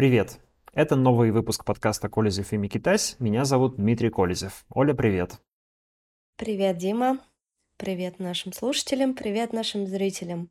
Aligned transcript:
Привет! 0.00 0.40
Это 0.72 0.96
новый 0.96 1.30
выпуск 1.30 1.62
подкаста 1.62 2.08
«Колезев 2.08 2.54
и 2.54 2.56
Микитась». 2.56 3.16
Меня 3.18 3.44
зовут 3.44 3.76
Дмитрий 3.76 4.08
Колезев. 4.08 4.64
Оля, 4.70 4.94
привет! 4.94 5.38
Привет, 6.38 6.78
Дима. 6.78 7.18
Привет 7.76 8.18
нашим 8.18 8.54
слушателям, 8.54 9.12
привет 9.12 9.52
нашим 9.52 9.86
зрителям. 9.86 10.48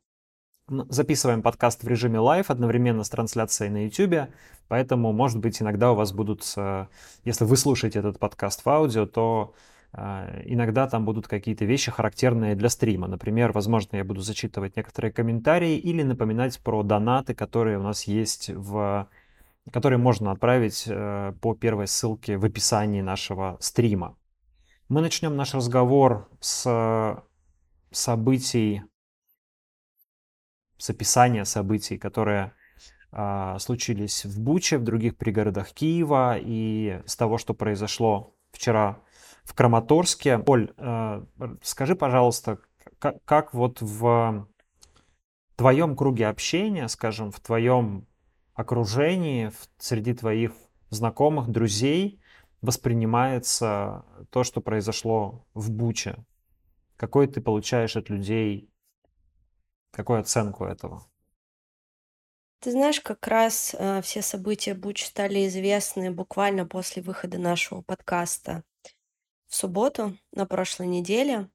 Записываем 0.68 1.42
подкаст 1.42 1.82
в 1.82 1.88
режиме 1.88 2.20
live 2.20 2.48
одновременно 2.48 3.02
с 3.02 3.10
трансляцией 3.10 3.72
на 3.72 3.86
YouTube, 3.86 4.32
поэтому, 4.68 5.10
может 5.12 5.40
быть, 5.40 5.60
иногда 5.60 5.90
у 5.90 5.96
вас 5.96 6.12
будут, 6.12 6.44
э, 6.56 6.86
если 7.24 7.44
вы 7.44 7.56
слушаете 7.56 7.98
этот 7.98 8.20
подкаст 8.20 8.64
в 8.64 8.68
аудио, 8.68 9.04
то 9.06 9.52
э, 9.94 10.42
иногда 10.44 10.86
там 10.86 11.04
будут 11.04 11.26
какие-то 11.26 11.64
вещи, 11.64 11.90
характерные 11.90 12.54
для 12.54 12.68
стрима. 12.68 13.08
Например, 13.08 13.50
возможно, 13.50 13.96
я 13.96 14.04
буду 14.04 14.20
зачитывать 14.20 14.76
некоторые 14.76 15.10
комментарии 15.10 15.76
или 15.76 16.04
напоминать 16.04 16.60
про 16.60 16.84
донаты, 16.84 17.34
которые 17.34 17.78
у 17.78 17.82
нас 17.82 18.04
есть 18.04 18.48
в 18.50 19.08
которые 19.72 19.98
можно 19.98 20.32
отправить 20.32 20.84
э, 20.86 21.32
по 21.40 21.54
первой 21.54 21.86
ссылке 21.86 22.36
в 22.36 22.44
описании 22.44 23.00
нашего 23.00 23.56
стрима. 23.60 24.16
Мы 24.88 25.00
начнем 25.00 25.36
наш 25.36 25.54
разговор 25.54 26.28
с 26.40 27.22
событий, 27.92 28.82
с 30.78 30.90
описания 30.90 31.44
событий, 31.44 31.98
которые 31.98 32.54
а, 33.12 33.58
случились 33.58 34.24
в 34.24 34.40
Буче, 34.40 34.78
в 34.78 34.84
других 34.84 35.16
пригородах 35.16 35.72
Киева 35.72 36.36
и 36.38 37.02
с 37.06 37.16
того, 37.16 37.38
что 37.38 37.54
произошло 37.54 38.34
вчера 38.52 39.00
в 39.44 39.54
Краматорске. 39.54 40.42
Оль, 40.46 40.72
э, 40.76 41.24
скажи, 41.62 41.96
пожалуйста, 41.96 42.58
как, 42.98 43.24
как 43.24 43.52
вот 43.52 43.80
в 43.80 44.48
твоем 45.56 45.96
круге 45.96 46.28
общения, 46.28 46.88
скажем, 46.88 47.32
в 47.32 47.40
твоем 47.40 48.06
окружении, 48.60 49.52
среди 49.78 50.14
твоих 50.14 50.52
знакомых, 50.90 51.48
друзей 51.48 52.20
воспринимается 52.60 54.04
то, 54.30 54.44
что 54.44 54.60
произошло 54.60 55.46
в 55.54 55.70
Буче? 55.70 56.16
Какой 56.96 57.26
ты 57.26 57.40
получаешь 57.40 57.96
от 57.96 58.10
людей, 58.10 58.70
какую 59.90 60.20
оценку 60.20 60.64
этого? 60.64 61.02
Ты 62.60 62.72
знаешь, 62.72 63.00
как 63.00 63.26
раз 63.26 63.74
э, 63.78 64.02
все 64.02 64.20
события 64.20 64.74
Буч 64.74 65.06
стали 65.06 65.46
известны 65.46 66.10
буквально 66.10 66.66
после 66.66 67.02
выхода 67.02 67.38
нашего 67.38 67.80
подкаста 67.80 68.64
в 69.48 69.54
субботу 69.54 70.18
на 70.32 70.44
прошлой 70.44 70.86
неделе. 70.86 71.48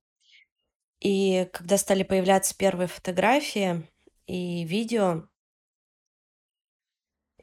И 0.99 1.47
когда 1.53 1.77
стали 1.77 2.01
появляться 2.01 2.57
первые 2.57 2.87
фотографии 2.87 3.87
и 4.25 4.63
видео, 4.63 5.27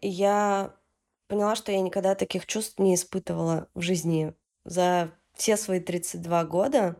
я 0.03 0.77
поняла, 1.29 1.57
что 1.57 1.73
я 1.73 1.81
никогда 1.81 2.15
таких 2.15 2.47
чувств 2.47 2.79
не 2.79 2.95
испытывала 2.95 3.69
в 3.75 3.81
жизни 3.81 4.35
за 4.65 5.13
все 5.35 5.57
свои 5.57 5.81
32 5.81 6.45
года. 6.45 6.97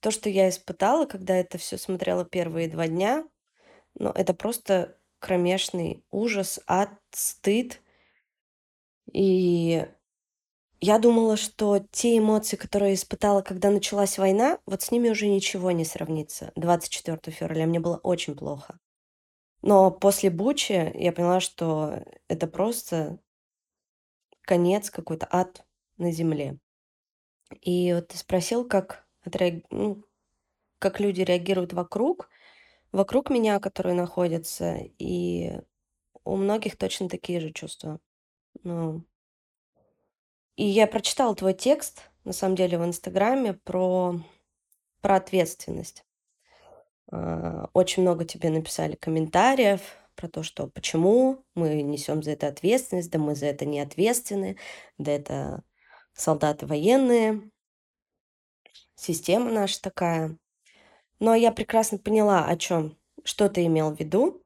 То, 0.00 0.10
что 0.10 0.28
я 0.28 0.48
испытала, 0.48 1.06
когда 1.06 1.36
это 1.36 1.58
все 1.58 1.78
смотрела 1.78 2.24
первые 2.24 2.68
два 2.68 2.88
дня, 2.88 3.24
ну, 3.94 4.10
это 4.10 4.34
просто 4.34 4.96
кромешный 5.18 6.04
ужас, 6.10 6.58
ад, 6.66 6.90
стыд. 7.12 7.82
И 9.12 9.86
я 10.80 10.98
думала, 10.98 11.36
что 11.36 11.78
те 11.90 12.16
эмоции, 12.16 12.56
которые 12.56 12.90
я 12.90 12.94
испытала, 12.94 13.42
когда 13.42 13.70
началась 13.70 14.16
война, 14.16 14.58
вот 14.64 14.82
с 14.82 14.90
ними 14.90 15.10
уже 15.10 15.28
ничего 15.28 15.70
не 15.70 15.84
сравнится. 15.84 16.52
24 16.56 17.36
февраля 17.36 17.66
мне 17.66 17.80
было 17.80 17.98
очень 17.98 18.34
плохо. 18.34 18.78
Но 19.62 19.90
после 19.90 20.30
Бучи 20.30 20.90
я 20.94 21.12
поняла, 21.12 21.40
что 21.40 22.02
это 22.28 22.46
просто 22.46 23.18
конец, 24.42 24.90
какой-то 24.90 25.28
ад 25.30 25.66
на 25.96 26.10
земле. 26.10 26.58
И 27.60 27.92
вот 27.92 28.08
ты 28.08 28.18
спросил, 28.18 28.66
как, 28.66 29.06
отреаг... 29.22 29.64
ну, 29.70 30.04
как 30.78 31.00
люди 31.00 31.20
реагируют 31.22 31.72
вокруг, 31.72 32.28
вокруг 32.92 33.28
меня, 33.28 33.60
которые 33.60 33.94
находятся, 33.94 34.78
и 34.98 35.60
у 36.24 36.36
многих 36.36 36.76
точно 36.76 37.08
такие 37.08 37.40
же 37.40 37.52
чувства. 37.52 38.00
Ну, 38.62 39.04
и 40.56 40.64
я 40.64 40.86
прочитала 40.86 41.34
твой 41.34 41.54
текст, 41.54 42.10
на 42.24 42.32
самом 42.32 42.56
деле, 42.56 42.78
в 42.78 42.84
Инстаграме 42.84 43.54
про, 43.54 44.20
про 45.00 45.16
ответственность. 45.16 46.04
А, 47.10 47.68
очень 47.72 48.02
много 48.02 48.24
тебе 48.24 48.50
написали 48.50 48.94
комментариев 48.96 49.80
про 50.14 50.28
то, 50.28 50.42
что 50.42 50.68
почему 50.68 51.44
мы 51.54 51.82
несем 51.82 52.22
за 52.22 52.32
это 52.32 52.48
ответственность, 52.48 53.10
да 53.10 53.18
мы 53.18 53.34
за 53.34 53.46
это 53.46 53.64
не 53.64 53.80
ответственны, 53.80 54.56
да 54.98 55.12
это 55.12 55.62
солдаты 56.12 56.66
военные, 56.66 57.50
система 58.94 59.50
наша 59.50 59.80
такая. 59.80 60.36
Но 61.18 61.34
я 61.34 61.52
прекрасно 61.52 61.98
поняла, 61.98 62.46
о 62.46 62.56
чем, 62.56 62.96
что 63.24 63.48
ты 63.48 63.66
имел 63.66 63.94
в 63.94 63.98
виду. 63.98 64.42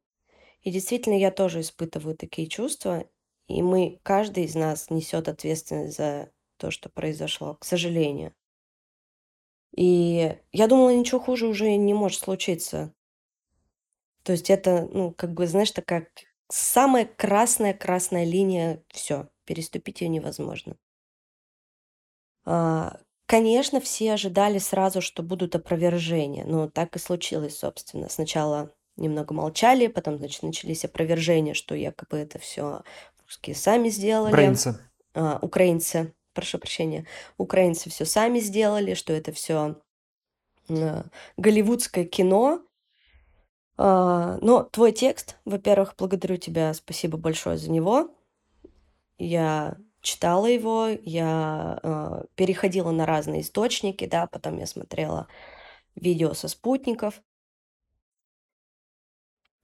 И 0.62 0.70
действительно, 0.70 1.18
я 1.18 1.30
тоже 1.30 1.60
испытываю 1.60 2.16
такие 2.16 2.48
чувства. 2.48 3.04
И 3.46 3.62
мы, 3.62 4.00
каждый 4.02 4.44
из 4.44 4.54
нас 4.54 4.90
несет 4.90 5.28
ответственность 5.28 5.96
за 5.96 6.30
то, 6.56 6.70
что 6.70 6.88
произошло, 6.88 7.54
к 7.54 7.64
сожалению. 7.64 8.34
И 9.76 10.38
я 10.52 10.68
думала, 10.68 10.94
ничего 10.94 11.20
хуже 11.20 11.48
уже 11.48 11.74
не 11.76 11.94
может 11.94 12.20
случиться. 12.20 12.92
То 14.22 14.32
есть 14.32 14.48
это, 14.48 14.88
ну, 14.92 15.12
как 15.12 15.34
бы, 15.34 15.46
знаешь, 15.46 15.72
такая 15.72 16.08
самая 16.48 17.04
красная-красная 17.04 18.24
линия, 18.24 18.82
все, 18.88 19.28
переступить 19.44 20.00
ее 20.00 20.08
невозможно. 20.08 20.76
А, 22.44 22.98
конечно, 23.26 23.80
все 23.80 24.12
ожидали 24.12 24.58
сразу, 24.58 25.00
что 25.00 25.22
будут 25.22 25.56
опровержения. 25.56 26.44
но 26.44 26.68
так 26.68 26.94
и 26.94 27.00
случилось, 27.00 27.58
собственно. 27.58 28.08
Сначала 28.08 28.70
немного 28.96 29.34
молчали, 29.34 29.88
потом, 29.88 30.18
значит, 30.18 30.42
начались 30.44 30.84
опровержения, 30.84 31.54
что 31.54 31.74
якобы 31.74 32.18
это 32.18 32.38
все 32.38 32.82
русские 33.24 33.56
сами 33.56 33.88
сделали. 33.88 34.30
Украинцы. 34.30 34.78
А, 35.14 35.38
украинцы 35.42 36.14
прошу 36.34 36.58
прощения, 36.58 37.06
украинцы 37.38 37.88
все 37.90 38.04
сами 38.04 38.40
сделали, 38.40 38.94
что 38.94 39.12
это 39.12 39.32
все 39.32 39.80
э, 40.68 41.02
голливудское 41.36 42.04
кино. 42.04 42.62
А, 43.76 44.38
но 44.40 44.64
твой 44.64 44.92
текст, 44.92 45.36
во-первых, 45.44 45.94
благодарю 45.96 46.36
тебя, 46.36 46.74
спасибо 46.74 47.16
большое 47.16 47.56
за 47.56 47.70
него. 47.70 48.14
Я 49.18 49.76
читала 50.00 50.46
его, 50.46 50.88
я 50.88 51.80
э, 51.82 52.24
переходила 52.34 52.90
на 52.90 53.06
разные 53.06 53.40
источники, 53.40 54.06
да, 54.06 54.26
потом 54.26 54.58
я 54.58 54.66
смотрела 54.66 55.28
видео 55.94 56.34
со 56.34 56.48
спутников. 56.48 57.22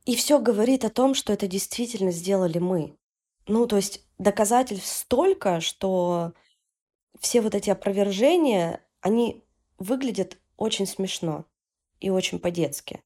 И 0.06 0.16
все 0.16 0.38
говорит 0.40 0.84
о 0.84 0.90
том, 0.90 1.14
что 1.14 1.32
это 1.32 1.46
действительно 1.46 2.10
сделали 2.10 2.58
мы. 2.58 2.96
Ну, 3.46 3.66
то 3.66 3.76
есть 3.76 4.04
доказательств 4.18 4.88
столько, 4.88 5.60
что 5.60 6.32
все 7.18 7.40
вот 7.40 7.54
эти 7.54 7.70
опровержения, 7.70 8.84
они 9.00 9.44
выглядят 9.78 10.38
очень 10.56 10.86
смешно 10.86 11.44
и 11.98 12.10
очень 12.10 12.38
по-детски. 12.38 13.02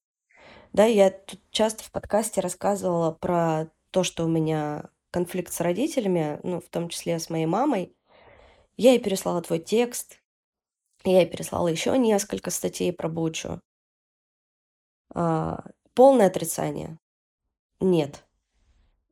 Да, 0.73 0.85
я 0.85 1.11
тут 1.11 1.41
часто 1.51 1.85
в 1.85 1.91
подкасте 1.91 2.41
рассказывала 2.41 3.13
про 3.13 3.71
то, 3.91 4.03
что 4.03 4.25
у 4.25 4.29
меня 4.29 4.91
конфликт 5.11 5.53
с 5.53 5.61
родителями, 5.61 6.41
ну, 6.43 6.61
в 6.61 6.69
том 6.69 6.89
числе 6.89 7.19
с 7.19 7.31
моей 7.31 7.47
мамой. 7.47 7.97
Я 8.77 8.91
ей 8.91 8.99
переслала 8.99 9.41
твой 9.41 9.61
текст, 9.61 10.21
я 11.05 11.21
ей 11.21 11.29
переслала 11.29 11.69
еще 11.69 11.97
несколько 11.97 12.51
статей 12.51 12.93
про 12.93 13.09
Бучу. 13.09 13.61
А, 15.15 15.65
полное 15.95 16.27
отрицание. 16.27 16.99
Нет. 17.79 18.25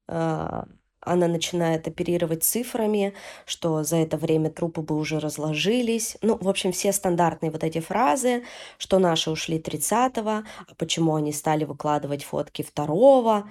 А, 0.08 0.66
она 1.04 1.26
начинает 1.28 1.86
оперировать 1.88 2.44
цифрами, 2.44 3.14
что 3.44 3.82
за 3.82 3.96
это 3.96 4.16
время 4.16 4.50
трупы 4.50 4.82
бы 4.82 4.96
уже 4.96 5.18
разложились. 5.18 6.16
Ну, 6.22 6.38
в 6.40 6.48
общем, 6.48 6.72
все 6.72 6.92
стандартные 6.92 7.50
вот 7.50 7.64
эти 7.64 7.80
фразы, 7.80 8.44
что 8.78 8.98
наши 8.98 9.30
ушли 9.30 9.58
30-го, 9.58 10.30
а 10.30 10.74
почему 10.78 11.14
они 11.16 11.32
стали 11.32 11.64
выкладывать 11.64 12.24
фотки 12.24 12.62
второго. 12.62 13.50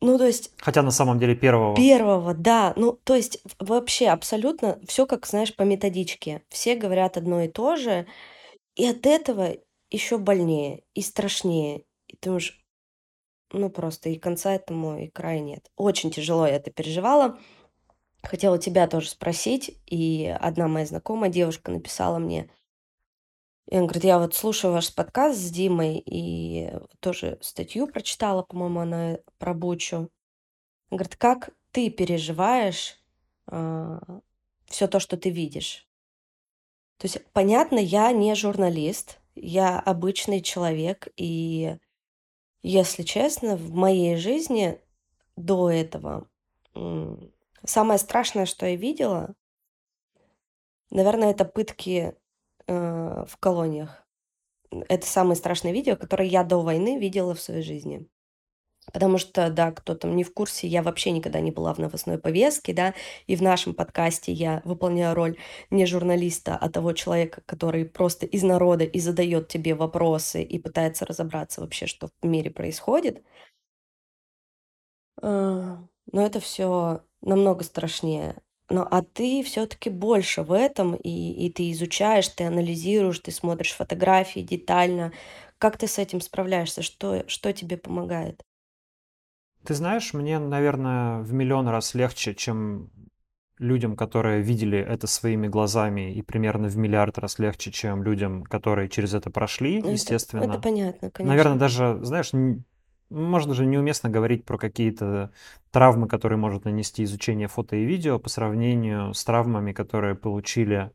Ну, 0.00 0.18
то 0.18 0.26
есть... 0.26 0.52
Хотя 0.58 0.82
на 0.82 0.90
самом 0.90 1.18
деле 1.18 1.34
первого. 1.34 1.74
Первого, 1.74 2.34
да. 2.34 2.74
Ну, 2.76 2.92
то 3.04 3.14
есть 3.14 3.42
вообще 3.58 4.08
абсолютно 4.08 4.78
все 4.86 5.06
как, 5.06 5.26
знаешь, 5.26 5.56
по 5.56 5.62
методичке. 5.62 6.42
Все 6.50 6.76
говорят 6.76 7.16
одно 7.16 7.40
и 7.42 7.48
то 7.48 7.76
же, 7.76 8.06
и 8.76 8.86
от 8.86 9.06
этого 9.06 9.56
еще 9.90 10.18
больнее 10.18 10.82
и 10.94 11.00
страшнее. 11.00 11.84
И 12.08 12.16
ты 12.16 12.28
думаешь, 12.28 12.63
ну, 13.54 13.70
просто 13.70 14.08
и 14.10 14.18
конца 14.18 14.54
этому, 14.54 14.98
и 14.98 15.08
края 15.08 15.40
нет. 15.40 15.70
Очень 15.76 16.10
тяжело 16.10 16.46
я 16.46 16.56
это 16.56 16.70
переживала. 16.70 17.38
Хотела 18.22 18.58
тебя 18.58 18.86
тоже 18.86 19.10
спросить, 19.10 19.78
и 19.86 20.34
одна 20.40 20.68
моя 20.68 20.86
знакомая 20.86 21.30
девушка 21.30 21.70
написала 21.70 22.18
мне, 22.18 22.48
и 23.66 23.76
он 23.76 23.86
говорит, 23.86 24.04
я 24.04 24.18
вот 24.18 24.34
слушаю 24.34 24.72
ваш 24.72 24.94
подкаст 24.94 25.38
с 25.38 25.50
Димой, 25.50 26.02
и 26.04 26.70
тоже 27.00 27.38
статью 27.40 27.86
прочитала, 27.86 28.42
по-моему, 28.42 28.80
она 28.80 29.18
про 29.38 29.54
Бучу. 29.54 30.10
Он 30.90 30.98
говорит, 30.98 31.16
как 31.16 31.50
ты 31.70 31.90
переживаешь 31.90 32.98
а, 33.46 34.00
все 34.66 34.86
то, 34.86 35.00
что 35.00 35.16
ты 35.16 35.30
видишь? 35.30 35.88
То 36.98 37.06
есть, 37.06 37.24
понятно, 37.32 37.78
я 37.78 38.12
не 38.12 38.34
журналист, 38.34 39.18
я 39.34 39.80
обычный 39.80 40.42
человек, 40.42 41.08
и, 41.16 41.76
если 42.64 43.02
честно, 43.02 43.56
в 43.56 43.74
моей 43.74 44.16
жизни 44.16 44.80
до 45.36 45.70
этого 45.70 46.26
самое 47.62 47.98
страшное, 47.98 48.46
что 48.46 48.66
я 48.66 48.74
видела, 48.74 49.34
наверное, 50.90 51.30
это 51.30 51.44
пытки 51.44 52.16
э, 52.66 53.24
в 53.28 53.36
колониях. 53.38 54.06
Это 54.88 55.06
самое 55.06 55.36
страшное 55.36 55.72
видео, 55.72 55.96
которое 55.96 56.26
я 56.26 56.42
до 56.42 56.62
войны 56.62 56.98
видела 56.98 57.34
в 57.34 57.40
своей 57.40 57.62
жизни. 57.62 58.08
Потому 58.94 59.18
что, 59.18 59.50
да, 59.50 59.72
кто 59.72 59.96
там 59.96 60.14
не 60.14 60.22
в 60.22 60.32
курсе, 60.32 60.68
я 60.68 60.80
вообще 60.82 61.10
никогда 61.10 61.40
не 61.40 61.50
была 61.50 61.74
в 61.74 61.78
новостной 61.78 62.16
повестке, 62.16 62.72
да, 62.72 62.94
и 63.26 63.34
в 63.34 63.42
нашем 63.42 63.74
подкасте 63.74 64.32
я 64.32 64.62
выполняю 64.64 65.16
роль 65.16 65.36
не 65.70 65.84
журналиста, 65.84 66.56
а 66.56 66.70
того 66.70 66.92
человека, 66.92 67.42
который 67.44 67.86
просто 67.86 68.24
из 68.24 68.44
народа 68.44 68.84
и 68.84 69.00
задает 69.00 69.48
тебе 69.48 69.74
вопросы 69.74 70.44
и 70.44 70.58
пытается 70.60 71.04
разобраться 71.06 71.60
вообще, 71.60 71.86
что 71.86 72.08
в 72.22 72.26
мире 72.26 72.50
происходит. 72.52 73.24
А, 75.22 75.78
но 76.12 76.24
это 76.26 76.38
все 76.40 77.02
намного 77.20 77.64
страшнее. 77.64 78.36
Но 78.70 78.86
а 78.90 79.02
ты 79.02 79.42
все-таки 79.42 79.90
больше 79.90 80.42
в 80.42 80.52
этом, 80.52 80.94
и, 80.94 81.10
и 81.46 81.52
ты 81.52 81.70
изучаешь, 81.72 82.28
ты 82.28 82.44
анализируешь, 82.44 83.18
ты 83.18 83.30
смотришь 83.32 83.72
фотографии 83.72 84.40
детально. 84.40 85.12
Как 85.58 85.78
ты 85.78 85.86
с 85.88 85.98
этим 85.98 86.20
справляешься? 86.20 86.82
Что, 86.82 87.24
что 87.28 87.52
тебе 87.52 87.76
помогает? 87.76 88.42
Ты 89.66 89.74
знаешь, 89.74 90.12
мне, 90.14 90.38
наверное, 90.38 91.20
в 91.20 91.32
миллион 91.32 91.68
раз 91.68 91.94
легче, 91.94 92.34
чем 92.34 92.90
людям, 93.58 93.96
которые 93.96 94.42
видели 94.42 94.78
это 94.78 95.06
своими 95.06 95.48
глазами, 95.48 96.12
и 96.12 96.22
примерно 96.22 96.68
в 96.68 96.76
миллиард 96.76 97.18
раз 97.18 97.38
легче, 97.38 97.70
чем 97.70 98.02
людям, 98.02 98.44
которые 98.44 98.88
через 98.88 99.14
это 99.14 99.30
прошли, 99.30 99.80
Ну, 99.80 99.88
Это, 99.88 99.92
естественно. 99.94 100.42
это 100.42 100.58
понятно, 100.58 101.10
Наверное, 101.18 101.58
конечно. 101.58 101.58
даже, 101.58 102.04
знаешь, 102.04 102.32
можно 103.10 103.52
даже 103.52 103.64
неуместно 103.64 104.10
говорить 104.10 104.44
про 104.44 104.58
какие-то 104.58 105.30
травмы, 105.70 106.08
которые 106.08 106.38
может 106.38 106.64
нанести 106.64 107.04
изучение 107.04 107.48
фото 107.48 107.76
и 107.76 107.84
видео 107.84 108.18
по 108.18 108.28
сравнению 108.28 109.14
с 109.14 109.24
травмами, 109.24 109.72
которые 109.72 110.14
получили 110.14 110.90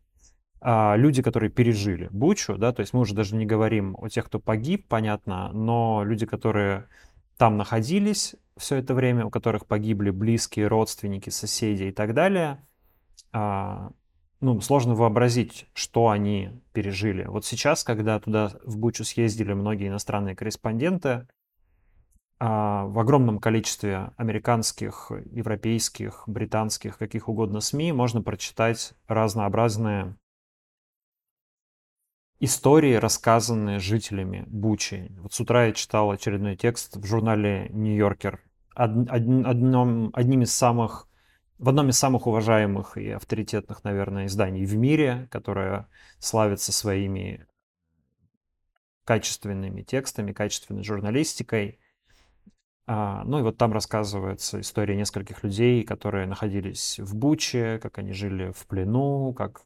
а, 0.61 0.95
люди, 0.97 1.21
которые 1.21 1.49
пережили 1.49 2.09
Бучу, 2.11 2.57
да, 2.57 2.73
то 2.73 2.81
есть 2.81 2.93
мы 2.93 3.01
уже 3.01 3.15
даже 3.15 3.35
не 3.35 3.45
говорим 3.45 3.95
о 3.97 4.09
тех, 4.09 4.25
кто 4.25 4.39
погиб, 4.39 4.87
понятно, 4.87 5.51
но 5.53 6.03
люди, 6.03 6.25
которые 6.25 6.87
там 7.39 7.55
находились 7.55 8.35
все 8.57 8.75
это 8.75 8.93
время, 8.93 9.25
у 9.25 9.29
которых 9.29 9.65
погибли 9.65 10.09
близкие, 10.09 10.67
родственники, 10.67 11.29
соседи 11.29 11.83
и 11.83 11.91
так 11.91 12.13
далее, 12.13 12.67
а, 13.31 13.91
ну, 14.41 14.59
сложно 14.59 14.93
вообразить, 14.93 15.65
что 15.73 16.09
они 16.09 16.49
пережили. 16.73 17.23
Вот 17.23 17.45
сейчас, 17.45 17.85
когда 17.85 18.19
туда 18.19 18.51
в 18.65 18.77
Бучу 18.77 19.05
съездили 19.05 19.53
многие 19.53 19.87
иностранные 19.87 20.35
корреспонденты, 20.35 21.29
а, 22.39 22.87
в 22.87 22.99
огромном 22.99 23.39
количестве 23.39 24.11
американских, 24.17 25.09
европейских, 25.31 26.25
британских, 26.27 26.97
каких 26.97 27.29
угодно 27.29 27.61
СМИ 27.61 27.93
можно 27.93 28.21
прочитать 28.21 28.91
разнообразные 29.07 30.17
истории, 32.39 32.95
рассказанные 32.95 33.79
жителями 33.79 34.45
Бучи. 34.47 35.11
Вот 35.19 35.33
с 35.33 35.39
утра 35.39 35.65
я 35.65 35.73
читал 35.73 36.09
очередной 36.11 36.55
текст 36.55 36.95
в 36.95 37.05
журнале 37.05 37.69
«Нью-Йоркер». 37.71 38.41
Од, 38.75 39.09
одном, 39.09 40.11
одним 40.13 40.43
из 40.43 40.53
самых, 40.53 41.07
в 41.57 41.67
одном 41.67 41.89
из 41.89 41.97
самых 41.97 42.27
уважаемых 42.27 42.97
и 42.97 43.09
авторитетных, 43.09 43.83
наверное, 43.83 44.27
изданий 44.27 44.65
в 44.65 44.75
мире, 44.75 45.27
которое 45.31 45.87
славится 46.19 46.71
своими 46.71 47.45
качественными 49.03 49.81
текстами, 49.81 50.31
качественной 50.31 50.83
журналистикой. 50.83 51.79
А, 52.85 53.23
ну 53.25 53.39
и 53.39 53.41
вот 53.41 53.57
там 53.57 53.73
рассказывается 53.73 54.61
история 54.61 54.95
нескольких 54.95 55.43
людей, 55.43 55.83
которые 55.83 56.25
находились 56.25 56.99
в 56.99 57.15
Буче, 57.15 57.79
как 57.79 57.97
они 57.97 58.13
жили 58.13 58.51
в 58.51 58.65
плену, 58.65 59.33
как 59.33 59.65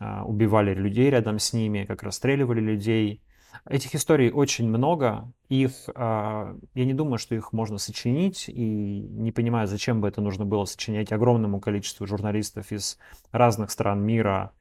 убивали 0.00 0.74
людей 0.74 1.10
рядом 1.10 1.38
с 1.38 1.52
ними, 1.52 1.84
как 1.84 2.02
расстреливали 2.02 2.60
людей. 2.60 3.22
Этих 3.68 3.94
историй 3.94 4.30
очень 4.30 4.68
много. 4.68 5.32
Их, 5.48 5.72
а, 5.94 6.56
я 6.74 6.84
не 6.84 6.94
думаю, 6.94 7.18
что 7.18 7.34
их 7.34 7.52
можно 7.52 7.78
сочинить, 7.78 8.48
и 8.48 9.00
не 9.00 9.32
понимаю, 9.32 9.66
зачем 9.66 10.00
бы 10.00 10.08
это 10.08 10.20
нужно 10.20 10.44
было 10.44 10.64
сочинять 10.64 11.12
огромному 11.12 11.60
количеству 11.60 12.06
журналистов 12.06 12.70
из 12.72 12.98
разных 13.32 13.70
стран 13.70 14.04
мира, 14.04 14.52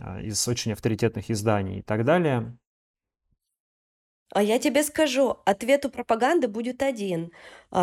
а, 0.00 0.20
из 0.20 0.46
очень 0.48 0.72
авторитетных 0.72 1.30
изданий 1.30 1.78
и 1.78 1.82
так 1.82 2.04
далее. 2.04 2.56
А 4.34 4.42
я 4.42 4.58
тебе 4.58 4.82
скажу, 4.82 5.36
ответ 5.44 5.84
у 5.84 5.90
пропаганды 5.90 6.48
будет 6.48 6.82
один, 6.82 7.32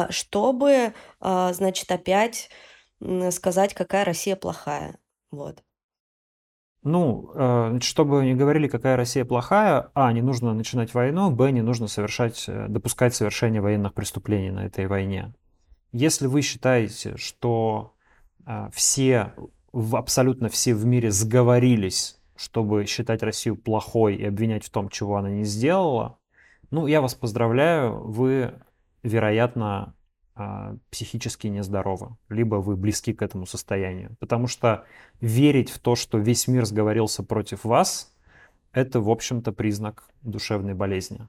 чтобы, 0.10 0.94
значит, 1.20 1.92
опять 1.92 2.50
сказать, 3.30 3.76
какая 3.76 4.04
Россия 4.04 4.36
плохая. 4.36 4.98
Вот. 5.30 5.64
Ну, 6.82 7.32
э, 7.36 7.80
чтобы 7.82 8.24
не 8.24 8.36
говорили, 8.36 8.70
какая 8.70 8.96
Россия 8.96 9.26
плохая, 9.26 9.90
а, 9.94 10.14
не 10.14 10.22
нужно 10.22 10.54
начинать 10.54 10.94
войну, 10.94 11.30
б, 11.30 11.52
не 11.52 11.62
нужно 11.62 11.88
совершать, 11.88 12.46
э, 12.48 12.68
допускать 12.70 13.14
совершение 13.14 13.62
военных 13.62 13.94
преступлений 13.94 14.50
на 14.50 14.66
этой 14.66 14.88
войне. 14.88 15.34
Если 15.92 16.28
вы 16.28 16.42
считаете, 16.42 17.18
что 17.18 17.96
э, 18.46 18.70
все, 18.74 19.34
абсолютно 19.74 20.48
все 20.48 20.74
в 20.74 20.86
мире 20.86 21.12
сговорились, 21.12 22.18
чтобы 22.38 22.86
считать 22.86 23.24
Россию 23.24 23.58
плохой 23.58 24.16
и 24.16 24.26
обвинять 24.26 24.64
в 24.64 24.70
том, 24.70 24.88
чего 24.88 25.18
она 25.18 25.30
не 25.30 25.44
сделала, 25.44 26.18
ну, 26.72 26.88
я 26.88 27.02
вас 27.02 27.14
поздравляю, 27.14 28.00
вы, 28.08 28.54
вероятно, 29.04 29.96
психически 30.90 31.48
нездоровы, 31.48 32.16
либо 32.30 32.56
вы 32.56 32.76
близки 32.76 33.14
к 33.14 33.22
этому 33.22 33.46
состоянию. 33.46 34.16
Потому 34.20 34.48
что 34.48 34.86
верить 35.22 35.70
в 35.70 35.80
то, 35.80 35.96
что 35.96 36.18
весь 36.18 36.48
мир 36.48 36.66
сговорился 36.66 37.24
против 37.24 37.64
вас, 37.64 38.16
это, 38.72 39.02
в 39.02 39.10
общем-то, 39.10 39.52
признак 39.52 40.08
душевной 40.22 40.74
болезни. 40.74 41.28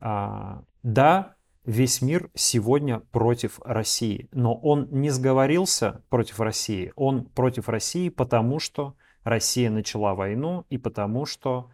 А, 0.00 0.62
да, 0.82 1.36
весь 1.64 2.02
мир 2.02 2.30
сегодня 2.34 3.00
против 3.00 3.60
России, 3.64 4.28
но 4.32 4.54
он 4.54 4.88
не 4.90 5.10
сговорился 5.10 6.02
против 6.08 6.40
России. 6.40 6.92
Он 6.96 7.24
против 7.24 7.68
России, 7.68 8.08
потому 8.08 8.58
что 8.58 8.96
Россия 9.22 9.70
начала 9.70 10.14
войну 10.14 10.66
и 10.70 10.78
потому 10.78 11.26
что 11.26 11.70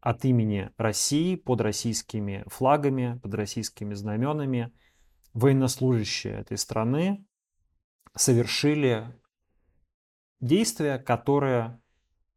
от 0.00 0.24
имени 0.24 0.70
России 0.78 1.34
под 1.34 1.60
российскими 1.60 2.44
флагами, 2.46 3.18
под 3.22 3.34
российскими 3.34 3.94
знаменами– 3.94 4.72
военнослужащие 5.32 6.34
этой 6.34 6.58
страны 6.58 7.24
совершили 8.16 9.18
действия, 10.40 10.98
которые 10.98 11.80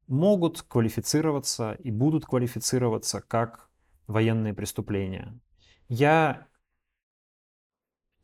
могут 0.08 0.62
квалифицироваться 0.62 1.74
и 1.74 1.92
будут 1.92 2.26
квалифицироваться 2.26 3.22
как 3.22 3.70
военные 4.08 4.54
преступления. 4.54 5.40
Я, 5.88 6.48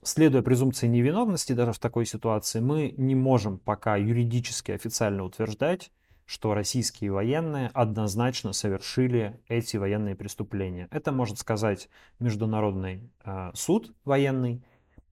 следуя 0.04 0.42
презумпции 0.42 0.88
невиновности 0.88 1.54
даже 1.54 1.74
в 1.74 1.80
такой 1.80 2.06
ситуации, 2.06 2.60
мы 2.60 2.94
не 2.98 3.16
можем 3.16 3.58
пока 3.58 3.96
юридически 3.96 4.72
официально 4.72 5.24
утверждать, 5.24 5.92
что 6.30 6.54
российские 6.54 7.12
военные 7.12 7.72
однозначно 7.74 8.54
совершили 8.54 9.42
эти 9.48 9.78
военные 9.78 10.16
преступления. 10.16 10.88
Это 10.92 11.12
может 11.12 11.40
сказать 11.40 11.90
Международный 12.20 13.10
э, 13.26 13.50
суд 13.56 13.92
военный, 14.06 14.64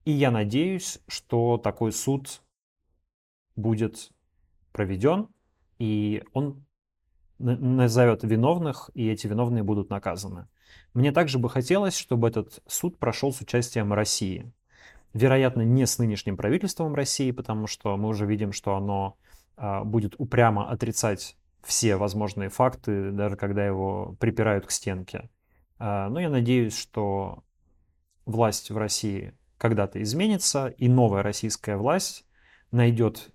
и 0.04 0.12
я 0.12 0.30
надеюсь, 0.30 1.00
что 1.08 1.58
такой 1.58 1.90
суд 1.90 2.40
будет 3.56 4.12
проведен, 4.70 5.26
и 5.80 6.22
он 6.34 6.64
назовет 7.40 8.22
виновных, 8.22 8.88
и 8.94 9.08
эти 9.08 9.26
виновные 9.26 9.64
будут 9.64 9.90
наказаны. 9.90 10.46
Мне 10.94 11.10
также 11.10 11.40
бы 11.40 11.50
хотелось, 11.50 11.96
чтобы 11.96 12.28
этот 12.28 12.62
суд 12.68 12.96
прошел 12.96 13.32
с 13.32 13.40
участием 13.40 13.92
России. 13.92 14.52
Вероятно, 15.14 15.62
не 15.62 15.84
с 15.84 15.98
нынешним 15.98 16.36
правительством 16.36 16.94
России, 16.94 17.32
потому 17.32 17.66
что 17.66 17.96
мы 17.96 18.08
уже 18.08 18.24
видим, 18.24 18.52
что 18.52 18.76
оно 18.76 19.16
будет 19.84 20.14
упрямо 20.18 20.70
отрицать 20.70 21.36
все 21.62 21.96
возможные 21.96 22.48
факты, 22.48 23.10
даже 23.10 23.36
когда 23.36 23.66
его 23.66 24.16
припирают 24.20 24.66
к 24.66 24.70
стенке. 24.70 25.28
А, 25.78 26.08
но 26.08 26.20
я 26.20 26.28
надеюсь, 26.28 26.76
что 26.76 27.44
власть 28.26 28.70
в 28.70 28.76
России 28.76 29.34
когда-то 29.58 30.02
изменится, 30.02 30.68
и 30.68 30.88
новая 30.88 31.22
российская 31.22 31.76
власть 31.76 32.24
найдет 32.70 33.32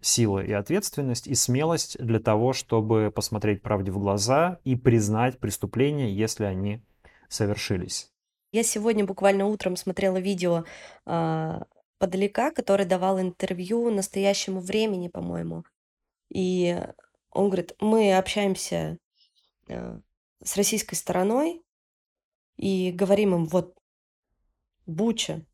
силы 0.00 0.44
и 0.46 0.52
ответственность 0.52 1.26
и 1.26 1.34
смелость 1.34 1.98
для 1.98 2.18
того, 2.20 2.52
чтобы 2.52 3.12
посмотреть 3.14 3.62
правде 3.62 3.92
в 3.92 3.98
глаза 3.98 4.58
и 4.64 4.74
признать 4.74 5.38
преступления, 5.38 6.12
если 6.12 6.44
они 6.44 6.82
совершились. 7.28 8.10
Я 8.52 8.64
сегодня 8.64 9.04
буквально 9.04 9.46
утром 9.46 9.76
смотрела 9.76 10.16
видео 10.16 10.64
подалека, 12.00 12.50
который 12.50 12.86
давал 12.86 13.20
интервью 13.20 13.90
настоящему 13.90 14.60
времени, 14.60 15.08
по-моему. 15.08 15.64
И 16.30 16.82
он 17.30 17.46
говорит, 17.46 17.76
мы 17.78 18.16
общаемся 18.16 18.98
э, 19.68 20.00
с 20.42 20.56
российской 20.56 20.94
стороной 20.94 21.62
и 22.56 22.90
говорим 22.90 23.34
им, 23.34 23.44
вот, 23.44 23.76
Буча. 24.86 25.44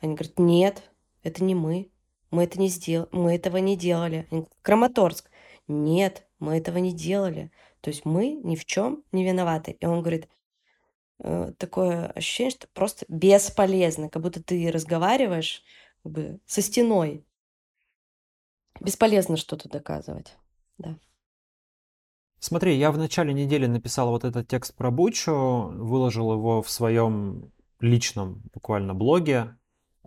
Они 0.00 0.14
говорят, 0.14 0.38
нет, 0.38 0.90
это 1.22 1.42
не 1.42 1.54
мы. 1.54 1.90
Мы 2.30 2.44
это 2.44 2.58
не 2.60 2.68
сделали, 2.68 3.08
мы 3.12 3.34
этого 3.34 3.56
не 3.56 3.76
делали. 3.76 4.26
Они 4.30 4.40
говорят, 4.42 4.58
Краматорск. 4.62 5.30
Нет, 5.66 6.26
мы 6.38 6.56
этого 6.56 6.78
не 6.78 6.92
делали. 6.92 7.50
То 7.80 7.90
есть 7.90 8.04
мы 8.04 8.40
ни 8.44 8.54
в 8.54 8.64
чем 8.64 9.02
не 9.10 9.24
виноваты. 9.24 9.72
И 9.72 9.86
он 9.86 10.00
говорит, 10.02 10.28
э, 11.18 11.52
такое 11.58 12.06
ощущение, 12.06 12.52
что 12.52 12.68
просто 12.68 13.04
бесполезно, 13.08 14.08
как 14.08 14.22
будто 14.22 14.42
ты 14.42 14.70
разговариваешь 14.70 15.64
как 16.06 16.12
бы, 16.12 16.40
со 16.46 16.62
стеной. 16.62 17.24
Бесполезно 18.80 19.36
что-то 19.36 19.68
доказывать. 19.68 20.36
Да. 20.78 20.98
Смотри, 22.38 22.76
я 22.76 22.92
в 22.92 22.98
начале 22.98 23.32
недели 23.34 23.66
написал 23.66 24.10
вот 24.10 24.24
этот 24.24 24.46
текст 24.46 24.74
про 24.76 24.90
Бучу, 24.90 25.32
выложил 25.32 26.32
его 26.32 26.62
в 26.62 26.70
своем 26.70 27.50
личном 27.80 28.42
буквально 28.54 28.94
блоге. 28.94 29.56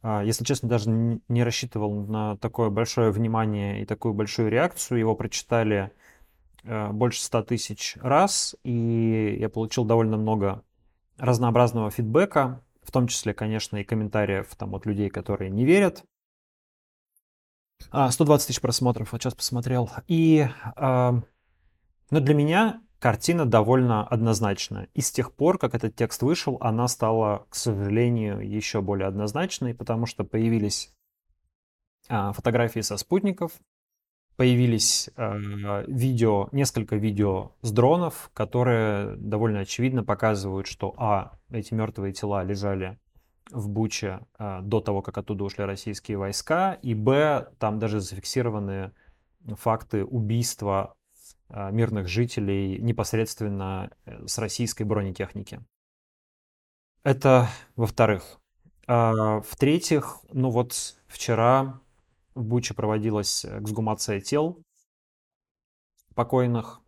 А, 0.02 0.24
если 0.24 0.46
честно, 0.46 0.70
даже 0.70 0.90
не 0.90 1.44
рассчитывал 1.44 2.06
на 2.06 2.38
такое 2.38 2.70
большое 2.70 3.12
внимание 3.12 3.82
и 3.82 3.86
такую 3.86 4.14
большую 4.14 4.50
реакцию. 4.50 5.00
Его 5.00 5.16
прочитали 5.16 5.92
э, 6.64 6.92
больше 6.92 7.22
100 7.24 7.44
тысяч 7.44 7.98
раз, 8.00 8.56
и 8.64 9.38
я 9.38 9.50
получил 9.50 9.84
довольно 9.84 10.16
много 10.16 10.64
разнообразного 11.18 11.92
фидбэка, 11.92 12.64
в 12.90 12.92
том 12.92 13.08
числе, 13.08 13.36
конечно, 13.36 13.78
и 13.78 13.84
комментариев 13.84 14.48
там, 14.56 14.74
от 14.74 14.88
людей, 14.88 15.10
которые 15.10 15.52
не 15.52 15.64
верят. 15.64 16.04
120 17.92 18.22
а, 18.30 18.38
тысяч 18.48 18.60
просмотров, 18.60 19.12
вот 19.12 19.22
сейчас 19.22 19.36
посмотрел. 19.36 19.92
И, 20.08 20.48
но 20.76 21.24
для 22.10 22.34
меня 22.34 22.82
картина 22.98 23.46
довольно 23.46 24.06
однозначная. 24.08 24.90
И 24.96 25.02
с 25.02 25.12
тех 25.12 25.34
пор, 25.34 25.60
как 25.60 25.76
этот 25.76 25.96
текст 25.96 26.24
вышел, 26.24 26.58
она 26.62 26.88
стала, 26.88 27.46
к 27.50 27.56
сожалению, 27.56 28.40
еще 28.40 28.82
более 28.82 29.08
однозначной, 29.08 29.76
потому 29.76 30.08
что 30.08 30.24
появились 30.24 30.92
а, 32.08 32.34
фотографии 32.34 32.80
со 32.80 32.98
спутников, 32.98 33.54
появились 34.40 35.10
э, 35.18 35.84
видео, 35.88 36.48
несколько 36.54 36.96
видео 36.96 37.52
с 37.62 37.74
дронов, 37.74 38.32
которые 38.34 39.18
довольно 39.18 39.60
очевидно 39.60 40.06
показывают, 40.06 40.66
что 40.66 40.96
а, 40.96 41.34
эти 41.52 41.74
мертвые 41.74 42.14
тела 42.14 42.42
лежали 42.46 42.98
в 43.52 43.68
Буче 43.68 44.22
э, 44.38 44.62
до 44.62 44.80
того, 44.80 45.02
как 45.02 45.18
оттуда 45.18 45.44
ушли 45.44 45.66
российские 45.66 46.18
войска, 46.18 46.72
и 46.82 46.94
б, 46.94 47.50
там 47.60 47.80
даже 47.80 48.00
зафиксированы 48.00 48.94
факты 49.58 50.06
убийства 50.06 50.96
э, 51.50 51.70
мирных 51.74 52.08
жителей 52.08 52.78
непосредственно 52.80 53.92
э, 54.06 54.26
с 54.26 54.38
российской 54.38 54.84
бронетехники. 54.84 55.60
Это 57.04 57.50
во-вторых. 57.76 58.40
А, 58.88 59.42
в-третьих, 59.42 60.20
ну 60.32 60.50
вот 60.50 60.96
вчера 61.08 61.82
в 62.40 62.46
Буче 62.46 62.74
проводилась 62.74 63.46
эксгумация 63.46 64.22
тел 64.22 64.64
покойных. 66.16 66.80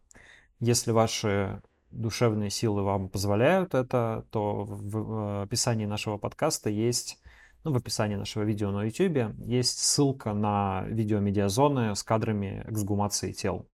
Если 0.59 0.91
ваши 0.91 1.61
душевные 1.91 2.49
силы 2.49 2.83
вам 2.83 3.09
позволяют 3.09 3.73
это, 3.73 4.25
то 4.31 4.63
в 4.63 5.43
описании 5.43 5.85
нашего 5.85 6.17
подкаста 6.17 6.69
есть, 6.69 7.21
ну, 7.63 7.73
в 7.73 7.75
описании 7.75 8.15
нашего 8.15 8.43
видео 8.43 8.71
на 8.71 8.85
YouTube 8.85 9.35
есть 9.39 9.79
ссылка 9.79 10.33
на 10.33 10.83
видео 10.87 11.19
медиазоны 11.19 11.95
с 11.95 12.03
кадрами 12.03 12.63
эксгумации 12.67 13.33
тел. 13.33 13.67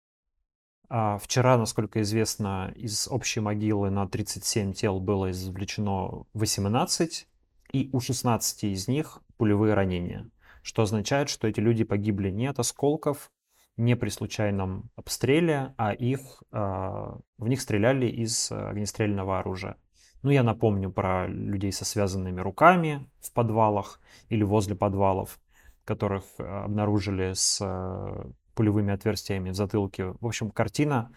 А 0.89 1.17
вчера, 1.19 1.57
насколько 1.57 2.01
известно, 2.01 2.74
из 2.75 3.07
общей 3.07 3.39
могилы 3.39 3.91
на 3.91 4.07
37 4.07 4.74
тел 4.74 5.00
было 5.00 5.29
извлечено 5.31 6.25
18, 6.34 7.27
и 7.74 7.89
у 7.93 8.00
16 8.00 8.63
из 8.63 8.88
них 8.88 9.19
пулевые 9.38 9.74
ранения 9.74 10.29
что 10.67 10.81
означает, 10.81 11.29
что 11.29 11.47
эти 11.47 11.62
люди 11.62 11.86
погибли 11.86 12.29
не 12.29 12.47
от 12.47 12.59
осколков, 12.59 13.31
не 13.77 13.95
при 13.95 14.09
случайном 14.09 14.89
обстреле, 14.97 15.74
а 15.77 15.93
их, 15.93 16.43
э, 16.51 16.57
в 16.57 17.47
них 17.47 17.62
стреляли 17.62 18.07
из 18.07 18.51
огнестрельного 18.51 19.39
оружия. 19.39 19.77
Ну, 20.24 20.29
я 20.29 20.43
напомню 20.43 20.91
про 20.91 21.25
людей 21.27 21.71
со 21.71 21.86
связанными 21.86 22.41
руками 22.41 23.09
в 23.21 23.31
подвалах 23.31 24.01
или 24.27 24.43
возле 24.43 24.75
подвалов, 24.75 25.39
которых 25.86 26.25
э, 26.38 26.43
обнаружили 26.43 27.31
с 27.33 27.59
э, 27.62 28.25
пулевыми 28.53 28.91
отверстиями 28.91 29.51
в 29.51 29.55
затылке. 29.55 30.15
В 30.19 30.25
общем, 30.27 30.51
картина 30.51 31.13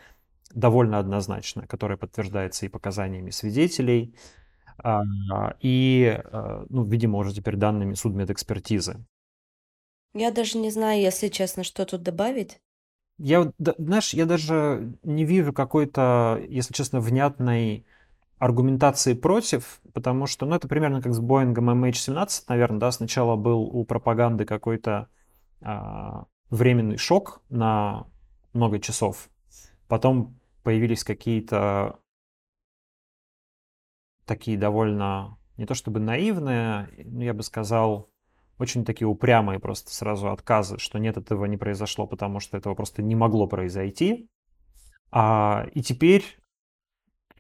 довольно 0.54 1.00
однозначная, 1.00 1.66
которая 1.66 1.99
подтверждается 1.99 2.66
и 2.66 2.69
показаниями 2.69 3.30
свидетелей, 3.30 4.14
э, 4.85 5.00
и, 5.59 6.21
э, 6.23 6.66
ну, 6.69 6.85
видимо, 6.85 7.19
уже 7.19 7.35
теперь 7.35 7.57
данными 7.57 7.95
судмедэкспертизы. 7.95 9.04
Я 10.12 10.31
даже 10.31 10.59
не 10.59 10.71
знаю, 10.71 11.00
если 11.00 11.29
честно, 11.29 11.62
что 11.62 11.85
тут 11.87 12.02
добавить. 12.02 12.61
Я, 13.19 13.52
знаешь, 13.79 14.14
я 14.14 14.26
даже 14.26 14.95
не 15.02 15.25
вижу 15.25 15.52
какой-то, 15.52 16.40
если 16.49 16.73
честно, 16.73 17.00
внятной 17.00 17.85
аргументации 18.38 19.12
против, 19.12 19.81
потому 19.93 20.26
что, 20.26 20.47
ну, 20.47 20.57
это 20.57 20.67
примерно 20.67 21.02
как 21.02 21.12
с 21.12 21.21
Боингом 21.21 21.69
MH17, 21.85 22.45
наверное, 22.49 22.81
да, 22.81 22.90
сначала 22.90 23.37
был 23.37 23.61
у 23.61 23.85
пропаганды 23.85 24.47
какой-то 24.47 25.09
а, 25.61 26.25
временный 26.49 26.97
шок 26.97 27.43
на 27.50 28.07
много 28.55 28.81
часов, 28.81 29.29
потом 29.88 30.40
появились 30.62 31.05
какие-то 31.05 31.99
такие 34.25 34.57
довольно, 34.57 35.37
не 35.57 35.67
то 35.67 35.75
чтобы 35.75 36.00
наивные, 36.00 36.88
но 37.05 37.23
я 37.23 37.35
бы 37.35 37.43
сказал, 37.43 38.10
очень 38.61 38.85
такие 38.85 39.09
упрямые 39.09 39.59
просто 39.59 39.93
сразу 39.93 40.31
отказы, 40.31 40.79
что 40.79 40.99
нет, 40.99 41.17
этого 41.17 41.47
не 41.47 41.57
произошло, 41.57 42.07
потому 42.07 42.40
что 42.40 42.57
этого 42.57 42.75
просто 42.75 43.02
не 43.02 43.14
могло 43.14 43.47
произойти. 43.47 44.29
А, 45.11 45.67
и 45.75 45.83
теперь 45.83 46.25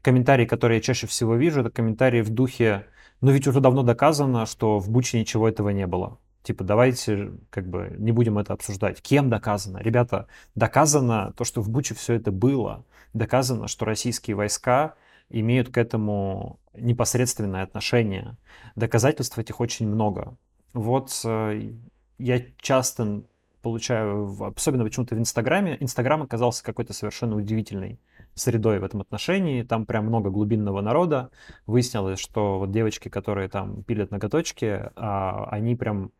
комментарии, 0.02 0.46
которые 0.46 0.78
я 0.78 0.82
чаще 0.82 1.06
всего 1.06 1.36
вижу, 1.36 1.60
это 1.60 1.70
комментарии 1.70 2.22
в 2.22 2.30
духе, 2.30 2.86
ну 3.20 3.30
ведь 3.30 3.46
уже 3.46 3.60
давно 3.60 3.82
доказано, 3.82 4.46
что 4.46 4.78
в 4.78 4.88
Буче 4.88 5.18
ничего 5.18 5.48
этого 5.48 5.68
не 5.70 5.86
было. 5.86 6.18
Типа, 6.42 6.64
давайте 6.64 7.32
как 7.50 7.68
бы 7.68 7.94
не 7.98 8.12
будем 8.12 8.38
это 8.38 8.54
обсуждать. 8.54 9.02
Кем 9.02 9.28
доказано? 9.28 9.78
Ребята, 9.78 10.26
доказано 10.54 11.34
то, 11.36 11.44
что 11.44 11.60
в 11.60 11.68
Буче 11.68 11.94
все 11.94 12.14
это 12.14 12.32
было. 12.32 12.86
Доказано, 13.12 13.68
что 13.68 13.84
российские 13.84 14.36
войска 14.36 14.94
имеют 15.28 15.68
к 15.68 15.76
этому 15.76 16.58
непосредственное 16.72 17.62
отношение. 17.62 18.38
Доказательств 18.74 19.38
этих 19.38 19.60
очень 19.60 19.86
много. 19.86 20.36
Вот 20.72 21.10
э, 21.24 21.72
я 22.18 22.42
часто 22.58 23.24
получаю, 23.62 24.36
особенно 24.56 24.84
почему-то 24.84 25.14
в 25.14 25.18
Инстаграме, 25.18 25.76
Инстаграм 25.80 26.22
оказался 26.22 26.64
какой-то 26.64 26.92
совершенно 26.92 27.36
удивительной 27.36 28.00
средой 28.34 28.78
в 28.78 28.84
этом 28.84 29.00
отношении. 29.00 29.62
Там 29.62 29.86
прям 29.86 30.06
много 30.06 30.30
глубинного 30.30 30.80
народа. 30.80 31.30
Выяснилось, 31.66 32.18
что 32.20 32.58
вот 32.58 32.70
девочки, 32.70 33.08
которые 33.08 33.48
там 33.48 33.82
пилят 33.82 34.10
ноготочки, 34.10 34.90
а, 34.96 35.48
они 35.50 35.76
прям 35.76 36.12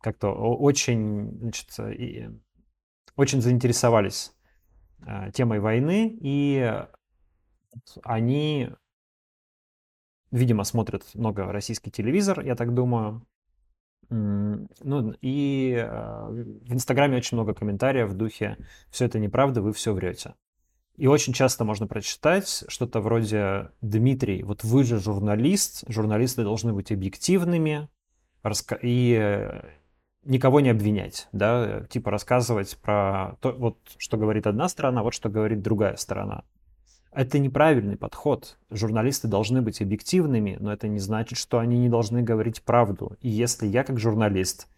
как-то 0.00 0.32
очень, 0.32 1.38
значит, 1.40 1.68
очень 3.16 3.42
заинтересовались 3.42 4.32
а, 5.06 5.30
темой 5.30 5.60
войны, 5.60 6.16
и 6.20 6.84
они, 8.02 8.70
видимо, 10.30 10.64
смотрят 10.64 11.04
много 11.14 11.52
российский 11.52 11.90
телевизор, 11.90 12.40
я 12.40 12.56
так 12.56 12.74
думаю, 12.74 13.24
ну, 14.10 15.14
и 15.20 15.74
э, 15.76 16.28
в 16.28 16.72
Инстаграме 16.72 17.16
очень 17.16 17.36
много 17.36 17.54
комментариев 17.54 18.10
в 18.10 18.16
духе 18.16 18.56
«все 18.90 19.04
это 19.06 19.18
неправда, 19.18 19.62
вы 19.62 19.72
все 19.72 19.92
врете». 19.92 20.34
И 20.96 21.06
очень 21.06 21.32
часто 21.32 21.64
можно 21.64 21.86
прочитать 21.86 22.64
что-то 22.68 23.00
вроде 23.00 23.70
«Дмитрий, 23.80 24.42
вот 24.42 24.64
вы 24.64 24.84
же 24.84 24.98
журналист, 24.98 25.84
журналисты 25.88 26.42
должны 26.42 26.72
быть 26.72 26.90
объективными 26.90 27.88
и 28.82 29.18
э, 29.20 29.62
никого 30.24 30.60
не 30.60 30.70
обвинять, 30.70 31.28
да, 31.32 31.86
типа 31.88 32.10
рассказывать 32.10 32.76
про 32.78 33.36
то, 33.40 33.52
вот 33.52 33.78
что 33.96 34.16
говорит 34.16 34.46
одна 34.46 34.68
сторона, 34.68 35.02
вот 35.04 35.14
что 35.14 35.28
говорит 35.28 35.62
другая 35.62 35.96
сторона». 35.96 36.44
Это 37.12 37.38
неправильный 37.38 37.96
подход. 37.96 38.56
Журналисты 38.70 39.26
должны 39.26 39.62
быть 39.62 39.82
объективными, 39.82 40.56
но 40.60 40.72
это 40.72 40.86
не 40.86 41.00
значит, 41.00 41.38
что 41.38 41.58
они 41.58 41.78
не 41.78 41.88
должны 41.88 42.22
говорить 42.22 42.62
правду. 42.62 43.16
И 43.20 43.28
если 43.28 43.66
я 43.66 43.82
как 43.82 43.98
журналист 43.98 44.68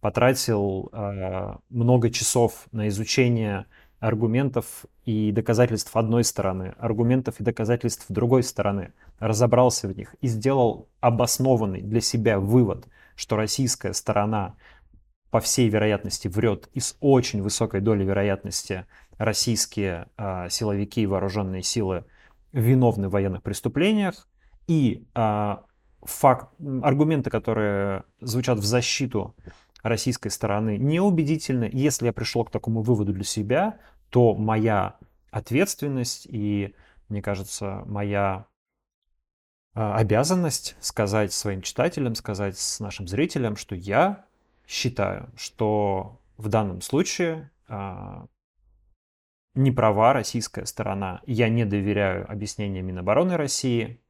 потратил 0.00 0.88
э, 0.92 1.54
много 1.68 2.10
часов 2.10 2.66
на 2.72 2.88
изучение 2.88 3.66
аргументов 4.00 4.84
и 5.04 5.30
доказательств 5.32 5.94
одной 5.94 6.24
стороны, 6.24 6.74
аргументов 6.78 7.38
и 7.38 7.44
доказательств 7.44 8.06
другой 8.08 8.42
стороны, 8.42 8.92
разобрался 9.20 9.86
в 9.86 9.96
них 9.96 10.16
и 10.20 10.26
сделал 10.26 10.88
обоснованный 11.00 11.82
для 11.82 12.00
себя 12.00 12.40
вывод, 12.40 12.88
что 13.14 13.36
российская 13.36 13.92
сторона 13.92 14.56
по 15.30 15.40
всей 15.40 15.68
вероятности 15.68 16.26
врет 16.26 16.68
и 16.74 16.80
с 16.80 16.96
очень 17.00 17.42
высокой 17.42 17.80
долей 17.80 18.04
вероятности 18.04 18.86
российские 19.18 20.08
э, 20.16 20.48
силовики 20.50 21.02
и 21.02 21.06
вооруженные 21.06 21.62
силы 21.62 22.04
виновны 22.52 23.08
в 23.08 23.12
военных 23.12 23.42
преступлениях, 23.42 24.28
и 24.66 25.06
э, 25.14 25.56
факт, 26.02 26.48
аргументы, 26.82 27.30
которые 27.30 28.04
звучат 28.20 28.58
в 28.58 28.64
защиту 28.64 29.34
российской 29.82 30.28
стороны, 30.28 30.78
неубедительны. 30.78 31.68
Если 31.72 32.06
я 32.06 32.12
пришел 32.12 32.44
к 32.44 32.50
такому 32.50 32.82
выводу 32.82 33.12
для 33.12 33.24
себя, 33.24 33.78
то 34.10 34.34
моя 34.34 34.96
ответственность 35.30 36.26
и, 36.30 36.74
мне 37.08 37.22
кажется, 37.22 37.82
моя 37.86 38.46
а, 39.74 39.96
обязанность 39.96 40.76
сказать 40.80 41.32
своим 41.32 41.62
читателям, 41.62 42.14
сказать 42.14 42.58
с 42.58 42.78
нашим 42.80 43.08
зрителям, 43.08 43.56
что 43.56 43.74
я 43.74 44.26
считаю, 44.66 45.30
что 45.36 46.20
в 46.36 46.48
данном 46.48 46.80
случае 46.80 47.50
не 49.54 49.70
права 49.70 50.12
российская 50.12 50.66
сторона. 50.66 51.20
Я 51.26 51.48
не 51.48 51.64
доверяю 51.64 52.30
объяснениям 52.30 52.86
Минобороны 52.86 53.36
России, 53.36 54.00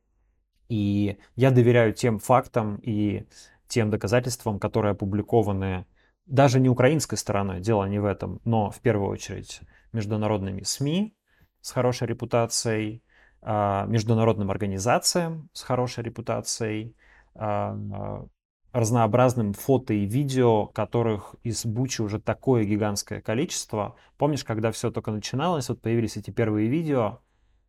и 0.69 1.19
я 1.37 1.51
доверяю 1.51 1.93
тем 1.93 2.19
фактам 2.19 2.77
и 2.77 3.27
тем 3.69 3.91
доказательствам, 3.91 4.59
которые 4.59 4.93
опубликованы 4.93 5.87
даже 6.27 6.61
не 6.61 6.69
украинской 6.69 7.17
стороной, 7.17 7.61
дело 7.61 7.85
не 7.85 7.99
в 7.99 8.05
этом, 8.05 8.41
но 8.45 8.71
в 8.71 8.81
первую 8.81 9.11
очередь 9.11 9.61
международными 9.93 10.63
СМИ 10.63 11.17
с 11.61 11.73
хорошей 11.73 12.07
репутацией, 12.07 13.03
а, 13.41 13.87
международным 13.87 14.51
организациям 14.51 15.51
с 15.53 15.63
хорошей 15.63 16.05
репутацией, 16.05 16.97
а, 17.35 18.27
разнообразным 18.73 19.53
фото 19.53 19.93
и 19.95 20.05
видео, 20.05 20.67
которых 20.67 21.35
из 21.43 21.65
Бучи 21.67 22.01
уже 22.01 22.19
такое 22.21 22.65
гигантское 22.65 23.21
количество. 23.21 23.97
Помнишь, 24.17 24.45
когда 24.45 24.73
все 24.73 24.91
только 24.91 25.11
начиналось, 25.11 25.69
вот 25.69 25.81
появились 25.81 26.17
эти 26.17 26.31
первые 26.31 26.69
видео, 26.69 27.21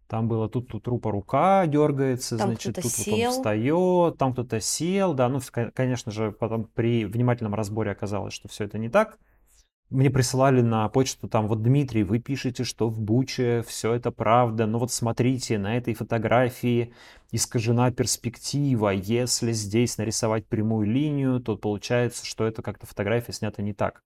там 0.08 0.28
было 0.28 0.48
тут 0.48 0.74
у 0.74 0.80
трупа 0.80 1.12
рука 1.12 1.66
дергается, 1.68 2.38
там 2.38 2.50
значит, 2.50 2.76
тут 2.76 2.86
сел. 2.86 3.16
вот 3.18 3.24
он 3.26 3.32
встает, 3.32 4.18
там 4.18 4.34
кто-то 4.34 4.60
сел, 4.60 5.14
да, 5.14 5.28
ну, 5.28 5.40
конечно 5.74 6.12
же, 6.12 6.32
потом 6.32 6.66
при 6.66 7.06
внимательном 7.06 7.56
разборе 7.56 7.92
оказалось, 7.92 8.34
что 8.34 8.48
все 8.48 8.66
это 8.66 8.78
не 8.78 8.90
так 8.90 9.18
мне 9.90 10.10
присылали 10.10 10.62
на 10.62 10.88
почту 10.90 11.28
там, 11.28 11.48
вот, 11.48 11.62
Дмитрий, 11.62 12.04
вы 12.04 12.20
пишете, 12.20 12.64
что 12.64 12.90
в 12.90 13.00
Буче 13.00 13.64
все 13.68 13.94
это 13.94 14.12
правда, 14.12 14.66
но 14.66 14.80
вот 14.80 14.92
смотрите, 14.92 15.58
на 15.58 15.78
этой 15.78 15.94
фотографии 15.94 16.94
искажена 17.32 17.92
перспектива, 17.92 18.90
если 18.90 19.52
здесь 19.52 19.98
нарисовать 19.98 20.48
прямую 20.48 20.88
линию, 20.88 21.40
то 21.40 21.58
получается, 21.58 22.26
что 22.26 22.46
это 22.46 22.62
как-то 22.62 22.88
фотография 22.88 23.34
снята 23.34 23.62
не 23.62 23.74
так. 23.74 24.02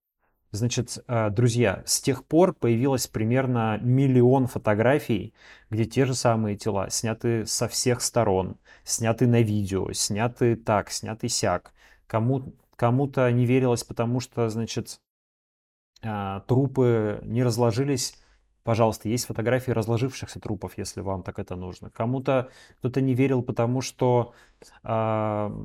Значит, 0.51 0.97
э, 1.07 1.29
друзья, 1.29 1.83
с 1.85 1.99
тех 1.99 2.23
пор 2.25 2.53
появилось 2.53 3.07
примерно 3.07 3.77
миллион 3.81 4.47
фотографий, 4.47 5.33
где 5.69 5.83
те 5.83 6.05
же 6.05 6.15
самые 6.15 6.55
тела 6.55 6.89
сняты 6.89 7.45
со 7.45 7.67
всех 7.67 8.01
сторон, 8.01 8.57
сняты 8.85 9.27
на 9.27 9.41
видео, 9.41 9.91
сняты 9.91 10.55
так, 10.55 10.89
сняты 10.89 11.27
сяк. 11.27 11.73
Кому, 12.07 12.53
кому-то 12.77 13.29
не 13.29 13.45
верилось, 13.45 13.83
потому 13.83 14.21
что, 14.21 14.47
значит, 14.49 15.01
трупы 16.01 17.19
не 17.23 17.43
разложились, 17.43 18.15
пожалуйста, 18.67 19.07
есть 19.07 19.25
фотографии 19.25 19.71
разложившихся 19.71 20.41
трупов, 20.41 20.77
если 20.77 20.99
вам 20.99 21.23
так 21.23 21.39
это 21.39 21.55
нужно. 21.55 21.89
Кому-то 21.89 22.49
кто-то 22.79 22.99
не 22.99 23.13
верил, 23.13 23.41
потому 23.41 23.79
что 23.79 24.33
э, 24.83 24.87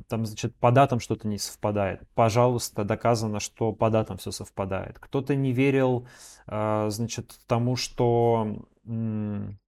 там, 0.07 0.25
значит, 0.25 0.55
по 0.55 0.71
датам 0.71 1.01
что-то 1.01 1.27
не 1.27 1.37
совпадает. 1.37 2.07
Пожалуйста, 2.15 2.85
доказано, 2.85 3.41
что 3.41 3.73
по 3.73 3.89
датам 3.89 4.15
все 4.17 4.31
совпадает. 4.31 4.99
Кто-то 4.99 5.35
не 5.35 5.51
верил, 5.51 6.07
э, 6.47 6.85
значит, 6.89 7.37
тому, 7.45 7.75
что 7.75 8.63
м- 8.85 9.59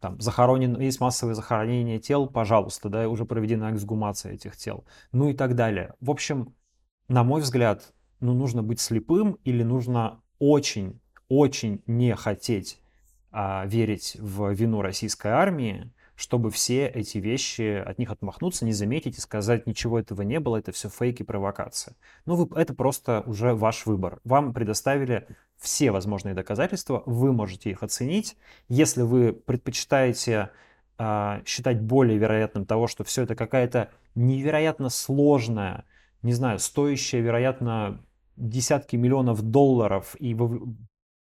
там 0.00 0.20
захоронен, 0.20 0.80
есть 0.80 1.00
массовые 1.00 1.34
захоронения 1.34 1.98
тел, 1.98 2.26
пожалуйста, 2.26 2.88
да, 2.88 3.08
уже 3.10 3.26
проведена 3.26 3.74
эксгумация 3.74 4.32
этих 4.32 4.56
тел, 4.56 4.86
ну 5.12 5.28
и 5.28 5.34
так 5.34 5.54
далее. 5.54 5.94
В 6.00 6.10
общем, 6.10 6.54
на 7.08 7.24
мой 7.24 7.42
взгляд, 7.42 7.92
ну, 8.24 8.32
нужно 8.32 8.62
быть 8.62 8.80
слепым 8.80 9.38
или 9.44 9.62
нужно 9.62 10.22
очень, 10.38 10.98
очень 11.28 11.82
не 11.86 12.14
хотеть 12.16 12.80
а, 13.30 13.66
верить 13.66 14.16
в 14.18 14.50
вину 14.52 14.80
российской 14.80 15.28
армии, 15.28 15.92
чтобы 16.16 16.50
все 16.50 16.86
эти 16.86 17.18
вещи 17.18 17.82
от 17.84 17.98
них 17.98 18.10
отмахнуться, 18.10 18.64
не 18.64 18.72
заметить 18.72 19.18
и 19.18 19.20
сказать, 19.20 19.66
ничего 19.66 19.98
этого 19.98 20.22
не 20.22 20.40
было, 20.40 20.56
это 20.56 20.72
все 20.72 20.88
фейки, 20.88 21.22
провокация. 21.22 21.96
Ну, 22.24 22.36
вы, 22.36 22.58
это 22.58 22.72
просто 22.72 23.22
уже 23.26 23.52
ваш 23.52 23.84
выбор. 23.84 24.20
Вам 24.24 24.54
предоставили 24.54 25.26
все 25.58 25.90
возможные 25.90 26.34
доказательства, 26.34 27.02
вы 27.04 27.32
можете 27.32 27.70
их 27.70 27.82
оценить. 27.82 28.38
Если 28.68 29.02
вы 29.02 29.34
предпочитаете 29.34 30.50
а, 30.96 31.42
считать 31.44 31.78
более 31.78 32.16
вероятным 32.16 32.64
того, 32.64 32.86
что 32.86 33.04
все 33.04 33.24
это 33.24 33.34
какая-то 33.34 33.90
невероятно 34.14 34.88
сложная, 34.88 35.84
не 36.22 36.32
знаю, 36.32 36.58
стоящая, 36.58 37.20
вероятно, 37.20 38.00
десятки 38.36 38.96
миллионов 38.96 39.42
долларов 39.42 40.16
и 40.18 40.36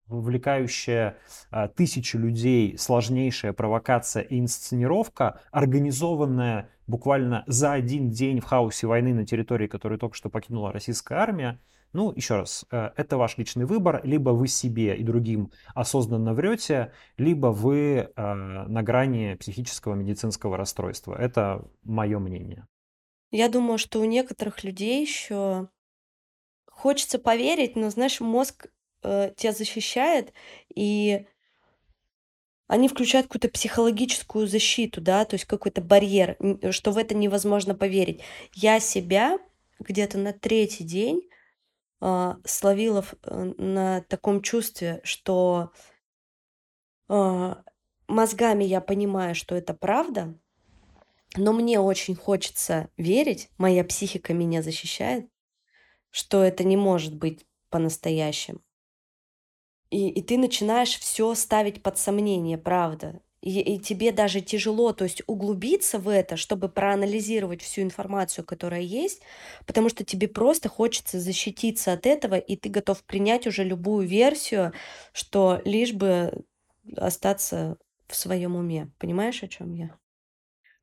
вовлекающая 0.08 1.18
а, 1.50 1.68
тысячи 1.68 2.16
людей 2.16 2.78
сложнейшая 2.78 3.54
провокация 3.54 4.22
и 4.24 4.40
инсценировка, 4.40 5.42
организованная 5.52 6.70
буквально 6.88 7.44
за 7.48 7.74
один 7.74 8.10
день 8.10 8.40
в 8.40 8.46
хаосе 8.46 8.88
войны 8.88 9.14
на 9.14 9.26
территории, 9.26 9.68
которую 9.68 10.00
только 10.00 10.16
что 10.16 10.30
покинула 10.30 10.72
российская 10.72 11.16
армия, 11.16 11.60
ну, 11.96 12.12
еще 12.14 12.36
раз, 12.36 12.66
э, 12.72 12.92
это 12.98 13.16
ваш 13.16 13.38
личный 13.38 13.64
выбор. 13.64 14.02
Либо 14.04 14.32
вы 14.32 14.50
себе 14.50 14.98
и 14.98 15.04
другим 15.04 15.52
осознанно 15.74 16.34
врете, 16.34 16.92
либо 17.18 17.48
вы 17.48 18.12
э, 18.14 18.34
на 18.34 18.84
грани 18.84 19.36
психического 19.36 19.96
медицинского 19.96 20.58
расстройства. 20.58 21.16
Это 21.16 21.66
мое 21.84 22.20
мнение. 22.20 22.68
Я 23.32 23.48
думаю, 23.48 23.78
что 23.78 24.02
у 24.02 24.06
некоторых 24.06 24.66
людей 24.66 25.02
еще 25.02 25.70
хочется 26.76 27.18
поверить, 27.18 27.76
но, 27.76 27.90
знаешь, 27.90 28.20
мозг 28.20 28.68
э, 29.02 29.32
тебя 29.36 29.54
защищает, 29.54 30.34
и 30.74 31.26
они 32.68 32.88
включают 32.88 33.28
какую-то 33.28 33.50
психологическую 33.50 34.48
защиту, 34.48 35.00
да, 35.00 35.24
то 35.26 35.36
есть 35.36 35.46
какой-то 35.46 35.82
барьер, 35.82 36.38
что 36.72 36.92
в 36.92 36.98
это 36.98 37.16
невозможно 37.16 37.76
поверить. 37.76 38.22
Я 38.54 38.80
себя 38.80 39.40
где-то 39.80 40.18
на 40.18 40.34
третий 40.34 40.84
день 40.84 41.30
э, 42.02 42.34
словила 42.44 43.04
в, 43.04 43.14
э, 43.24 43.54
на 43.58 44.02
таком 44.02 44.42
чувстве, 44.42 45.00
что 45.04 45.72
э, 47.08 47.56
мозгами 48.08 48.64
я 48.64 48.82
понимаю, 48.82 49.36
что 49.36 49.56
это 49.56 49.74
правда, 49.74 50.38
но 51.38 51.54
мне 51.54 51.80
очень 51.80 52.16
хочется 52.16 52.90
верить, 52.98 53.50
моя 53.58 53.84
психика 53.84 54.34
меня 54.34 54.62
защищает, 54.62 55.30
что 56.16 56.46
это 56.46 56.64
не 56.64 56.78
может 56.78 57.14
быть 57.14 57.46
по-настоящему. 57.70 58.62
И, 59.90 60.08
и 60.08 60.22
ты 60.22 60.38
начинаешь 60.38 60.98
все 60.98 61.36
ставить 61.36 61.84
под 61.84 61.98
сомнение, 61.98 62.58
правда. 62.58 63.20
И, 63.42 63.60
и 63.60 63.78
тебе 63.80 64.14
даже 64.14 64.40
тяжело, 64.40 64.94
то 64.94 65.04
есть 65.04 65.24
углубиться 65.28 66.00
в 66.00 66.08
это, 66.08 66.38
чтобы 66.38 66.70
проанализировать 66.70 67.62
всю 67.62 67.82
информацию, 67.82 68.46
которая 68.46 68.80
есть, 68.80 69.24
потому 69.66 69.90
что 69.90 70.06
тебе 70.06 70.30
просто 70.30 70.70
хочется 70.70 71.20
защититься 71.20 71.92
от 71.92 72.06
этого, 72.06 72.36
и 72.36 72.56
ты 72.56 72.70
готов 72.70 73.04
принять 73.04 73.46
уже 73.46 73.66
любую 73.66 74.08
версию, 74.08 74.72
что 75.12 75.62
лишь 75.66 75.92
бы 75.92 76.46
остаться 76.96 77.78
в 78.08 78.16
своем 78.16 78.56
уме. 78.56 78.90
Понимаешь, 79.00 79.44
о 79.44 79.50
чем 79.50 79.74
я? 79.74 79.98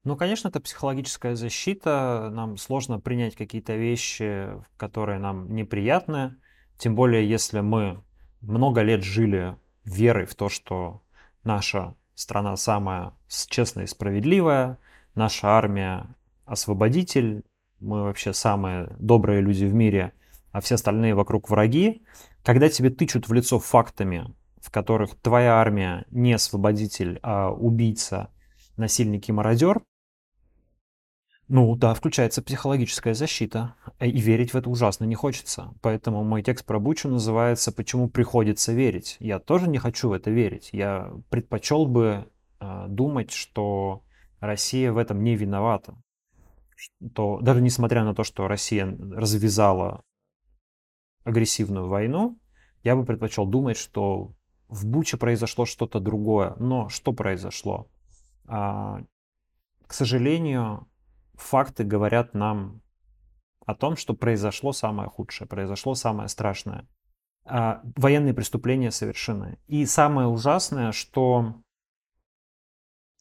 Ну, 0.05 0.17
конечно, 0.17 0.49
это 0.49 0.59
психологическая 0.61 1.37
защита. 1.37 2.29
Нам 2.33 2.57
сложно 2.57 2.99
принять 2.99 3.37
какие-то 3.37 3.77
вещи, 3.77 4.49
которые 4.77 5.21
нам 5.21 5.55
неприятны. 5.55 6.37
Тем 6.77 6.97
более, 6.97 7.29
если 7.29 7.61
мы 7.61 8.03
много 8.41 8.83
лет 8.83 9.05
жили 9.05 9.57
верой 9.85 10.27
в 10.27 10.35
то, 10.35 10.49
что 10.49 11.03
наша 11.45 11.95
страна 12.17 12.57
самая 12.57 13.13
честная 13.29 13.85
и 13.85 13.87
справедливая, 13.87 14.79
наша 15.15 15.49
армия 15.51 16.17
освободитель, 16.47 17.45
мы 17.79 18.03
вообще 18.03 18.33
самые 18.33 18.97
добрые 18.99 19.41
люди 19.41 19.65
в 19.67 19.75
мире, 19.75 20.13
а 20.51 20.61
все 20.61 20.75
остальные 20.75 21.15
вокруг 21.15 21.49
враги. 21.49 22.03
Когда 22.43 22.69
тебе 22.69 22.91
тычут 22.91 23.29
в 23.29 23.33
лицо 23.33 23.61
фактами, 23.61 24.35
в 24.61 24.73
которых 24.73 25.15
твоя 25.21 25.61
армия 25.61 26.07
не 26.11 26.33
освободитель, 26.33 27.21
а 27.23 27.51
убийца, 27.53 28.31
насильник 28.77 29.29
и 29.29 29.33
мародер, 29.33 29.81
ну 31.53 31.77
да, 31.77 31.93
включается 31.93 32.41
психологическая 32.41 33.13
защита, 33.13 33.75
э, 33.99 34.09
и 34.09 34.19
верить 34.19 34.55
в 34.55 34.57
это 34.57 34.71
ужасно 34.71 35.05
не 35.05 35.15
хочется. 35.15 35.75
Поэтому 35.83 36.25
мой 36.25 36.43
текст 36.43 36.65
про 36.65 36.81
Бучу 36.81 37.11
называется 37.11 37.73
«Почему 37.73 38.09
приходится 38.09 38.73
верить?». 38.73 39.19
Я 39.21 39.39
тоже 39.39 39.69
не 39.69 39.77
хочу 39.77 40.09
в 40.09 40.13
это 40.15 40.31
верить. 40.31 40.71
Я 40.73 41.13
предпочел 41.29 41.85
бы 41.85 42.27
э, 42.59 42.87
думать, 42.89 43.33
что 43.33 44.03
Россия 44.41 44.93
в 44.93 44.97
этом 44.97 45.23
не 45.23 45.37
виновата. 45.37 45.95
То, 47.15 47.39
даже 47.43 47.61
несмотря 47.61 48.03
на 48.03 48.15
то, 48.15 48.25
что 48.25 48.49
Россия 48.49 48.87
развязала 48.87 50.05
агрессивную 51.23 51.87
войну, 51.87 52.39
я 52.83 52.97
бы 52.97 53.05
предпочел 53.05 53.45
думать, 53.45 53.77
что 53.77 54.33
в 54.69 54.87
Буче 54.87 55.19
произошло 55.19 55.67
что-то 55.67 56.01
другое. 56.01 56.57
Но 56.59 56.89
что 56.89 57.13
произошло? 57.13 57.91
А, 58.47 59.03
к 59.87 59.93
сожалению, 59.93 60.89
факты 61.35 61.85
говорят 61.85 62.35
нам 62.35 62.83
о 63.67 63.75
том, 63.75 63.97
что 63.97 64.15
произошло 64.15 64.73
самое 64.73 65.09
худшее, 65.09 65.49
произошло 65.49 65.95
самое 65.95 66.29
страшное. 66.29 66.89
А, 67.45 67.81
военные 67.97 68.35
преступления 68.35 68.91
совершены. 68.91 69.59
И 69.67 69.85
самое 69.87 70.29
ужасное, 70.29 70.93
что 70.93 71.55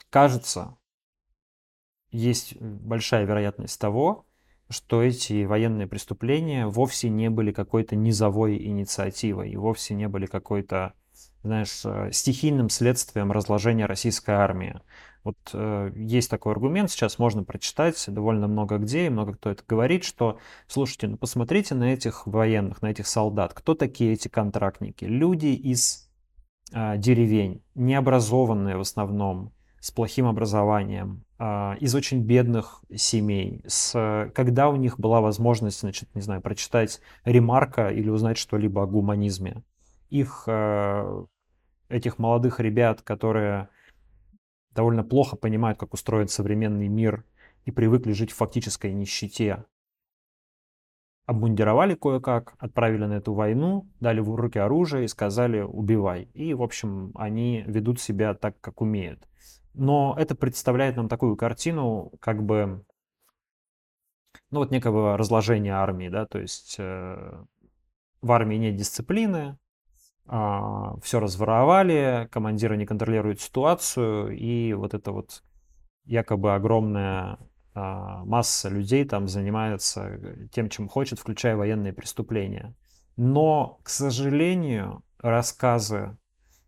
кажется, 0.09 0.77
есть 2.11 2.59
большая 2.59 3.25
вероятность 3.25 3.79
того, 3.79 4.25
что 4.69 5.01
эти 5.01 5.43
военные 5.43 5.87
преступления 5.87 6.67
вовсе 6.67 7.09
не 7.09 7.29
были 7.29 7.51
какой-то 7.51 7.95
низовой 7.95 8.57
инициативой 8.57 9.51
и 9.51 9.57
вовсе 9.57 9.95
не 9.95 10.07
были 10.07 10.25
какой-то, 10.25 10.93
знаешь, 11.43 11.81
э, 11.83 12.11
стихийным 12.11 12.69
следствием 12.69 13.31
разложения 13.31 13.85
российской 13.85 14.35
армии. 14.35 14.79
Вот 15.23 15.37
э, 15.53 15.91
есть 15.95 16.29
такой 16.31 16.53
аргумент, 16.53 16.89
сейчас 16.89 17.19
можно 17.19 17.43
прочитать 17.43 18.03
довольно 18.07 18.47
много 18.47 18.77
где, 18.77 19.05
и 19.05 19.09
много 19.09 19.33
кто 19.33 19.51
это 19.51 19.63
говорит, 19.67 20.03
что, 20.03 20.39
слушайте, 20.67 21.07
ну 21.07 21.17
посмотрите 21.17 21.75
на 21.75 21.93
этих 21.93 22.25
военных, 22.25 22.81
на 22.81 22.89
этих 22.89 23.05
солдат. 23.05 23.53
Кто 23.53 23.75
такие 23.75 24.13
эти 24.13 24.27
контрактники? 24.27 25.05
Люди 25.05 25.47
из 25.47 26.09
э, 26.73 26.97
деревень, 26.97 27.63
необразованные 27.75 28.77
в 28.77 28.81
основном, 28.81 29.53
с 29.79 29.91
плохим 29.91 30.25
образованием, 30.25 31.23
э, 31.37 31.75
из 31.79 31.93
очень 31.93 32.23
бедных 32.23 32.83
семей, 32.95 33.63
с, 33.67 34.31
когда 34.33 34.69
у 34.69 34.75
них 34.75 34.99
была 34.99 35.21
возможность, 35.21 35.81
значит, 35.81 36.09
не 36.15 36.21
знаю, 36.21 36.41
прочитать 36.41 36.99
ремарка 37.25 37.89
или 37.89 38.09
узнать 38.09 38.39
что-либо 38.39 38.81
о 38.81 38.87
гуманизме. 38.87 39.63
Их, 40.09 40.45
э, 40.47 41.25
этих 41.89 42.17
молодых 42.17 42.59
ребят, 42.59 43.03
которые 43.03 43.69
довольно 44.73 45.03
плохо 45.03 45.35
понимают, 45.35 45.79
как 45.79 45.93
устроен 45.93 46.27
современный 46.27 46.87
мир 46.87 47.25
и 47.65 47.71
привыкли 47.71 48.11
жить 48.13 48.31
в 48.31 48.35
фактической 48.35 48.93
нищете. 48.93 49.65
Обмундировали 51.25 51.95
кое-как, 51.95 52.55
отправили 52.57 53.05
на 53.05 53.13
эту 53.13 53.33
войну, 53.33 53.87
дали 53.99 54.19
в 54.19 54.33
руки 54.35 54.59
оружие 54.59 55.05
и 55.05 55.07
сказали 55.07 55.61
«убивай». 55.61 56.23
И, 56.33 56.53
в 56.53 56.61
общем, 56.61 57.11
они 57.15 57.63
ведут 57.67 57.99
себя 57.99 58.33
так, 58.33 58.59
как 58.59 58.81
умеют. 58.81 59.27
Но 59.73 60.15
это 60.17 60.35
представляет 60.35 60.97
нам 60.97 61.07
такую 61.07 61.37
картину, 61.37 62.11
как 62.19 62.43
бы, 62.43 62.83
ну 64.49 64.59
вот 64.59 64.71
некого 64.71 65.15
разложения 65.15 65.73
армии, 65.73 66.09
да, 66.09 66.25
то 66.25 66.39
есть 66.39 66.75
э, 66.79 67.43
в 68.21 68.31
армии 68.31 68.57
нет 68.57 68.75
дисциплины, 68.75 69.57
все 70.31 71.19
разворовали, 71.19 72.29
командиры 72.31 72.77
не 72.77 72.85
контролируют 72.85 73.41
ситуацию, 73.41 74.31
и 74.37 74.71
вот 74.73 74.93
это 74.93 75.11
вот 75.11 75.43
якобы 76.05 76.55
огромная 76.55 77.37
а, 77.73 78.23
масса 78.23 78.69
людей 78.69 79.03
там 79.03 79.27
занимается 79.27 80.47
тем, 80.51 80.69
чем 80.69 80.87
хочет, 80.87 81.19
включая 81.19 81.57
военные 81.57 81.91
преступления. 81.91 82.75
Но, 83.17 83.79
к 83.83 83.89
сожалению, 83.89 85.03
рассказы 85.19 86.17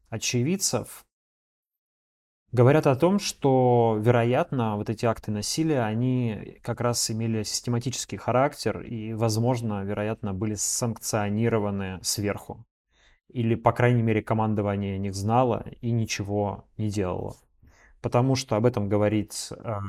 очевидцев 0.10 1.06
говорят 2.52 2.86
о 2.86 2.98
том, 2.98 3.18
что, 3.18 3.98
вероятно, 4.00 4.76
вот 4.76 4.90
эти 4.90 5.06
акты 5.06 5.32
насилия, 5.32 5.84
они 5.84 6.60
как 6.64 6.82
раз 6.82 7.10
имели 7.10 7.44
систематический 7.44 8.18
характер 8.18 8.82
и, 8.82 9.14
возможно, 9.14 9.84
вероятно, 9.84 10.34
были 10.34 10.56
санкционированы 10.56 12.00
сверху 12.04 12.66
или, 13.34 13.56
по 13.56 13.72
крайней 13.72 14.04
мере, 14.04 14.22
командование 14.22 14.96
о 14.96 15.00
них 15.00 15.16
знало 15.16 15.66
и 15.82 15.92
ничего 15.92 16.66
не 16.78 16.90
делало. 16.90 17.36
Потому 18.02 18.36
что 18.36 18.56
об 18.56 18.66
этом 18.66 18.90
говорит 18.90 19.34
э, 19.52 19.80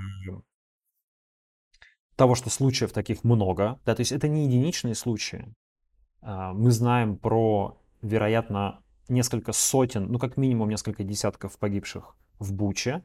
того, 2.16 2.34
что 2.34 2.48
случаев 2.50 2.92
таких 2.92 3.22
много. 3.22 3.78
Да, 3.84 3.94
то 3.94 4.00
есть 4.00 4.12
это 4.12 4.28
не 4.28 4.46
единичные 4.46 4.94
случаи. 4.94 5.46
Э, 6.22 6.52
мы 6.54 6.70
знаем 6.70 7.16
про, 7.18 7.76
вероятно, 8.02 8.82
несколько 9.08 9.52
сотен, 9.52 10.10
ну 10.10 10.18
как 10.18 10.36
минимум 10.36 10.70
несколько 10.70 11.04
десятков 11.04 11.58
погибших 11.58 12.16
в 12.38 12.52
Буче. 12.52 13.02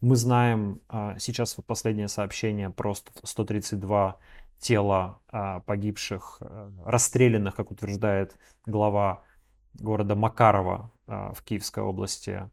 Мы 0.00 0.16
знаем 0.16 0.80
э, 0.88 1.16
сейчас 1.18 1.56
вот 1.56 1.66
последнее 1.66 2.08
сообщение 2.08 2.70
про 2.70 2.94
132 2.94 4.18
тела 4.58 5.20
э, 5.32 5.60
погибших, 5.66 6.38
э, 6.40 6.70
расстрелянных, 6.84 7.56
как 7.56 7.70
утверждает 7.70 8.36
глава 8.64 9.22
города 9.74 10.14
Макарова 10.14 10.90
а, 11.06 11.32
в 11.32 11.42
Киевской 11.42 11.82
области. 11.82 12.50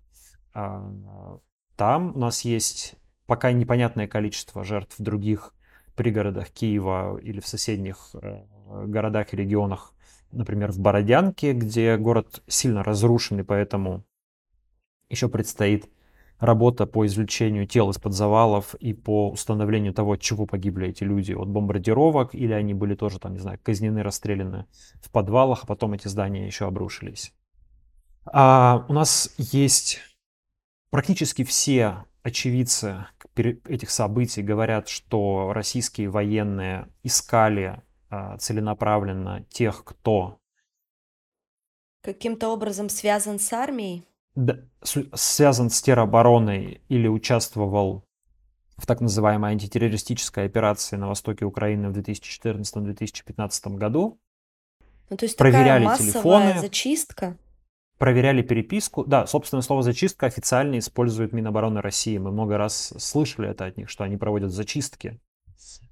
А, 0.54 1.40
там 1.76 2.16
у 2.16 2.20
нас 2.20 2.42
есть 2.42 2.96
пока 3.26 3.52
непонятное 3.52 4.08
количество 4.08 4.64
жертв 4.64 4.98
в 4.98 5.04
других 5.04 5.54
пригородах 5.96 6.50
Киева 6.50 7.18
или 7.18 7.40
в 7.40 7.48
соседних 7.48 8.12
э, 8.14 8.44
городах 8.86 9.34
и 9.34 9.38
регионах, 9.38 9.94
например, 10.32 10.72
в 10.72 10.80
Бородянке, 10.80 11.54
где 11.54 11.98
город 11.98 12.42
сильно 12.48 12.84
разрушен, 12.84 13.40
и 13.42 13.44
поэтому 13.44 14.04
еще 15.10 15.28
предстоит 15.28 15.90
работа 16.40 16.86
по 16.86 17.06
извлечению 17.06 17.68
тел 17.68 17.90
из-под 17.90 18.14
завалов 18.14 18.74
и 18.76 18.94
по 18.94 19.30
установлению 19.30 19.94
того, 19.94 20.14
от 20.14 20.22
чего 20.22 20.46
погибли 20.46 20.88
эти 20.88 21.04
люди, 21.04 21.34
от 21.34 21.50
бомбардировок, 21.50 22.34
или 22.34 22.54
они 22.54 22.74
были 22.74 22.96
тоже, 22.96 23.20
там, 23.20 23.34
не 23.34 23.40
знаю, 23.40 23.60
казнены, 23.62 24.04
расстреляны 24.04 24.66
в 25.02 25.12
подвалах, 25.12 25.64
а 25.64 25.68
потом 25.68 25.94
эти 25.94 26.08
здания 26.08 26.46
еще 26.46 26.66
обрушились. 26.66 27.34
А 28.26 28.86
у 28.88 28.94
нас 28.94 29.34
есть 29.38 30.00
практически 30.90 31.44
все 31.44 32.06
очевидцы 32.24 33.06
этих 33.36 33.90
событий 33.90 34.42
говорят, 34.42 34.90
что 34.90 35.52
российские 35.54 36.10
военные 36.10 36.88
искали 37.04 37.82
а, 38.10 38.38
целенаправленно 38.38 39.46
тех, 39.50 39.84
кто 39.86 40.40
каким-то 42.02 42.50
образом 42.50 42.90
связан 42.90 43.40
с 43.40 43.54
армией 43.54 44.09
связан 45.14 45.70
с 45.70 45.82
теробороной 45.82 46.82
или 46.88 47.08
участвовал 47.08 48.04
в 48.78 48.86
так 48.86 49.02
называемой 49.02 49.52
антитеррористической 49.52 50.46
операции 50.46 50.96
на 50.96 51.08
востоке 51.08 51.46
Украины 51.46 51.90
в 51.90 51.98
2014-2015 51.98 53.76
году. 53.76 54.20
Ну, 55.10 55.18
то 55.18 55.26
есть 55.26 55.38
проверяли 55.38 55.86
такая 55.86 55.98
телефоны, 55.98 56.60
зачистка. 56.60 57.38
Проверяли 57.98 58.42
переписку. 58.42 59.04
Да, 59.04 59.28
собственно, 59.28 59.62
слово 59.62 59.84
зачистка 59.84 60.28
официально 60.28 60.80
использует 60.80 61.34
Минобороны 61.34 61.82
России. 61.82 62.18
Мы 62.18 62.32
много 62.32 62.58
раз 62.58 62.94
слышали 62.98 63.50
это 63.50 63.66
от 63.66 63.76
них, 63.76 63.90
что 63.90 64.04
они 64.06 64.16
проводят 64.16 64.52
зачистки. 64.52 65.20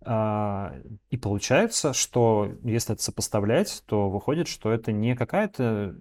А, 0.02 0.73
и 1.10 1.17
получается, 1.17 1.91
что 1.91 2.54
если 2.63 2.93
это 2.93 3.04
сопоставлять, 3.04 3.84
то 3.88 4.10
выходит, 4.10 4.47
что 4.47 4.71
это 4.71 4.93
не 4.93 5.15
какая-то 5.15 5.97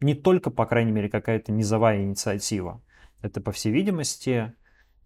не 0.00 0.14
только, 0.14 0.50
по 0.50 0.66
крайней 0.66 0.92
мере, 0.92 1.08
какая-то 1.08 1.52
низовая 1.52 2.02
инициатива. 2.02 2.82
Это, 3.22 3.40
по 3.40 3.52
всей 3.52 3.72
видимости, 3.72 4.54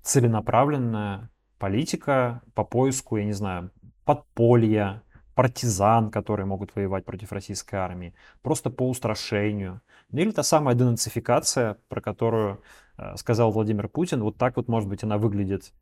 целенаправленная 0.02 1.30
политика 1.58 2.42
по 2.54 2.64
поиску, 2.64 3.16
я 3.16 3.24
не 3.24 3.32
знаю, 3.32 3.70
подполья, 4.04 5.02
партизан, 5.34 6.10
которые 6.10 6.46
могут 6.46 6.74
воевать 6.76 7.04
против 7.04 7.32
российской 7.32 7.76
армии, 7.76 8.14
просто 8.42 8.70
по 8.70 8.88
устрашению. 8.88 9.80
Ну 10.10 10.20
или 10.20 10.30
та 10.30 10.42
самая 10.42 10.74
денацификация, 10.74 11.78
про 11.88 12.00
которую 12.00 12.62
э, 12.96 13.16
сказал 13.16 13.50
Владимир 13.50 13.88
Путин, 13.88 14.22
вот 14.22 14.36
так 14.36 14.56
вот, 14.56 14.68
может 14.68 14.88
быть, 14.88 15.02
она 15.02 15.18
выглядит 15.18 15.72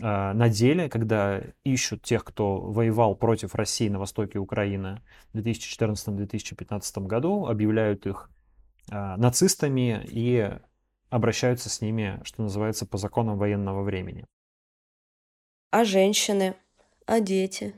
э, 0.00 0.32
на 0.32 0.48
деле, 0.48 0.88
когда 0.88 1.42
ищут 1.64 2.02
тех, 2.02 2.24
кто 2.24 2.60
воевал 2.60 3.16
против 3.16 3.54
России 3.56 3.88
на 3.88 3.98
востоке 3.98 4.38
Украины 4.38 5.02
в 5.32 5.38
2014-2015 5.38 7.06
году, 7.06 7.46
объявляют 7.46 8.06
их 8.06 8.30
нацистами 8.90 10.04
и 10.08 10.50
обращаются 11.08 11.68
с 11.68 11.80
ними, 11.80 12.20
что 12.24 12.42
называется, 12.42 12.86
по 12.86 12.98
законам 12.98 13.38
военного 13.38 13.82
времени. 13.82 14.26
А 15.70 15.84
женщины? 15.84 16.56
А 17.06 17.20
дети? 17.20 17.74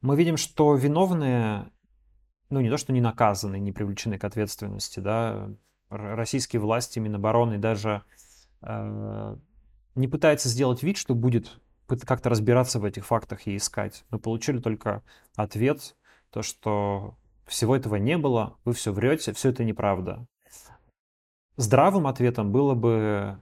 Мы 0.00 0.16
видим, 0.16 0.36
что 0.36 0.74
виновные, 0.74 1.70
ну 2.50 2.60
не 2.60 2.70
то, 2.70 2.76
что 2.76 2.92
не 2.92 3.00
наказаны, 3.00 3.58
не 3.58 3.72
привлечены 3.72 4.18
к 4.18 4.24
ответственности, 4.24 5.00
да, 5.00 5.50
российские 5.88 6.60
власти, 6.60 6.98
Минобороны 6.98 7.58
даже 7.58 8.02
э, 8.62 9.36
не 9.94 10.08
пытаются 10.08 10.48
сделать 10.48 10.82
вид, 10.82 10.96
что 10.96 11.14
будет 11.14 11.60
как-то 11.86 12.28
разбираться 12.28 12.78
в 12.78 12.84
этих 12.84 13.06
фактах 13.06 13.46
и 13.46 13.56
искать. 13.56 14.04
Мы 14.10 14.18
получили 14.18 14.58
только 14.58 15.02
ответ, 15.36 15.96
то, 16.30 16.42
что 16.42 17.16
всего 17.46 17.76
этого 17.76 17.96
не 17.96 18.18
было, 18.18 18.56
вы 18.64 18.72
все 18.72 18.92
врете, 18.92 19.32
все 19.32 19.50
это 19.50 19.64
неправда. 19.64 20.26
Здравым 21.56 22.06
ответом 22.06 22.50
было 22.50 22.74
бы 22.74 23.40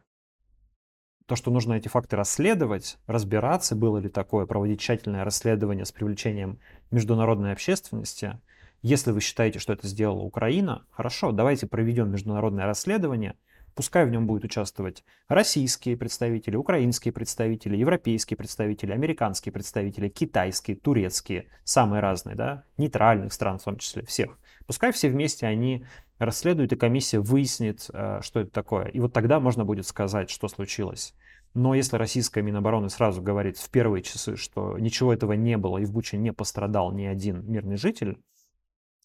то, 1.26 1.36
что 1.36 1.50
нужно 1.50 1.74
эти 1.74 1.88
факты 1.88 2.16
расследовать, 2.16 2.98
разбираться, 3.06 3.74
было 3.74 3.98
ли 3.98 4.08
такое, 4.08 4.44
проводить 4.44 4.80
тщательное 4.80 5.24
расследование 5.24 5.84
с 5.84 5.92
привлечением 5.92 6.58
международной 6.90 7.52
общественности 7.52 8.38
Если 8.82 9.12
вы 9.12 9.20
считаете, 9.20 9.60
что 9.60 9.72
это 9.72 9.86
сделала 9.86 10.22
Украина, 10.22 10.84
хорошо, 10.90 11.32
давайте 11.32 11.66
проведем 11.66 12.10
международное 12.10 12.66
расследование, 12.66 13.36
Пускай 13.74 14.04
в 14.04 14.11
нем 14.11 14.26
будут 14.26 14.44
участвовать 14.44 15.04
российские 15.28 15.96
представители, 15.96 16.56
украинские 16.56 17.12
представители, 17.12 17.76
европейские 17.76 18.37
представители, 18.37 18.92
американские 18.92 19.52
представители, 19.52 20.08
китайские, 20.08 20.76
турецкие, 20.76 21.48
самые 21.64 22.00
разные, 22.00 22.37
да, 22.37 22.64
нейтральных 22.76 23.32
стран 23.32 23.58
в 23.58 23.64
том 23.64 23.78
числе, 23.78 24.04
всех. 24.04 24.38
Пускай 24.66 24.92
все 24.92 25.08
вместе 25.08 25.46
они 25.46 25.87
расследуют, 26.18 26.72
и 26.72 26.76
комиссия 26.76 27.18
выяснит, 27.18 27.88
э, 27.92 28.20
что 28.22 28.40
это 28.40 28.50
такое. 28.50 28.87
И 28.87 29.00
вот 29.00 29.12
тогда 29.12 29.40
можно 29.40 29.64
будет 29.64 29.87
сказать, 29.87 30.30
что 30.30 30.48
случилось. 30.48 31.14
Но 31.54 31.74
если 31.74 31.96
российская 31.96 32.42
Минобороны 32.42 32.88
сразу 32.88 33.20
говорит 33.20 33.58
в 33.58 33.68
первые 33.70 34.02
часы, 34.02 34.37
что 34.37 34.78
ничего 34.78 35.12
этого 35.12 35.32
не 35.32 35.56
было 35.56 35.78
и 35.78 35.85
в 35.85 35.92
Буче 35.92 36.16
не 36.16 36.32
пострадал 36.32 36.92
ни 36.92 37.04
один 37.04 37.44
мирный 37.50 37.76
житель, 37.76 38.18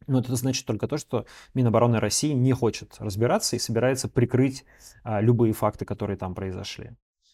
но 0.05 0.19
это 0.19 0.35
значит 0.35 0.65
только 0.65 0.87
то, 0.87 0.97
что 0.97 1.25
Минобороны 1.53 1.99
России 1.99 2.31
не 2.33 2.53
хочет 2.53 2.95
разбираться 2.99 3.55
и 3.55 3.59
собирается 3.59 4.07
прикрыть 4.07 4.65
а, 5.03 5.21
любые 5.21 5.53
факты, 5.53 5.85
которые 5.85 6.17
там 6.17 6.35
произошли. 6.35 6.91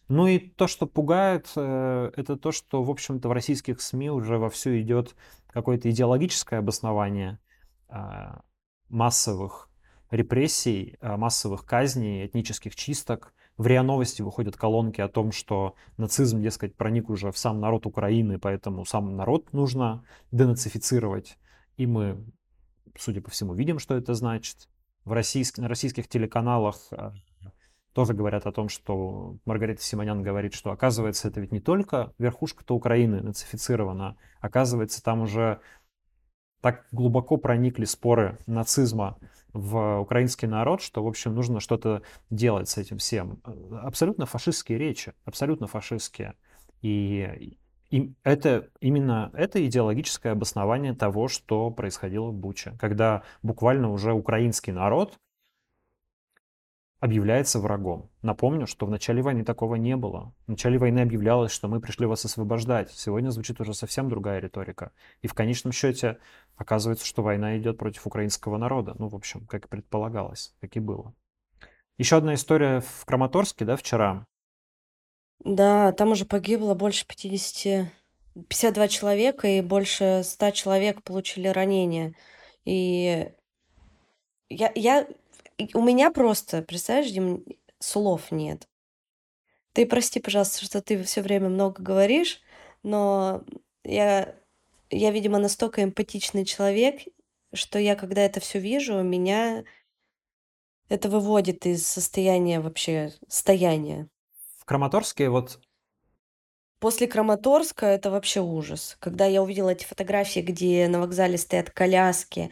Ну 0.09 0.27
и 0.27 0.37
то, 0.39 0.67
что 0.67 0.85
пугает, 0.85 1.51
э, 1.55 2.11
это 2.15 2.35
то, 2.35 2.51
что, 2.51 2.83
в 2.83 2.89
общем-то, 2.89 3.29
в 3.29 3.31
российских 3.31 3.81
СМИ 3.81 4.11
уже 4.11 4.37
вовсю 4.37 4.77
идет 4.79 5.15
какое-то 5.47 5.89
идеологическое 5.89 6.59
обоснование 6.59 7.39
а, 7.87 8.41
массовых 8.89 9.69
репрессий, 10.11 10.97
а, 10.99 11.17
массовых 11.17 11.65
казней, 11.65 12.25
этнических 12.25 12.75
чисток. 12.75 13.33
В 13.57 13.67
РИА 13.67 13.83
Новости 13.83 14.21
выходят 14.21 14.57
колонки 14.57 14.99
о 14.99 15.07
том, 15.07 15.31
что 15.31 15.75
нацизм, 15.97 16.41
дескать, 16.41 16.75
проник 16.75 17.09
уже 17.09 17.31
в 17.31 17.37
сам 17.37 17.59
народ 17.59 17.85
Украины, 17.85 18.39
поэтому 18.39 18.85
сам 18.85 19.15
народ 19.15 19.53
нужно 19.53 20.03
денацифицировать. 20.31 21.37
И 21.77 21.85
мы 21.85 22.23
судя 22.97 23.21
по 23.21 23.31
всему, 23.31 23.53
видим, 23.53 23.79
что 23.79 23.95
это 23.95 24.13
значит. 24.13 24.69
В 25.05 25.11
российск... 25.11 25.57
На 25.57 25.67
российских 25.67 26.07
телеканалах 26.07 26.77
э, 26.91 27.11
тоже 27.93 28.13
говорят 28.13 28.45
о 28.47 28.51
том, 28.51 28.69
что 28.69 29.37
Маргарита 29.45 29.81
Симонян 29.81 30.23
говорит, 30.23 30.53
что 30.53 30.71
оказывается 30.71 31.27
это 31.27 31.41
ведь 31.41 31.51
не 31.51 31.59
только 31.59 32.13
верхушка-то 32.17 32.75
Украины 32.75 33.21
нацифицирована, 33.21 34.17
оказывается 34.39 35.03
там 35.03 35.21
уже 35.21 35.59
так 36.61 36.85
глубоко 36.91 37.37
проникли 37.37 37.83
споры 37.83 38.39
нацизма 38.47 39.17
в 39.51 39.99
украинский 39.99 40.47
народ, 40.47 40.81
что, 40.81 41.03
в 41.03 41.07
общем, 41.07 41.35
нужно 41.35 41.59
что-то 41.59 42.01
делать 42.29 42.69
с 42.69 42.77
этим 42.77 42.97
всем. 42.97 43.41
Абсолютно 43.81 44.25
фашистские 44.25 44.77
речи, 44.77 45.13
абсолютно 45.25 45.67
фашистские. 45.67 46.35
И 46.81 47.57
и 47.93 48.15
это 48.23 48.71
именно 48.79 49.29
это 49.35 49.63
идеологическое 49.63 50.31
обоснование 50.31 50.95
того, 50.95 51.27
что 51.27 51.69
происходило 51.69 52.31
в 52.31 52.33
Буче, 52.33 52.75
когда 52.79 53.21
буквально 53.43 53.91
уже 53.91 54.13
украинский 54.13 54.73
народ 54.73 55.19
объявляется 56.99 57.59
врагом. 57.59 58.09
Напомню, 58.23 58.65
что 58.65 58.87
в 58.87 58.89
начале 58.89 59.21
войны 59.21 59.45
такого 59.45 59.75
не 59.75 59.95
было. 59.95 60.33
В 60.47 60.49
начале 60.49 60.79
войны 60.79 61.01
объявлялось, 61.01 61.51
что 61.51 61.67
мы 61.67 61.79
пришли 61.79 62.07
вас 62.07 62.25
освобождать. 62.25 62.89
Сегодня 62.89 63.29
звучит 63.29 63.61
уже 63.61 63.75
совсем 63.75 64.09
другая 64.09 64.39
риторика. 64.39 64.91
И 65.21 65.27
в 65.27 65.35
конечном 65.35 65.71
счете 65.71 66.17
оказывается, 66.55 67.05
что 67.05 67.21
война 67.21 67.59
идет 67.59 67.77
против 67.77 68.07
украинского 68.07 68.57
народа. 68.57 68.95
Ну, 68.97 69.07
в 69.07 69.15
общем, 69.15 69.45
как 69.45 69.65
и 69.65 69.67
предполагалось, 69.67 70.55
как 70.61 70.75
и 70.77 70.79
было. 70.79 71.13
Еще 71.99 72.17
одна 72.17 72.33
история 72.33 72.79
в 72.79 73.05
Краматорске, 73.05 73.65
да, 73.65 73.75
вчера. 73.75 74.25
Да, 75.39 75.91
там 75.91 76.11
уже 76.11 76.25
погибло 76.25 76.73
больше 76.73 77.05
50, 77.05 77.87
52 78.47 78.87
человека, 78.87 79.47
и 79.47 79.61
больше 79.61 80.21
100 80.23 80.51
человек 80.51 81.03
получили 81.03 81.47
ранения. 81.47 82.15
И 82.65 83.29
я, 84.49 84.71
я, 84.75 85.07
у 85.73 85.81
меня 85.81 86.11
просто, 86.11 86.61
представляешь, 86.61 87.11
Дим, 87.11 87.43
слов 87.79 88.31
нет. 88.31 88.67
Ты 89.73 89.85
прости, 89.85 90.19
пожалуйста, 90.19 90.63
что 90.65 90.81
ты 90.81 91.01
все 91.03 91.21
время 91.21 91.49
много 91.49 91.81
говоришь, 91.81 92.41
но 92.83 93.43
я, 93.83 94.35
я, 94.91 95.11
видимо, 95.11 95.39
настолько 95.39 95.83
эмпатичный 95.83 96.45
человек, 96.45 97.01
что 97.53 97.79
я, 97.79 97.95
когда 97.95 98.21
это 98.21 98.39
все 98.39 98.59
вижу, 98.59 99.01
меня 99.01 99.63
это 100.89 101.09
выводит 101.09 101.65
из 101.65 101.85
состояния 101.85 102.59
вообще, 102.59 103.13
стояния. 103.27 104.07
В 104.63 104.65
Краматорске 104.65 105.27
вот 105.27 105.59
После 106.79 107.05
Краматорска 107.05 107.85
это 107.85 108.09
вообще 108.09 108.39
ужас. 108.39 108.95
Когда 109.01 109.25
я 109.25 109.43
увидела 109.43 109.71
эти 109.71 109.83
фотографии, 109.83 110.39
где 110.39 110.87
на 110.87 111.01
вокзале 111.01 111.37
стоят 111.37 111.69
коляски 111.69 112.49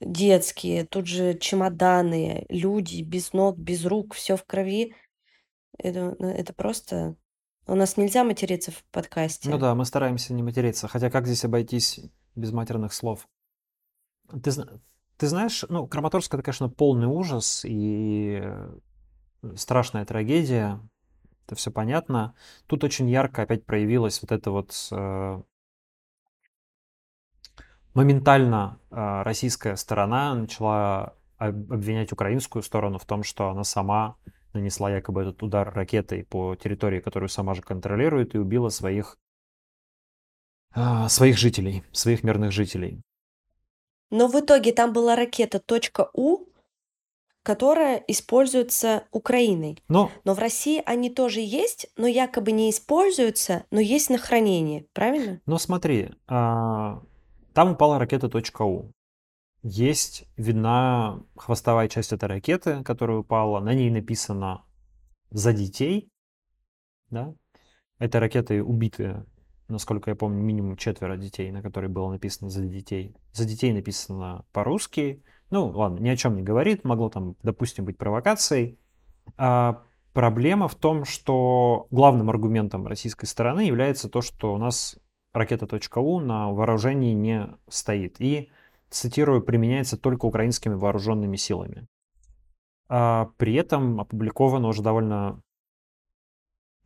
детские, 0.00 0.86
тут 0.86 1.06
же 1.06 1.38
чемоданы, 1.38 2.46
люди 2.48 3.02
без 3.02 3.32
ног, 3.32 3.58
без 3.58 3.84
рук, 3.84 4.14
все 4.14 4.36
в 4.36 4.44
крови. 4.44 4.96
Это, 5.78 6.16
ну, 6.18 6.28
это 6.28 6.52
просто... 6.52 7.14
У 7.68 7.76
нас 7.76 7.96
нельзя 7.96 8.24
материться 8.24 8.72
в 8.72 8.82
подкасте. 8.90 9.50
Ну 9.50 9.58
да, 9.58 9.76
мы 9.76 9.84
стараемся 9.84 10.34
не 10.34 10.42
материться. 10.42 10.88
Хотя 10.88 11.10
как 11.10 11.26
здесь 11.26 11.44
обойтись 11.44 12.00
без 12.34 12.50
матерных 12.50 12.92
слов? 12.92 13.28
Ты, 14.42 14.50
ты 15.16 15.28
знаешь, 15.28 15.64
ну, 15.68 15.86
Краматорск 15.86 16.34
это, 16.34 16.42
конечно, 16.42 16.68
полный 16.68 17.06
ужас 17.06 17.64
и 17.64 18.42
страшная 19.54 20.04
трагедия 20.04 20.80
это 21.50 21.56
все 21.56 21.72
понятно. 21.72 22.34
Тут 22.66 22.84
очень 22.84 23.10
ярко 23.10 23.42
опять 23.42 23.66
проявилась 23.66 24.22
вот 24.22 24.30
эта 24.30 24.52
вот 24.52 24.72
э, 24.92 25.42
моментально 27.92 28.78
э, 28.90 29.22
российская 29.22 29.74
сторона 29.76 30.34
начала 30.34 31.16
обвинять 31.38 32.12
украинскую 32.12 32.62
сторону 32.62 32.98
в 32.98 33.04
том, 33.04 33.24
что 33.24 33.48
она 33.48 33.64
сама 33.64 34.16
нанесла 34.52 34.90
якобы 34.90 35.22
этот 35.22 35.42
удар 35.42 35.72
ракетой 35.72 36.24
по 36.24 36.54
территории, 36.54 37.00
которую 37.00 37.28
сама 37.28 37.54
же 37.54 37.62
контролирует, 37.62 38.34
и 38.34 38.38
убила 38.38 38.68
своих, 38.68 39.18
э, 40.76 41.08
своих 41.08 41.36
жителей, 41.36 41.82
своих 41.90 42.22
мирных 42.22 42.52
жителей. 42.52 43.02
Но 44.10 44.28
в 44.28 44.38
итоге 44.38 44.72
там 44.72 44.92
была 44.92 45.16
ракета 45.16 45.60
.у, 46.14 46.46
которая 47.50 47.96
используется 48.06 49.08
Украиной. 49.10 49.76
Но, 49.88 50.12
но 50.22 50.34
в 50.34 50.38
России 50.38 50.80
они 50.86 51.10
тоже 51.10 51.40
есть, 51.40 51.88
но 51.96 52.06
якобы 52.06 52.52
не 52.52 52.70
используются, 52.70 53.64
но 53.72 53.80
есть 53.80 54.08
на 54.08 54.18
хранение, 54.18 54.86
правильно? 54.92 55.40
Но 55.46 55.58
смотри, 55.58 56.10
а, 56.28 57.02
там 57.52 57.72
упала 57.72 57.98
ракета 57.98 58.30
.у. 58.64 58.92
Есть 59.64 60.28
видна 60.36 61.24
хвостовая 61.34 61.88
часть 61.88 62.12
этой 62.12 62.26
ракеты, 62.26 62.84
которая 62.84 63.18
упала. 63.18 63.58
На 63.58 63.74
ней 63.74 63.90
написано 63.90 64.64
«За 65.32 65.52
детей». 65.52 66.08
Да? 67.10 67.34
Этой 67.98 68.20
ракетой 68.20 68.60
убиты, 68.60 69.26
насколько 69.66 70.08
я 70.08 70.14
помню, 70.14 70.40
минимум 70.40 70.76
четверо 70.76 71.16
детей, 71.16 71.50
на 71.50 71.62
которой 71.62 71.88
было 71.88 72.12
написано 72.12 72.48
«За 72.48 72.64
детей». 72.64 73.16
«За 73.32 73.44
детей» 73.44 73.72
написано 73.72 74.44
по-русски, 74.52 75.24
ну, 75.50 75.68
ладно, 75.68 75.98
ни 75.98 76.08
о 76.08 76.16
чем 76.16 76.36
не 76.36 76.42
говорит, 76.42 76.84
могло 76.84 77.08
там, 77.08 77.36
допустим, 77.42 77.84
быть 77.84 77.98
провокацией. 77.98 78.78
А 79.36 79.82
проблема 80.12 80.68
в 80.68 80.76
том, 80.76 81.04
что 81.04 81.88
главным 81.90 82.30
аргументом 82.30 82.86
российской 82.86 83.26
стороны 83.26 83.60
является 83.60 84.08
то, 84.08 84.20
что 84.20 84.54
у 84.54 84.58
нас 84.58 84.96
ракета 85.32 85.66
.у 85.96 86.20
на 86.20 86.52
вооружении 86.52 87.14
не 87.14 87.48
стоит. 87.68 88.20
И, 88.20 88.50
цитирую, 88.90 89.42
применяется 89.42 89.96
только 89.96 90.26
украинскими 90.26 90.74
вооруженными 90.74 91.36
силами. 91.36 91.86
А 92.88 93.30
при 93.36 93.54
этом 93.54 94.00
опубликовано 94.00 94.68
уже 94.68 94.82
довольно 94.82 95.40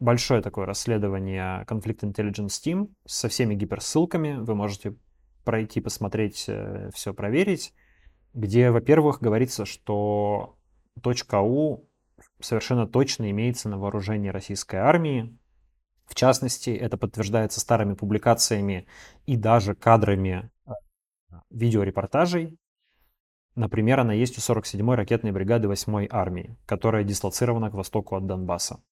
большое 0.00 0.42
такое 0.42 0.66
расследование 0.66 1.64
Conflict 1.66 2.00
Intelligence 2.00 2.60
Team 2.64 2.88
со 3.06 3.28
всеми 3.28 3.54
гиперссылками. 3.54 4.38
Вы 4.38 4.54
можете 4.54 4.96
пройти, 5.44 5.80
посмотреть, 5.80 6.44
э, 6.48 6.90
все 6.94 7.12
проверить 7.12 7.74
где, 8.34 8.70
во-первых, 8.70 9.20
говорится, 9.20 9.64
что 9.64 10.56
точка 11.02 11.40
.у 11.40 11.88
совершенно 12.40 12.86
точно 12.86 13.30
имеется 13.30 13.68
на 13.68 13.78
вооружении 13.78 14.28
российской 14.28 14.76
армии. 14.76 15.38
В 16.06 16.14
частности, 16.14 16.70
это 16.70 16.98
подтверждается 16.98 17.60
старыми 17.60 17.94
публикациями 17.94 18.86
и 19.24 19.36
даже 19.36 19.74
кадрами 19.74 20.50
э, 20.66 20.72
видеорепортажей. 21.50 22.58
Например, 23.54 24.00
она 24.00 24.12
есть 24.12 24.36
у 24.36 24.40
47-й 24.40 24.96
ракетной 24.96 25.32
бригады 25.32 25.68
8-й 25.68 26.08
армии, 26.10 26.58
которая 26.66 27.04
дислоцирована 27.04 27.70
к 27.70 27.74
востоку 27.74 28.16
от 28.16 28.26
Донбасса. 28.26 28.82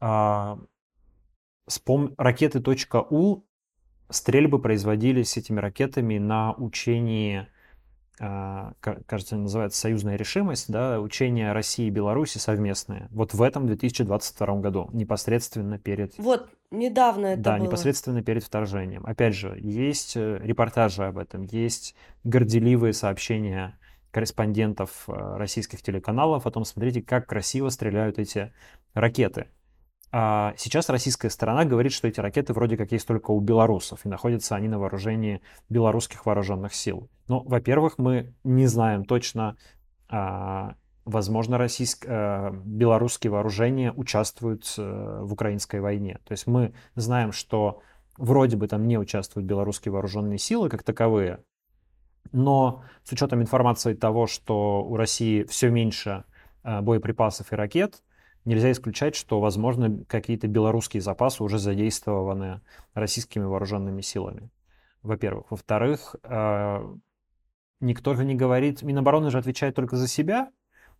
А, 0.00 0.58
с 1.68 1.78
пом... 1.78 2.14
Ракеты 2.16 2.62
.у 3.10 3.42
стрельбы 4.08 4.60
производились 4.60 5.36
этими 5.36 5.60
ракетами 5.60 6.18
на 6.18 6.54
учении 6.54 7.46
а, 8.20 8.74
кажется, 9.06 9.36
называется 9.36 9.80
«Союзная 9.80 10.16
решимость», 10.16 10.70
да, 10.70 11.00
учения 11.00 11.52
России 11.52 11.86
и 11.86 11.90
Беларуси 11.90 12.38
совместные. 12.38 13.08
Вот 13.10 13.34
в 13.34 13.42
этом 13.42 13.66
2022 13.66 14.46
году, 14.60 14.88
непосредственно 14.92 15.78
перед... 15.78 16.16
Вот, 16.18 16.48
недавно 16.70 17.26
это 17.26 17.42
Да, 17.42 17.56
было. 17.56 17.66
непосредственно 17.66 18.22
перед 18.22 18.44
вторжением. 18.44 19.04
Опять 19.04 19.34
же, 19.34 19.58
есть 19.60 20.16
э, 20.16 20.38
репортажи 20.42 21.04
об 21.04 21.18
этом, 21.18 21.42
есть 21.42 21.96
горделивые 22.22 22.92
сообщения 22.92 23.76
корреспондентов 24.12 25.04
э, 25.08 25.12
российских 25.36 25.82
телеканалов 25.82 26.46
о 26.46 26.50
том, 26.52 26.64
смотрите, 26.64 27.02
как 27.02 27.26
красиво 27.26 27.68
стреляют 27.68 28.20
эти 28.20 28.52
ракеты. 28.94 29.48
А 30.16 30.54
сейчас 30.56 30.88
российская 30.90 31.28
сторона 31.28 31.64
говорит, 31.64 31.90
что 31.90 32.06
эти 32.06 32.20
ракеты 32.20 32.52
вроде 32.52 32.76
как 32.76 32.92
есть 32.92 33.04
только 33.04 33.32
у 33.32 33.40
белорусов, 33.40 34.06
и 34.06 34.08
находятся 34.08 34.54
они 34.54 34.68
на 34.68 34.78
вооружении 34.78 35.40
белорусских 35.68 36.24
вооруженных 36.24 36.72
сил. 36.72 37.10
Ну, 37.26 37.40
во-первых, 37.40 37.98
мы 37.98 38.32
не 38.44 38.68
знаем 38.68 39.04
точно, 39.06 39.56
а, 40.08 40.76
возможно, 41.04 41.58
российск... 41.58 42.06
а, 42.06 42.52
белорусские 42.64 43.32
вооружения 43.32 43.92
участвуют 43.92 44.72
а, 44.78 45.24
в 45.24 45.32
украинской 45.32 45.80
войне. 45.80 46.20
То 46.24 46.30
есть 46.30 46.46
мы 46.46 46.74
знаем, 46.94 47.32
что 47.32 47.82
вроде 48.16 48.56
бы 48.56 48.68
там 48.68 48.86
не 48.86 48.98
участвуют 48.98 49.48
белорусские 49.48 49.90
вооруженные 49.90 50.38
силы 50.38 50.68
как 50.68 50.84
таковые, 50.84 51.40
но 52.30 52.84
с 53.02 53.10
учетом 53.10 53.42
информации 53.42 53.94
того, 53.94 54.28
что 54.28 54.84
у 54.84 54.94
России 54.94 55.42
все 55.42 55.70
меньше 55.70 56.22
а, 56.62 56.82
боеприпасов 56.82 57.52
и 57.52 57.56
ракет, 57.56 58.03
нельзя 58.44 58.70
исключать, 58.72 59.14
что, 59.14 59.40
возможно, 59.40 60.04
какие-то 60.06 60.48
белорусские 60.48 61.00
запасы 61.00 61.42
уже 61.42 61.58
задействованы 61.58 62.60
российскими 62.92 63.44
вооруженными 63.44 64.00
силами. 64.00 64.50
Во-первых. 65.02 65.50
Во-вторых, 65.50 66.16
э, 66.22 66.94
никто 67.80 68.14
же 68.14 68.24
не 68.24 68.34
говорит, 68.34 68.82
Минобороны 68.82 69.30
же 69.30 69.38
отвечает 69.38 69.74
только 69.74 69.96
за 69.96 70.08
себя, 70.08 70.50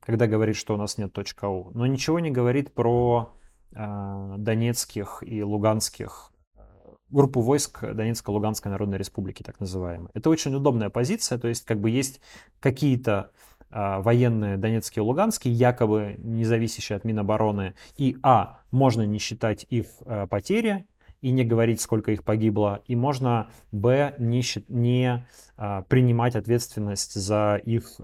когда 0.00 0.26
говорит, 0.26 0.56
что 0.56 0.74
у 0.74 0.76
нас 0.76 0.98
нет 0.98 1.16
.у, 1.18 1.70
но 1.72 1.86
ничего 1.86 2.20
не 2.20 2.30
говорит 2.30 2.74
про 2.74 3.32
э, 3.72 4.34
донецких 4.36 5.22
и 5.22 5.42
луганских 5.42 6.32
э, 6.56 6.60
группу 7.08 7.40
войск 7.40 7.82
Донецко-Луганской 7.82 8.70
Народной 8.70 8.98
Республики, 8.98 9.42
так 9.42 9.60
называемые. 9.60 10.10
Это 10.12 10.28
очень 10.28 10.54
удобная 10.54 10.90
позиция, 10.90 11.38
то 11.38 11.48
есть 11.48 11.64
как 11.64 11.80
бы 11.80 11.88
есть 11.88 12.20
какие-то 12.60 13.30
военные 13.74 14.56
Донецкие 14.56 15.02
и 15.02 15.06
Луганские, 15.06 15.52
якобы 15.52 16.14
не 16.18 16.44
зависящие 16.44 16.96
от 16.96 17.04
Минобороны, 17.04 17.74
и 17.96 18.16
а, 18.22 18.60
можно 18.70 19.02
не 19.02 19.18
считать 19.18 19.66
их 19.68 19.86
а, 20.06 20.28
потери 20.28 20.86
и 21.20 21.32
не 21.32 21.44
говорить, 21.44 21.80
сколько 21.80 22.12
их 22.12 22.22
погибло, 22.22 22.82
и 22.86 22.94
можно, 22.94 23.50
б, 23.72 24.14
не, 24.18 24.42
не 24.68 25.26
а, 25.56 25.82
принимать 25.82 26.36
ответственность 26.36 27.14
за 27.14 27.60
их 27.64 28.00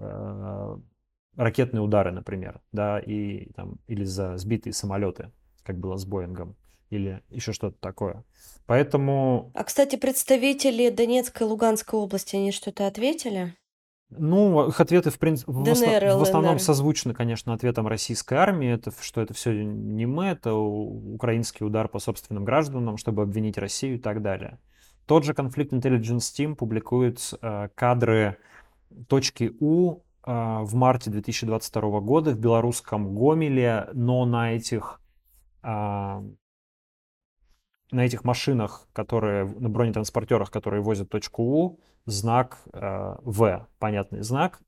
ракетные 1.37 1.81
удары, 1.81 2.11
например, 2.11 2.61
да, 2.73 2.99
и, 2.99 3.53
там, 3.53 3.79
или 3.87 4.05
за 4.05 4.37
сбитые 4.37 4.73
самолеты, 4.73 5.31
как 5.63 5.79
было 5.79 5.97
с 5.97 6.05
Боингом, 6.05 6.57
или 6.91 7.23
еще 7.31 7.53
что-то 7.53 7.79
такое. 7.81 8.25
Поэтому... 8.67 9.53
А, 9.55 9.65
кстати, 9.65 9.97
представители 9.97 10.91
Донецкой 10.91 11.47
и 11.47 11.51
Луганской 11.51 11.99
области, 11.99 12.35
они 12.37 12.51
что-то 12.51 12.87
ответили? 12.87 13.55
Ну, 14.11 14.69
их 14.69 14.81
ответы, 14.81 15.11
в, 15.11 15.19
принципе, 15.19 15.53
в, 15.53 15.63
ДНР, 15.63 16.19
в 16.19 16.23
основном 16.23 16.59
созвучны, 16.59 17.15
конечно, 17.15 17.53
ответам 17.55 17.87
российской 17.87 18.35
армии, 18.35 18.69
это, 18.69 18.93
что 19.01 19.21
это 19.21 19.35
все 19.35 19.53
не 19.65 20.05
мы, 20.05 20.27
это 20.27 20.53
украинский 20.55 21.65
удар 21.65 21.89
по 21.89 22.01
собственным 22.01 22.45
гражданам, 22.45 22.97
чтобы 22.97 23.23
обвинить 23.23 23.57
Россию 23.57 23.97
и 23.97 23.99
так 23.99 24.21
далее. 24.21 24.59
Тот 25.07 25.25
же 25.25 25.33
Conflict 25.33 25.71
Intelligence 25.71 26.33
Team 26.37 26.55
публикует 26.57 27.35
э, 27.41 27.69
кадры 27.75 28.39
точки 29.09 29.53
У 29.61 29.95
э, 29.95 29.99
в 30.25 30.75
марте 30.75 31.11
2022 31.11 32.01
года 32.01 32.33
в 32.33 32.39
белорусском 32.39 33.15
Гомеле, 33.15 33.89
но 33.93 34.25
на 34.25 34.53
этих 34.53 35.01
э, 35.63 36.23
на 37.93 38.05
этих 38.05 38.25
машинах, 38.25 38.89
которые 38.93 39.45
на 39.45 39.69
бронетранспортерах, 39.69 40.51
которые 40.51 40.83
возят 40.83 41.09
точку 41.09 41.43
У, 41.43 41.81
знак 42.07 42.59
э, 42.73 43.17
В, 43.23 43.67
понятный 43.79 44.23
знак 44.23 44.61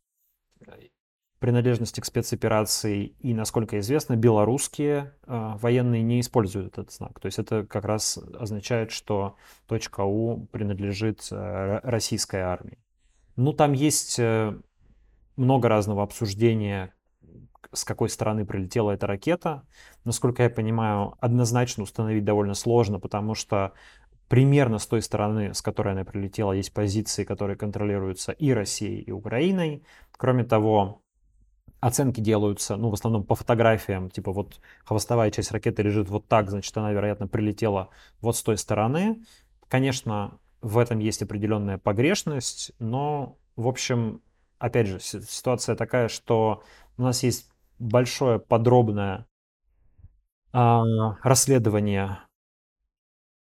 принадлежности 1.43 1.99
к 1.99 2.05
спецоперации. 2.05 3.17
И, 3.19 3.35
насколько 3.35 3.81
известно, 3.81 4.15
белорусские 4.15 5.13
э, 5.27 5.53
военные 5.57 6.01
не 6.01 6.21
используют 6.21 6.79
этот 6.79 6.93
знак. 6.93 7.19
То 7.19 7.27
есть 7.27 7.41
это 7.41 7.67
как 7.67 7.85
раз 7.85 8.17
означает, 8.39 8.93
что 8.93 9.35
точка 9.67 10.03
У 10.03 10.47
принадлежит 10.53 11.27
э, 11.33 11.81
российской 11.83 12.43
армии. 12.43 12.79
Ну, 13.35 13.53
там 13.53 13.73
есть 13.73 14.21
э, 14.21 14.57
много 15.35 15.69
разного 15.69 16.05
обсуждения, 16.05 16.95
с 17.73 17.85
какой 17.85 18.09
стороны 18.09 18.45
прилетела 18.45 18.93
эта 18.93 19.07
ракета. 19.07 19.67
Насколько 20.05 20.43
я 20.45 20.51
понимаю, 20.51 21.15
однозначно 21.21 21.83
установить 21.83 22.25
довольно 22.25 22.55
сложно, 22.55 22.99
потому 22.99 23.35
что 23.35 23.73
примерно 24.29 24.79
с 24.79 24.87
той 24.87 25.03
стороны, 25.03 25.53
с 25.55 25.61
которой 25.61 25.93
она 25.93 26.05
прилетела, 26.05 26.53
есть 26.53 26.73
позиции, 26.73 27.25
которые 27.25 27.57
контролируются 27.57 28.33
и 28.33 28.53
Россией, 28.53 29.03
и 29.03 29.11
Украиной. 29.11 29.85
Кроме 30.13 30.45
того, 30.45 31.03
оценки 31.81 32.21
делаются, 32.21 32.77
ну, 32.77 32.91
в 32.91 32.95
основном 32.95 33.25
по 33.25 33.35
фотографиям, 33.35 34.09
типа 34.09 34.33
вот 34.33 34.61
хвостовая 34.85 35.31
часть 35.31 35.51
ракеты 35.51 35.83
лежит 35.83 36.09
вот 36.09 36.29
так, 36.29 36.49
значит, 36.49 36.75
она, 36.77 36.93
вероятно, 36.93 37.27
прилетела 37.27 37.91
вот 38.21 38.37
с 38.37 38.43
той 38.43 38.57
стороны. 38.57 39.23
Конечно, 39.69 40.39
в 40.63 40.79
этом 40.79 41.01
есть 41.01 41.23
определенная 41.23 41.77
погрешность, 41.77 42.73
но, 42.79 43.37
в 43.57 43.67
общем, 43.67 44.23
опять 44.59 44.87
же, 44.87 45.01
ситуация 45.01 45.75
такая, 45.75 46.09
что 46.09 46.63
у 46.97 47.03
нас 47.03 47.23
есть 47.23 47.52
большое 47.83 48.39
подробное 48.39 49.27
а, 50.53 50.85
расследование 51.23 52.21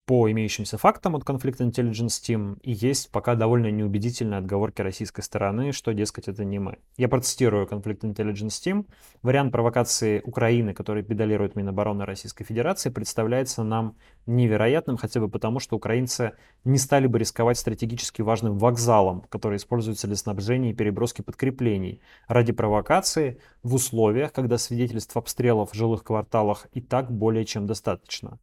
по 0.06 0.30
имеющимся 0.30 0.76
фактам 0.76 1.16
от 1.16 1.22
Conflict 1.22 1.58
Intelligence 1.58 2.20
Team, 2.20 2.58
и 2.62 2.72
есть 2.72 3.10
пока 3.10 3.34
довольно 3.34 3.70
неубедительные 3.70 4.38
отговорки 4.38 4.82
российской 4.82 5.22
стороны, 5.22 5.72
что, 5.72 5.94
дескать, 5.94 6.28
это 6.28 6.44
не 6.44 6.58
мы. 6.58 6.78
Я 6.98 7.08
процитирую 7.08 7.66
Conflict 7.66 8.00
Intelligence 8.00 8.60
Team. 8.62 8.86
Вариант 9.22 9.52
провокации 9.52 10.20
Украины, 10.24 10.74
который 10.74 11.02
педалирует 11.02 11.56
Минобороны 11.56 12.04
Российской 12.04 12.44
Федерации, 12.44 12.90
представляется 12.90 13.62
нам 13.62 13.96
невероятным, 14.26 14.98
хотя 14.98 15.20
бы 15.20 15.28
потому, 15.30 15.58
что 15.58 15.76
украинцы 15.76 16.32
не 16.64 16.76
стали 16.76 17.06
бы 17.06 17.18
рисковать 17.18 17.56
стратегически 17.56 18.20
важным 18.20 18.58
вокзалом, 18.58 19.22
который 19.30 19.56
используется 19.56 20.06
для 20.06 20.16
снабжения 20.16 20.72
и 20.72 20.74
переброски 20.74 21.22
подкреплений, 21.22 22.02
ради 22.28 22.52
провокации 22.52 23.40
в 23.62 23.74
условиях, 23.74 24.32
когда 24.32 24.58
свидетельств 24.58 25.16
обстрелов 25.16 25.72
в 25.72 25.74
жилых 25.74 26.04
кварталах 26.04 26.66
и 26.74 26.82
так 26.82 27.10
более 27.10 27.46
чем 27.46 27.66
достаточно. 27.66 28.38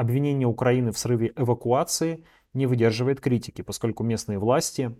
Обвинение 0.00 0.48
Украины 0.48 0.92
в 0.92 0.98
срыве 0.98 1.30
эвакуации 1.36 2.24
не 2.54 2.64
выдерживает 2.64 3.20
критики, 3.20 3.60
поскольку 3.60 4.02
местные 4.02 4.38
власти 4.38 4.96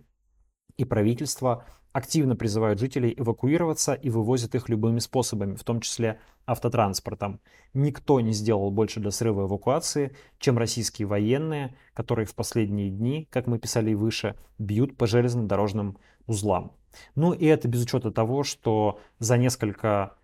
и 0.77 0.85
правительство 0.85 1.65
активно 1.91 2.35
призывают 2.35 2.79
жителей 2.79 3.15
эвакуироваться 3.17 3.95
и 3.95 4.11
вывозят 4.11 4.53
их 4.53 4.69
любыми 4.69 4.99
способами, 4.99 5.55
в 5.55 5.63
том 5.63 5.79
числе 5.81 6.19
автотранспортом. 6.45 7.41
Никто 7.73 8.19
не 8.19 8.31
сделал 8.31 8.69
больше 8.69 8.99
для 8.99 9.09
срыва 9.09 9.47
эвакуации, 9.47 10.15
чем 10.37 10.59
российские 10.59 11.07
военные, 11.07 11.75
которые 11.95 12.27
в 12.27 12.35
последние 12.35 12.91
дни, 12.91 13.27
как 13.31 13.47
мы 13.47 13.57
писали 13.57 13.95
выше, 13.95 14.35
бьют 14.59 14.97
по 14.97 15.07
железнодорожным 15.07 15.97
узлам. 16.27 16.73
Ну 17.15 17.33
и 17.33 17.45
это 17.45 17.67
без 17.67 17.85
учета 17.85 18.11
того, 18.11 18.43
что 18.43 18.99
за 19.17 19.39
несколько 19.39 20.15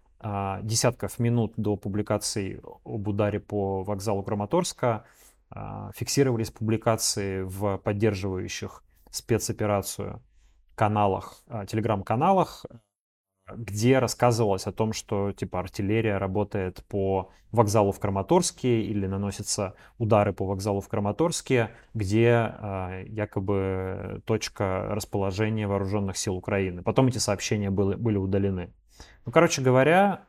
десятков 0.64 1.20
минут 1.20 1.54
до 1.58 1.76
публикации 1.76 2.62
об 2.84 3.08
ударе 3.08 3.40
по 3.40 3.84
вокзалу 3.84 4.24
Краматорска 4.24 5.06
а, 5.50 5.92
фиксировались 5.96 6.52
публикации 6.52 7.42
в 7.44 7.78
поддерживающих 7.78 8.84
спецоперацию 9.10 10.22
каналах, 10.76 11.44
а, 11.48 11.66
телеграм-каналах, 11.66 12.66
где 13.56 14.00
рассказывалось 14.00 14.68
о 14.68 14.74
том, 14.74 14.92
что 14.92 15.32
типа 15.32 15.62
артиллерия 15.62 16.18
работает 16.18 16.84
по 16.90 17.32
вокзалу 17.52 17.94
в 17.94 18.00
Краматорске 18.00 18.82
или 18.82 19.08
наносятся 19.08 19.76
удары 19.98 20.34
по 20.34 20.46
вокзалу 20.46 20.82
в 20.82 20.90
Краматорске, 20.90 21.72
где 21.94 22.54
якобы 23.08 24.22
точка 24.26 24.88
расположения 24.90 25.66
вооруженных 25.66 26.18
сил 26.18 26.36
Украины. 26.36 26.84
Потом 26.84 27.08
эти 27.08 27.20
сообщения 27.20 27.70
были, 27.70 27.96
были 27.96 28.18
удалены. 28.18 28.74
Ну, 29.26 29.32
короче 29.32 29.62
говоря, 29.62 30.28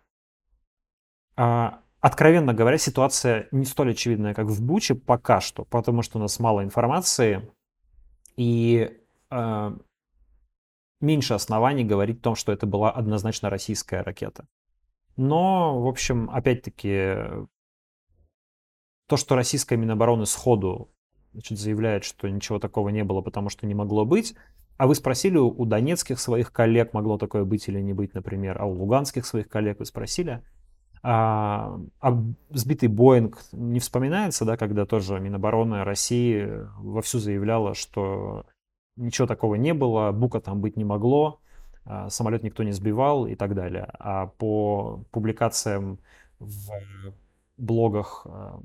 а, 1.36 1.80
откровенно 2.00 2.54
говоря, 2.54 2.78
ситуация 2.78 3.48
не 3.50 3.64
столь 3.64 3.92
очевидная, 3.92 4.34
как 4.34 4.46
в 4.46 4.64
Буче 4.64 4.94
пока 4.94 5.40
что, 5.40 5.64
потому 5.64 6.02
что 6.02 6.18
у 6.18 6.20
нас 6.20 6.38
мало 6.38 6.62
информации 6.62 7.50
и 8.36 8.96
э, 9.30 9.76
меньше 11.00 11.34
оснований 11.34 11.84
говорить 11.84 12.20
о 12.20 12.22
том, 12.22 12.34
что 12.34 12.52
это 12.52 12.66
была 12.66 12.90
однозначно 12.90 13.50
российская 13.50 14.02
ракета. 14.02 14.46
Но, 15.16 15.82
в 15.82 15.88
общем, 15.88 16.30
опять-таки, 16.30 17.14
то, 19.08 19.16
что 19.16 19.34
российская 19.34 19.76
Минобороны 19.76 20.26
сходу 20.26 20.92
значит, 21.32 21.58
заявляет, 21.58 22.04
что 22.04 22.28
ничего 22.28 22.58
такого 22.58 22.90
не 22.90 23.04
было, 23.04 23.20
потому 23.20 23.48
что 23.48 23.66
не 23.66 23.74
могло 23.74 24.04
быть, 24.04 24.34
а 24.78 24.86
вы 24.86 24.94
спросили 24.94 25.36
у 25.36 25.64
донецких 25.64 26.20
своих 26.20 26.52
коллег, 26.52 26.94
могло 26.94 27.18
такое 27.18 27.44
быть 27.44 27.68
или 27.68 27.80
не 27.80 27.92
быть, 27.92 28.14
например, 28.14 28.62
а 28.62 28.64
у 28.64 28.72
луганских 28.72 29.26
своих 29.26 29.48
коллег 29.48 29.80
вы 29.80 29.84
спросили, 29.84 30.42
а, 31.02 31.80
а 32.00 32.24
сбитый 32.50 32.88
Боинг 32.88 33.42
не 33.50 33.80
вспоминается, 33.80 34.44
да, 34.44 34.56
когда 34.56 34.86
тоже 34.86 35.18
Минобороны 35.18 35.82
России 35.82 36.48
вовсю 36.78 37.18
заявляла, 37.18 37.74
что 37.74 38.46
ничего 38.96 39.26
такого 39.26 39.56
не 39.56 39.74
было, 39.74 40.12
бука 40.12 40.40
там 40.40 40.60
быть 40.60 40.76
не 40.76 40.84
могло, 40.84 41.40
а, 41.84 42.08
самолет 42.08 42.44
никто 42.44 42.62
не 42.62 42.72
сбивал 42.72 43.26
и 43.26 43.34
так 43.34 43.56
далее. 43.56 43.88
А 43.98 44.26
по 44.26 45.04
публикациям 45.10 45.98
в 46.38 46.70
блогах 47.56 48.26
а, 48.28 48.60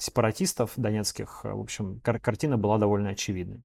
сепаратистов 0.00 0.72
донецких, 0.76 1.44
в 1.44 1.60
общем, 1.60 2.00
кар- 2.00 2.18
картина 2.18 2.58
была 2.58 2.78
довольно 2.78 3.10
очевидной. 3.10 3.62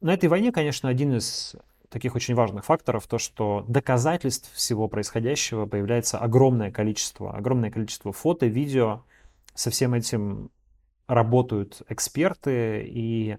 На 0.00 0.14
этой 0.14 0.28
войне, 0.28 0.52
конечно, 0.52 0.88
один 0.88 1.16
из 1.16 1.56
таких 1.88 2.14
очень 2.14 2.34
важных 2.34 2.64
факторов, 2.64 3.06
то, 3.06 3.18
что 3.18 3.64
доказательств 3.66 4.52
всего 4.52 4.86
происходящего 4.88 5.66
появляется 5.66 6.18
огромное 6.18 6.70
количество, 6.70 7.34
огромное 7.34 7.70
количество 7.70 8.12
фото, 8.12 8.46
видео. 8.46 9.02
Со 9.54 9.70
всем 9.70 9.94
этим 9.94 10.50
работают 11.08 11.82
эксперты, 11.88 12.84
и 12.86 13.38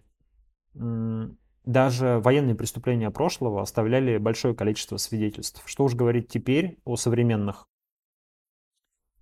даже 0.74 2.20
военные 2.20 2.55
преступления 2.55 3.12
прошлого 3.12 3.62
оставляли 3.62 4.18
большое 4.18 4.53
количество 4.53 4.97
свидетельств. 4.97 5.62
Что 5.66 5.86
уж 5.86 5.93
говорить 5.93 6.28
теперь 6.28 6.78
о 6.84 6.97
современных 6.97 7.68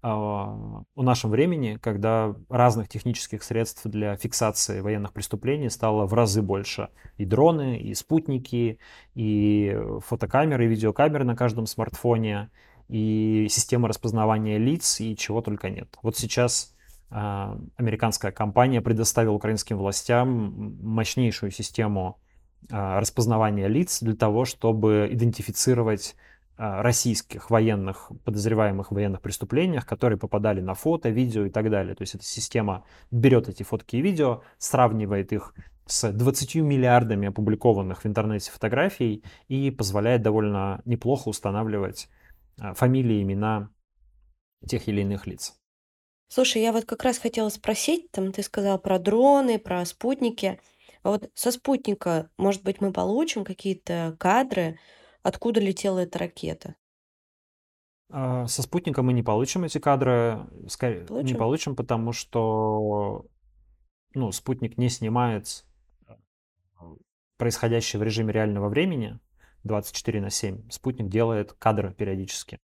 о 0.03 0.83
нашем 0.95 1.31
времени, 1.31 1.77
когда 1.81 2.35
разных 2.49 2.87
технических 2.87 3.43
средств 3.43 3.85
для 3.85 4.15
фиксации 4.15 4.81
военных 4.81 5.11
преступлений 5.11 5.69
стало 5.69 6.05
в 6.05 6.13
разы 6.13 6.41
больше. 6.41 6.89
И 7.17 7.25
дроны, 7.25 7.79
и 7.79 7.93
спутники, 7.95 8.79
и 9.15 9.77
фотокамеры, 10.05 10.65
и 10.65 10.67
видеокамеры 10.67 11.23
на 11.23 11.35
каждом 11.35 11.65
смартфоне, 11.65 12.51
и 12.89 13.47
система 13.49 13.87
распознавания 13.87 14.57
лиц, 14.57 15.01
и 15.01 15.15
чего 15.15 15.41
только 15.41 15.69
нет. 15.69 15.97
Вот 16.03 16.15
сейчас 16.15 16.75
э, 17.09 17.15
американская 17.75 18.31
компания 18.31 18.81
предоставила 18.81 19.33
украинским 19.33 19.77
властям 19.77 20.77
мощнейшую 20.81 21.51
систему 21.51 22.19
э, 22.69 22.99
распознавания 22.99 23.67
лиц 23.67 23.99
для 24.01 24.15
того, 24.15 24.45
чтобы 24.45 25.09
идентифицировать 25.11 26.15
а, 26.15 26.21
российских 26.57 27.49
военных, 27.49 28.11
подозреваемых 28.23 28.91
в 28.91 28.95
военных 28.95 29.21
преступлениях, 29.21 29.85
которые 29.85 30.17
попадали 30.17 30.59
на 30.59 30.73
фото, 30.73 31.09
видео 31.09 31.45
и 31.45 31.49
так 31.49 31.69
далее. 31.69 31.95
То 31.95 32.01
есть 32.01 32.15
эта 32.15 32.23
система 32.23 32.83
берет 33.11 33.47
эти 33.47 33.63
фотки 33.63 33.97
и 33.97 34.01
видео, 34.01 34.41
сравнивает 34.57 35.31
их 35.33 35.53
с 35.85 36.11
20 36.11 36.55
миллиардами 36.55 37.29
опубликованных 37.29 38.03
в 38.03 38.07
интернете 38.07 38.51
фотографий 38.51 39.23
и 39.47 39.71
позволяет 39.71 40.21
довольно 40.21 40.81
неплохо 40.85 41.29
устанавливать 41.29 42.09
а, 42.59 42.73
фамилии, 42.73 43.21
имена 43.21 43.69
тех 44.67 44.87
или 44.87 45.01
иных 45.01 45.27
лиц. 45.27 45.55
Слушай, 46.29 46.61
я 46.61 46.73
вот 46.73 46.85
как 46.85 47.03
раз 47.03 47.19
хотела 47.19 47.49
спросить, 47.49 48.11
там 48.11 48.33
ты 48.33 48.43
сказал 48.43 48.79
про 48.79 48.99
дроны, 48.99 49.59
про 49.59 49.85
спутники. 49.85 50.59
А 51.03 51.11
вот 51.11 51.29
со 51.35 51.51
спутника, 51.51 52.29
может 52.37 52.63
быть, 52.63 52.81
мы 52.81 52.91
получим 52.91 53.45
какие-то 53.45 54.17
кадры, 54.19 54.77
Откуда 55.23 55.59
летела 55.59 55.99
эта 55.99 56.19
ракета? 56.19 56.75
А, 58.09 58.47
со 58.47 58.61
спутника 58.61 59.01
мы 59.03 59.13
не 59.13 59.23
получим 59.23 59.63
эти 59.63 59.79
кадры, 59.79 60.47
скорее 60.67 61.01
не 61.01 61.07
Получим? 61.07 61.37
получим, 61.37 61.75
потому 61.75 62.13
что 62.13 63.25
ну, 64.13 64.31
спутник 64.31 64.77
не 64.77 64.89
снимает 64.89 65.65
э, 66.07 66.13
происходящее 67.37 67.99
в 67.99 68.03
режиме 68.03 68.31
реального 68.31 68.69
времени 68.69 69.19
24 69.63 70.21
на 70.21 70.29
7. 70.29 70.69
Спутник 70.69 71.09
делает 71.09 71.53
кадры 71.53 71.93
периодически. 71.93 72.59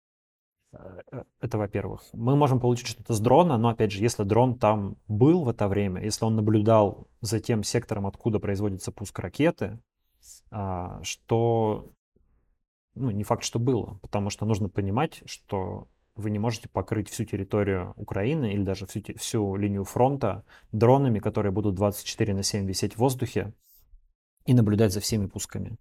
Э, 0.73 1.01
э, 1.11 1.23
это 1.41 1.57
во-первых. 1.57 2.03
Мы 2.13 2.35
можем 2.35 2.59
получить 2.59 2.87
что-то 2.87 3.13
с 3.13 3.19
дрона, 3.19 3.57
но 3.57 3.69
опять 3.69 3.91
же, 3.91 4.01
если 4.01 4.23
дрон 4.23 4.57
там 4.57 4.97
был 5.07 5.43
в 5.43 5.49
это 5.49 5.67
время, 5.67 6.03
если 6.03 6.23
он 6.25 6.35
наблюдал 6.35 7.07
за 7.21 7.39
тем 7.39 7.63
сектором, 7.63 8.05
откуда 8.05 8.39
производится 8.39 8.91
пуск 8.91 9.17
ракеты, 9.19 9.79
а, 10.51 11.01
что 11.03 11.91
ну, 12.95 13.11
не 13.11 13.23
факт, 13.23 13.43
что 13.43 13.59
было, 13.59 13.99
потому 14.01 14.29
что 14.29 14.45
нужно 14.45 14.69
понимать, 14.69 15.21
что 15.25 15.87
вы 16.15 16.29
не 16.29 16.39
можете 16.39 16.69
покрыть 16.69 17.09
всю 17.09 17.25
территорию 17.25 17.93
Украины 17.95 18.53
или 18.53 18.63
даже 18.63 18.85
всю, 18.85 19.01
всю 19.17 19.55
линию 19.55 19.83
фронта 19.83 20.43
дронами, 20.71 21.19
которые 21.19 21.51
будут 21.51 21.75
24 21.75 22.33
на 22.33 22.43
7 22.43 22.65
висеть 22.65 22.95
в 22.95 22.99
воздухе 22.99 23.53
и 24.45 24.53
наблюдать 24.53 24.91
за 24.91 24.99
всеми 24.99 25.27
пусками. 25.27 25.77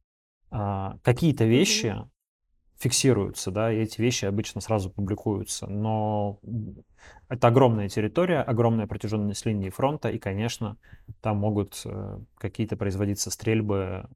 А, 0.50 0.98
какие-то 1.02 1.44
вещи 1.44 1.96
фиксируются, 2.78 3.50
да, 3.50 3.70
и 3.70 3.78
эти 3.80 4.00
вещи 4.00 4.24
обычно 4.24 4.60
сразу 4.62 4.90
публикуются, 4.90 5.66
но 5.66 6.40
это 7.28 7.48
огромная 7.48 7.90
территория, 7.90 8.40
огромная 8.40 8.86
протяженность 8.86 9.44
линии 9.44 9.68
фронта, 9.68 10.08
и, 10.08 10.18
конечно, 10.18 10.78
там 11.20 11.36
могут 11.36 11.82
э, 11.84 12.18
какие-то 12.38 12.78
производиться 12.78 13.30
стрельбы 13.30 14.08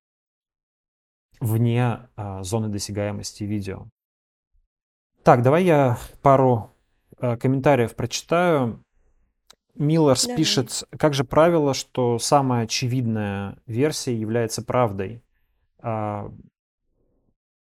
вне 1.40 2.08
а, 2.16 2.42
зоны 2.42 2.68
досягаемости 2.68 3.44
видео. 3.44 3.88
Так, 5.22 5.42
давай 5.42 5.64
я 5.64 5.98
пару 6.22 6.74
а, 7.18 7.36
комментариев 7.36 7.94
прочитаю. 7.94 8.80
Миллерс 9.74 10.22
Давай. 10.24 10.36
пишет, 10.36 10.84
как 10.96 11.14
же 11.14 11.24
правило, 11.24 11.74
что 11.74 12.18
самая 12.18 12.64
очевидная 12.64 13.58
версия 13.66 14.14
является 14.14 14.62
правдой. 14.62 15.22
А, 15.80 16.30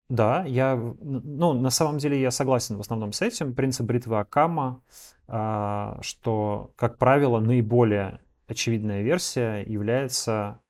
да, 0.08 0.44
я, 0.44 0.76
ну, 0.76 1.52
на 1.54 1.70
самом 1.70 1.98
деле 1.98 2.20
я 2.20 2.30
согласен 2.30 2.76
в 2.76 2.80
основном 2.80 3.12
с 3.12 3.22
этим. 3.22 3.54
Принцип 3.54 3.86
бритвы 3.86 4.18
Акама, 4.18 4.82
а, 5.28 5.98
что, 6.02 6.72
как 6.76 6.98
правило, 6.98 7.38
наиболее 7.40 8.20
очевидная 8.46 9.02
версия 9.02 9.62
является 9.62 10.60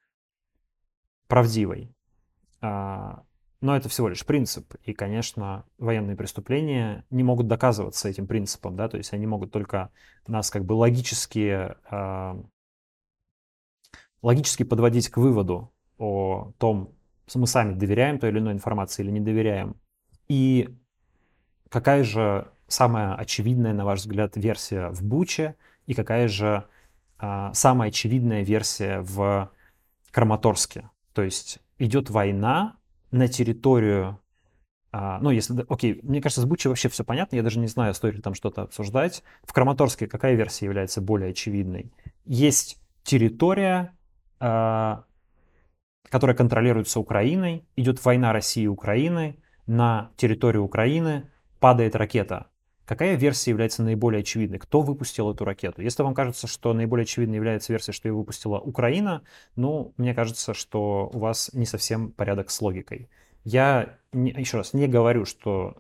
правдивой. 1.29 1.91
А, 2.63 3.25
но 3.61 3.77
это 3.77 3.89
всего 3.89 4.09
лишь 4.09 4.25
принцип. 4.25 4.75
И, 4.85 4.95
конечно, 4.95 5.65
военные 5.79 6.17
преступления 6.17 7.05
не 7.11 7.23
могут 7.23 7.49
доказываться 7.49 8.09
этим 8.09 8.27
принципом, 8.27 8.77
да, 8.77 8.89
то 8.89 8.97
есть 8.97 9.13
они 9.13 9.27
могут 9.27 9.53
только 9.53 9.91
нас 10.27 10.51
как 10.51 10.65
бы 10.65 10.73
логически, 10.73 11.75
а, 11.91 12.43
логически 14.23 14.63
подводить 14.63 15.09
к 15.11 15.19
выводу 15.19 15.73
о 15.99 16.53
том, 16.59 16.95
мы 17.35 17.47
сами 17.47 17.75
доверяем 17.75 18.19
той 18.19 18.31
или 18.31 18.39
иной 18.39 18.53
информации 18.53 19.03
или 19.03 19.11
не 19.11 19.21
доверяем. 19.21 19.77
И 20.29 20.69
какая 21.69 22.05
же 22.05 22.49
самая 22.69 23.15
очевидная, 23.15 23.73
на 23.73 23.85
ваш 23.85 24.01
взгляд, 24.01 24.37
версия 24.37 24.89
в 24.89 25.03
Буче 25.03 25.57
и 25.87 25.95
какая 25.95 26.29
же 26.29 26.67
а, 27.19 27.53
самая 27.55 27.89
очевидная 27.89 28.43
версия 28.43 29.01
в 29.01 29.51
Краматорске? 30.11 30.91
То 31.15 31.23
есть 31.23 31.62
идет 31.85 32.11
война 32.11 32.77
на 33.11 33.29
территорию, 33.29 34.21
а, 34.93 35.19
ну, 35.21 35.31
если, 35.31 35.65
окей, 35.69 35.99
мне 36.03 36.21
кажется, 36.21 36.43
с 36.43 36.45
Бучи 36.45 36.69
вообще 36.69 36.89
все 36.89 37.03
понятно, 37.05 37.37
я 37.37 37.43
даже 37.43 37.59
не 37.59 37.67
знаю, 37.67 37.93
стоит 37.95 38.15
ли 38.15 38.23
там 38.23 38.35
что-то 38.35 38.63
обсуждать. 38.63 39.25
В 39.43 39.53
Краматорске 39.53 40.07
какая 40.07 40.35
версия 40.35 40.67
является 40.67 41.01
более 41.01 41.31
очевидной? 41.31 41.93
Есть 42.25 42.79
территория, 43.03 43.97
а, 44.39 45.05
которая 46.09 46.37
контролируется 46.37 47.01
Украиной, 47.01 47.67
идет 47.75 48.05
война 48.05 48.33
России 48.33 48.65
и 48.65 48.69
Украины, 48.69 49.39
на 49.67 50.11
территорию 50.17 50.63
Украины 50.63 51.31
падает 51.59 51.97
ракета. 51.97 52.47
Какая 52.85 53.15
версия 53.15 53.51
является 53.51 53.83
наиболее 53.83 54.21
очевидной? 54.21 54.59
Кто 54.59 54.81
выпустил 54.81 55.31
эту 55.31 55.45
ракету? 55.45 55.83
Если 55.83 56.03
вам 56.03 56.15
кажется, 56.15 56.47
что 56.47 56.73
наиболее 56.73 57.05
очевидной 57.05 57.37
является 57.37 57.73
версия, 57.73 57.93
что 57.93 58.09
ее 58.09 58.15
выпустила 58.15 58.59
Украина, 58.59 59.23
ну, 59.55 59.95
мне 59.97 60.15
кажется, 60.15 60.53
что 60.53 61.09
у 61.13 61.19
вас 61.19 61.51
не 61.53 61.67
совсем 61.67 62.11
порядок 62.11 62.51
с 62.51 62.61
логикой. 62.61 63.09
Я, 63.45 63.99
не, 64.13 64.31
еще 64.33 64.59
раз, 64.59 64.73
не 64.73 64.89
говорю, 64.89 65.25
что 65.25 65.77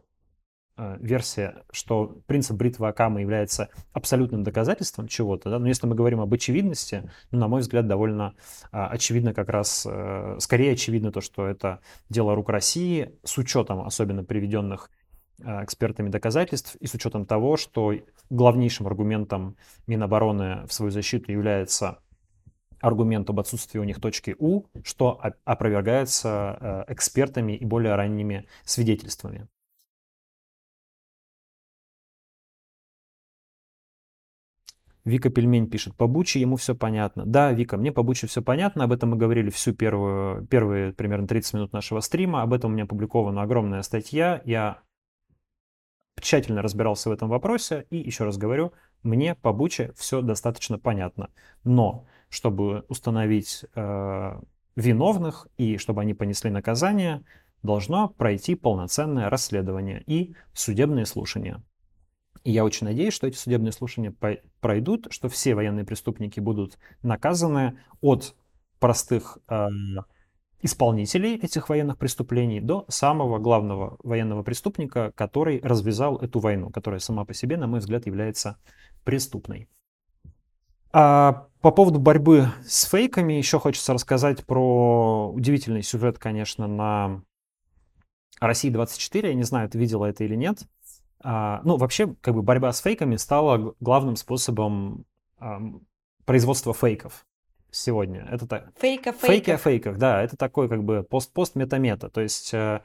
э, 0.77 0.97
версия, 1.01 1.65
что 1.73 2.23
принцип 2.27 2.57
бритвы 2.57 2.87
Акама 2.89 3.21
является 3.21 3.69
абсолютным 3.93 4.45
доказательством 4.45 5.09
чего-то, 5.09 5.51
да? 5.51 5.59
но 5.59 5.67
если 5.67 5.87
мы 5.89 5.97
говорим 5.97 6.21
об 6.21 6.33
очевидности, 6.33 7.11
ну, 7.33 7.39
на 7.39 7.49
мой 7.49 7.63
взгляд, 7.63 7.89
довольно 7.89 8.35
э, 8.71 8.79
очевидно 8.79 9.35
как 9.35 9.49
раз, 9.49 9.87
э, 9.89 10.37
скорее 10.39 10.73
очевидно 10.73 11.11
то, 11.11 11.21
что 11.21 11.47
это 11.47 11.81
дело 12.09 12.37
рук 12.37 12.49
России, 12.49 13.19
с 13.25 13.39
учетом 13.39 13.81
особенно 13.81 14.25
приведенных 14.25 14.91
экспертами 15.65 16.09
доказательств 16.09 16.77
и 16.77 16.87
с 16.87 16.95
учетом 16.95 17.27
того, 17.27 17.57
что 17.57 17.95
главнейшим 18.31 18.87
аргументом 18.87 19.57
Минобороны 19.87 20.67
в 20.67 20.73
свою 20.73 20.91
защиту 20.91 21.33
является 21.33 21.99
аргумент 22.81 23.31
об 23.31 23.41
отсутствии 23.41 23.79
у 23.79 23.85
них 23.85 24.01
точки 24.01 24.35
У, 24.39 24.65
что 24.85 25.21
опровергается 25.45 26.85
э, 26.89 26.93
экспертами 26.93 27.53
и 27.53 27.65
более 27.65 27.95
ранними 27.95 28.47
свидетельствами. 28.65 29.49
Вика 35.05 35.31
Пельмень 35.31 35.69
пишет, 35.69 35.97
по 35.97 36.07
Буче 36.07 36.41
ему 36.41 36.57
все 36.57 36.77
понятно. 36.77 37.25
Да, 37.27 37.53
Вика, 37.53 37.77
мне 37.77 37.91
по 37.91 38.05
Буче 38.05 38.29
все 38.29 38.41
понятно, 38.41 38.85
об 38.85 38.93
этом 38.93 39.11
мы 39.11 39.17
говорили 39.17 39.51
всю 39.51 39.73
первую, 39.73 40.47
первые 40.47 40.93
примерно 40.93 41.27
30 41.27 41.55
минут 41.55 41.73
нашего 41.73 42.01
стрима, 42.01 42.43
об 42.43 42.53
этом 42.53 42.71
у 42.71 42.75
меня 42.75 42.85
опубликована 42.85 43.43
огромная 43.43 43.83
статья, 43.83 44.43
я 44.45 44.83
тщательно 46.23 46.63
разбирался 46.63 47.11
в 47.11 47.13
этом 47.13 47.29
вопросе, 47.29 47.87
и 47.91 47.97
еще 47.99 48.25
раз 48.25 48.39
говорю, 48.39 48.73
мне 49.03 49.35
по 49.35 49.53
Буче 49.53 49.93
все 49.97 50.23
достаточно 50.23 50.79
понятно. 50.79 51.29
Но, 51.65 52.07
чтобы 52.31 52.85
установить 52.89 53.65
э, 53.75 54.41
виновных 54.77 55.49
и 55.59 55.77
чтобы 55.77 56.01
они 56.01 56.15
понесли 56.15 56.51
наказание, 56.51 57.25
должно 57.63 58.09
пройти 58.09 58.55
полноценное 58.55 59.29
расследование 59.29 60.03
и 60.07 60.35
судебные 60.55 61.07
слушания. 61.07 61.63
И 62.45 62.51
я 62.51 62.65
очень 62.65 62.87
надеюсь, 62.87 63.15
что 63.15 63.27
эти 63.27 63.37
судебные 63.37 63.73
слушания 63.73 64.15
пройдут, 64.61 65.09
что 65.11 65.29
все 65.29 65.55
военные 65.55 65.85
преступники 65.85 66.41
будут 66.41 66.79
наказаны 67.03 67.79
от 68.01 68.35
простых 68.79 69.39
э, 69.49 69.69
исполнителей 70.63 71.37
этих 71.37 71.69
военных 71.69 71.99
преступлений 71.99 72.61
до 72.61 72.87
самого 72.89 73.39
главного 73.39 73.97
военного 74.03 74.43
преступника, 74.43 75.13
который 75.17 75.61
развязал 75.63 76.17
эту 76.19 76.39
войну, 76.39 76.71
которая 76.71 77.01
сама 77.01 77.25
по 77.25 77.35
себе, 77.35 77.57
на 77.57 77.67
мой 77.67 77.81
взгляд, 77.81 78.07
является 78.07 78.57
преступной. 79.05 79.69
А 80.93 81.49
по 81.61 81.71
поводу 81.71 81.99
борьбы 81.99 82.49
с 82.65 82.85
фейками 82.85 83.33
еще 83.33 83.59
хочется 83.59 83.93
рассказать 83.93 84.45
про 84.45 85.33
удивительный 85.33 85.83
сюжет, 85.83 86.19
конечно, 86.19 86.67
на 86.67 87.23
России 88.41 88.71
24. 88.71 89.31
Я 89.31 89.35
не 89.35 89.43
знаю, 89.43 89.69
ты 89.69 89.79
видела 89.79 90.07
это 90.07 90.25
или 90.25 90.37
нет. 90.37 90.63
А, 91.25 91.61
ну, 91.65 91.77
вообще, 91.77 92.15
как 92.21 92.35
бы 92.35 92.43
борьба 92.43 92.73
с 92.73 92.81
фейками 92.81 93.17
стала 93.17 93.75
главным 93.81 94.17
способом 94.17 95.07
а, 95.39 95.61
производства 96.25 96.75
фейков 96.75 97.27
сегодня. 97.73 98.29
Это 98.31 98.47
так. 98.47 98.73
Фейка, 98.79 99.13
фейки 99.13 99.51
о 99.51 99.57
фейках, 99.57 99.99
да. 99.99 100.23
Это 100.23 100.37
такой 100.37 100.69
как 100.69 100.85
бы 100.85 101.03
пост-пост 101.03 101.57
мета-мета. 101.57 102.09
То 102.09 102.21
есть 102.21 102.55
э, 102.55 102.81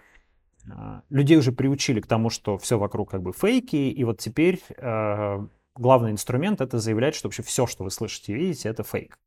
э, 0.65 0.69
людей 1.09 1.37
уже 1.37 1.51
приучили 1.51 2.01
к 2.01 2.07
тому, 2.07 2.31
что 2.31 2.57
все 2.57 2.79
вокруг 2.79 3.11
как 3.11 3.21
бы 3.21 3.33
фейки, 3.33 3.75
и 3.75 4.03
вот 4.03 4.19
теперь 4.19 4.61
э, 4.77 5.47
главный 5.75 6.11
инструмент 6.11 6.61
это 6.61 6.79
заявлять, 6.79 7.13
что 7.13 7.27
вообще 7.27 7.43
все, 7.43 7.67
что 7.67 7.83
вы 7.83 7.91
слышите 7.91 8.33
и 8.33 8.35
видите, 8.35 8.69
это 8.69 8.83
фейк. 8.83 9.19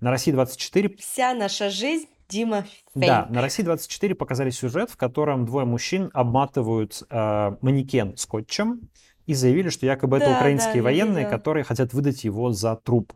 На 0.00 0.10
России 0.10 0.32
24... 0.32 0.96
Вся 0.98 1.32
наша 1.34 1.70
жизнь 1.70 2.08
Дима 2.28 2.62
Фейк. 2.62 2.82
Да, 2.94 3.26
на 3.30 3.42
России 3.42 3.62
24 3.62 4.14
показали 4.14 4.50
сюжет, 4.50 4.90
в 4.90 4.96
котором 4.96 5.44
двое 5.44 5.66
мужчин 5.66 6.10
обматывают 6.14 7.02
э, 7.08 7.56
манекен 7.60 8.16
скотчем 8.16 8.88
и 9.26 9.34
заявили, 9.34 9.68
что 9.68 9.86
якобы 9.86 10.18
да, 10.18 10.24
это 10.24 10.36
украинские 10.36 10.76
да, 10.76 10.84
военные, 10.84 11.26
которые 11.26 11.62
хотят 11.64 11.92
выдать 11.92 12.24
его 12.24 12.50
за 12.50 12.74
труп. 12.76 13.12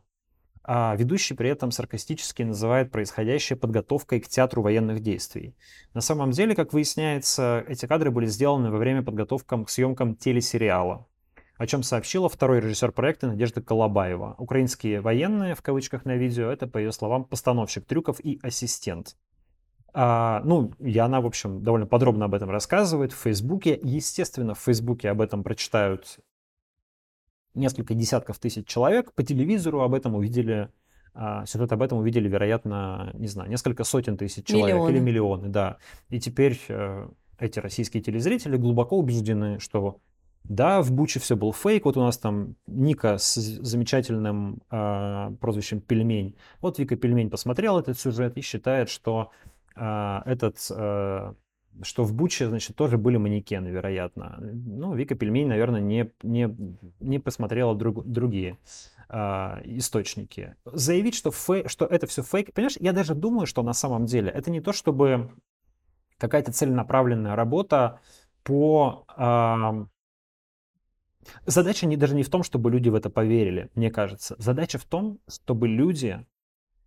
А 0.69 0.97
ведущий 0.97 1.35
при 1.35 1.49
этом 1.49 1.71
саркастически 1.71 2.43
называет 2.43 2.91
происходящее 2.91 3.57
подготовкой 3.57 4.21
к 4.21 4.27
театру 4.27 4.63
военных 4.63 5.01
действий. 5.01 5.55
На 5.95 6.01
самом 6.01 6.33
деле, 6.33 6.57
как 6.57 6.73
выясняется, 6.73 7.65
эти 7.69 7.87
кадры 7.87 8.11
были 8.11 8.27
сделаны 8.27 8.73
во 8.73 8.79
время 8.79 9.03
подготовки 9.03 9.65
к 9.65 9.71
съемкам 9.71 10.17
телесериала 10.17 11.07
о 11.59 11.67
чем 11.67 11.83
сообщила 11.83 12.29
второй 12.29 12.61
режиссер 12.61 12.93
проекта 12.93 13.29
Надежда 13.29 13.63
Колобаева. 13.63 14.35
Украинские 14.39 15.01
военные, 15.01 15.55
в 15.55 15.63
кавычках 15.63 16.05
на 16.05 16.17
видео, 16.17 16.51
это, 16.51 16.67
по 16.67 16.79
ее 16.79 16.93
словам, 16.93 17.25
постановщик 17.25 17.87
трюков 17.87 18.21
и 18.21 18.39
ассистент. 18.43 19.17
А, 19.95 20.43
ну, 20.45 20.73
и 20.79 20.99
она, 20.99 21.23
в 21.23 21.27
общем, 21.27 21.63
довольно 21.63 21.87
подробно 21.87 22.27
об 22.27 22.35
этом 22.35 22.51
рассказывает 22.51 23.13
в 23.13 23.19
Фейсбуке. 23.19 23.81
Естественно, 23.83 24.55
в 24.55 24.59
Фейсбуке 24.59 25.09
об 25.09 25.23
этом 25.23 25.43
прочитают 25.43 26.19
несколько 27.57 27.95
десятков 27.95 28.39
тысяч 28.39 28.67
человек. 28.67 29.13
По 29.15 29.23
телевизору 29.23 29.81
об 29.83 29.95
этом 29.95 30.15
увидели, 30.15 30.69
а, 31.15 31.47
сюжет 31.47 31.73
об 31.73 31.83
этом 31.83 31.99
увидели, 31.99 32.29
вероятно, 32.29 33.11
не 33.15 33.29
знаю, 33.29 33.51
несколько 33.51 33.85
сотен 33.85 34.17
тысяч 34.17 34.45
человек 34.47 34.77
миллионы. 34.77 34.91
или 34.93 34.99
миллионы, 35.01 35.49
да. 35.49 35.79
И 36.11 36.21
теперь 36.21 36.61
э, 36.69 37.09
эти 37.39 37.59
российские 37.59 38.03
телезрители 38.03 38.57
глубоко 38.57 38.99
убеждены, 38.99 39.59
что 39.59 40.01
да, 40.49 40.81
в 40.81 40.93
Буче 40.93 41.19
все 41.19 41.37
был 41.37 41.53
фейк. 41.53 41.85
Вот 41.85 41.97
у 41.97 42.01
нас 42.01 42.19
там 42.19 42.55
Ника 42.67 43.19
с 43.19 43.35
замечательным 43.35 44.63
э, 44.71 45.33
прозвищем 45.41 45.81
Пельмень. 45.81 46.37
Вот 46.61 46.79
Вика 46.79 46.97
Пельмень 46.97 47.31
посмотрел 47.31 47.79
этот 47.79 47.99
сюжет 47.99 48.37
и 48.37 48.43
считает, 48.43 48.89
что 48.89 49.31
э, 49.75 50.21
этот, 50.25 50.59
э, 50.71 51.35
что 51.83 52.05
в 52.05 52.15
Буче, 52.15 52.49
значит, 52.49 52.77
тоже 52.77 52.99
были 52.99 53.17
манекены, 53.17 53.69
вероятно. 53.69 54.39
Ну, 54.41 54.95
Вика 54.95 55.15
Пельмень, 55.15 55.49
наверное, 55.49 55.81
не, 55.81 56.13
не, 56.23 56.55
не 57.01 57.19
посмотрела 57.19 57.75
друг, 57.75 58.07
другие 58.07 58.59
э, 59.09 59.17
источники. 59.65 60.57
Заявить, 60.65 61.15
что, 61.15 61.31
фей, 61.31 61.69
что 61.69 61.87
это 61.87 62.07
все 62.07 62.23
фейк, 62.23 62.53
понимаешь, 62.53 62.77
я 62.81 62.93
даже 62.93 63.15
думаю, 63.15 63.47
что 63.47 63.63
на 63.63 63.73
самом 63.73 64.07
деле 64.07 64.31
это 64.31 64.51
не 64.51 64.61
то, 64.61 64.73
чтобы 64.73 65.31
какая-то 66.19 66.53
целенаправленная 66.53 67.37
работа 67.37 68.01
по 68.43 69.05
э, 69.17 69.87
Задача 71.45 71.87
не, 71.87 71.97
даже 71.97 72.15
не 72.15 72.23
в 72.23 72.31
том, 72.31 72.43
чтобы 72.43 72.71
люди 72.71 72.89
в 72.89 72.95
это 72.95 73.11
поверили, 73.11 73.71
мне 73.75 73.91
кажется. 73.91 74.37
Задача 74.39 74.79
в 74.79 74.85
том, 74.85 75.19
чтобы 75.29 75.69
люди 75.69 76.25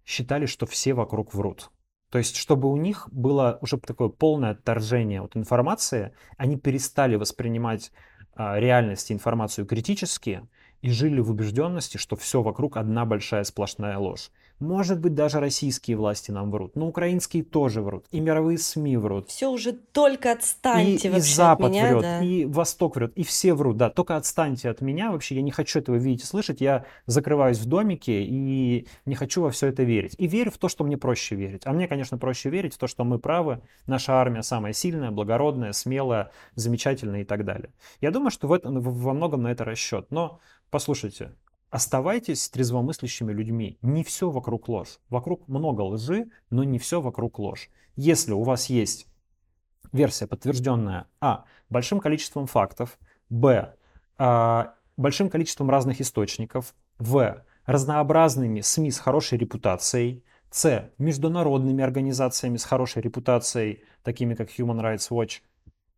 считали, 0.06 0.46
что 0.46 0.66
все 0.66 0.94
вокруг 0.94 1.34
врут. 1.34 1.72
То 2.10 2.18
есть, 2.18 2.36
чтобы 2.36 2.72
у 2.72 2.78
них 2.78 3.08
было 3.12 3.60
уже 3.62 3.78
такое 3.78 4.10
полное 4.10 4.52
отторжение 4.52 5.22
от 5.22 5.38
информации, 5.38 6.14
они 6.38 6.58
перестали 6.58 7.16
воспринимать 7.16 7.92
а, 8.34 8.60
реальность 8.60 9.12
и 9.12 9.14
информацию 9.14 9.68
критически 9.68 10.48
и 10.82 10.90
жили 10.90 11.20
в 11.20 11.30
убежденности, 11.30 11.98
что 11.98 12.16
все 12.16 12.42
вокруг 12.42 12.78
одна 12.78 13.06
большая 13.06 13.44
сплошная 13.44 13.98
ложь. 13.98 14.32
Может 14.60 15.00
быть, 15.00 15.14
даже 15.14 15.40
российские 15.40 15.98
власти 15.98 16.32
нам 16.32 16.52
врут, 16.52 16.76
но 16.76 16.88
украинские 16.88 17.44
тоже 17.44 17.82
врут, 17.82 18.06
и 18.12 18.20
мировые 18.20 18.58
СМИ 18.58 18.98
врут. 18.98 19.30
Все 19.30 19.48
уже 19.50 19.72
только 19.74 20.34
отстаньте 20.34 21.08
и, 21.08 21.12
вообще 21.12 21.30
и 21.30 21.34
Запад 21.34 21.68
от 21.68 21.72
меня, 21.72 21.88
врет, 21.90 22.02
да. 22.02 22.24
и 22.24 22.46
Восток 22.46 22.96
врет, 22.96 23.14
и 23.16 23.24
все 23.24 23.54
врут, 23.54 23.78
да, 23.78 23.90
только 23.90 24.18
отстаньте 24.18 24.70
от 24.70 24.82
меня, 24.82 25.12
вообще 25.12 25.36
я 25.36 25.42
не 25.42 25.52
хочу 25.52 25.80
этого 25.80 25.96
видеть 25.96 26.24
и 26.24 26.26
слышать, 26.26 26.60
я 26.62 26.86
закрываюсь 27.06 27.60
в 27.60 27.66
домике 27.66 28.24
и 28.24 28.88
не 29.06 29.16
хочу 29.16 29.42
во 29.42 29.52
все 29.52 29.68
это 29.68 29.84
верить. 29.84 30.16
И 30.18 30.28
верю 30.28 30.52
в 30.52 30.58
то, 30.58 30.68
что 30.68 30.84
мне 30.84 30.98
проще 30.98 31.36
верить. 31.36 31.62
А 31.66 31.72
мне, 31.72 31.88
конечно, 31.88 32.18
проще 32.18 32.50
верить 32.50 32.74
в 32.74 32.78
то, 32.78 32.88
что 32.88 33.04
мы 33.04 33.20
правы, 33.20 33.62
наша 33.88 34.14
армия 34.14 34.44
самая 34.44 34.74
сильная, 34.74 35.12
благородная, 35.12 35.72
смелая, 35.72 36.32
замечательная 36.56 37.22
и 37.22 37.26
так 37.26 37.46
далее. 37.46 37.72
Я 38.02 38.12
думаю, 38.12 38.32
что 38.32 38.48
в 38.48 38.54
этом, 38.54 38.80
во 38.82 39.14
многом 39.14 39.44
на 39.44 39.52
это 39.52 39.64
расчет. 39.64 40.08
Но 40.10 40.40
послушайте, 40.70 41.32
Оставайтесь 41.70 42.50
трезвомыслящими 42.50 43.32
людьми. 43.32 43.78
Не 43.82 44.04
все 44.04 44.30
вокруг 44.30 44.68
ложь. 44.70 45.00
Вокруг 45.10 45.48
много 45.48 45.82
лжи, 45.82 46.30
но 46.50 46.64
не 46.64 46.80
все 46.80 47.00
вокруг 47.00 47.38
ложь. 47.38 47.70
Если 47.96 48.32
у 48.32 48.44
вас 48.44 48.68
есть 48.68 49.08
версия, 49.92 50.26
подтвержденная 50.28 51.08
а. 51.22 51.46
большим 51.70 52.00
количеством 52.00 52.48
фактов, 52.48 52.98
б. 53.30 53.76
А, 54.18 54.74
большим 54.98 55.30
количеством 55.30 55.70
разных 55.70 56.02
источников, 56.02 56.74
в. 56.98 57.44
разнообразными 57.66 58.62
СМИ 58.62 58.92
с 58.92 59.00
хорошей 59.00 59.38
репутацией, 59.38 60.24
с. 60.50 60.92
международными 60.98 61.84
организациями 61.84 62.58
с 62.58 62.64
хорошей 62.64 63.04
репутацией, 63.04 63.84
такими 64.02 64.34
как 64.34 64.50
Human 64.50 64.82
Rights 64.82 65.10
Watch, 65.12 65.42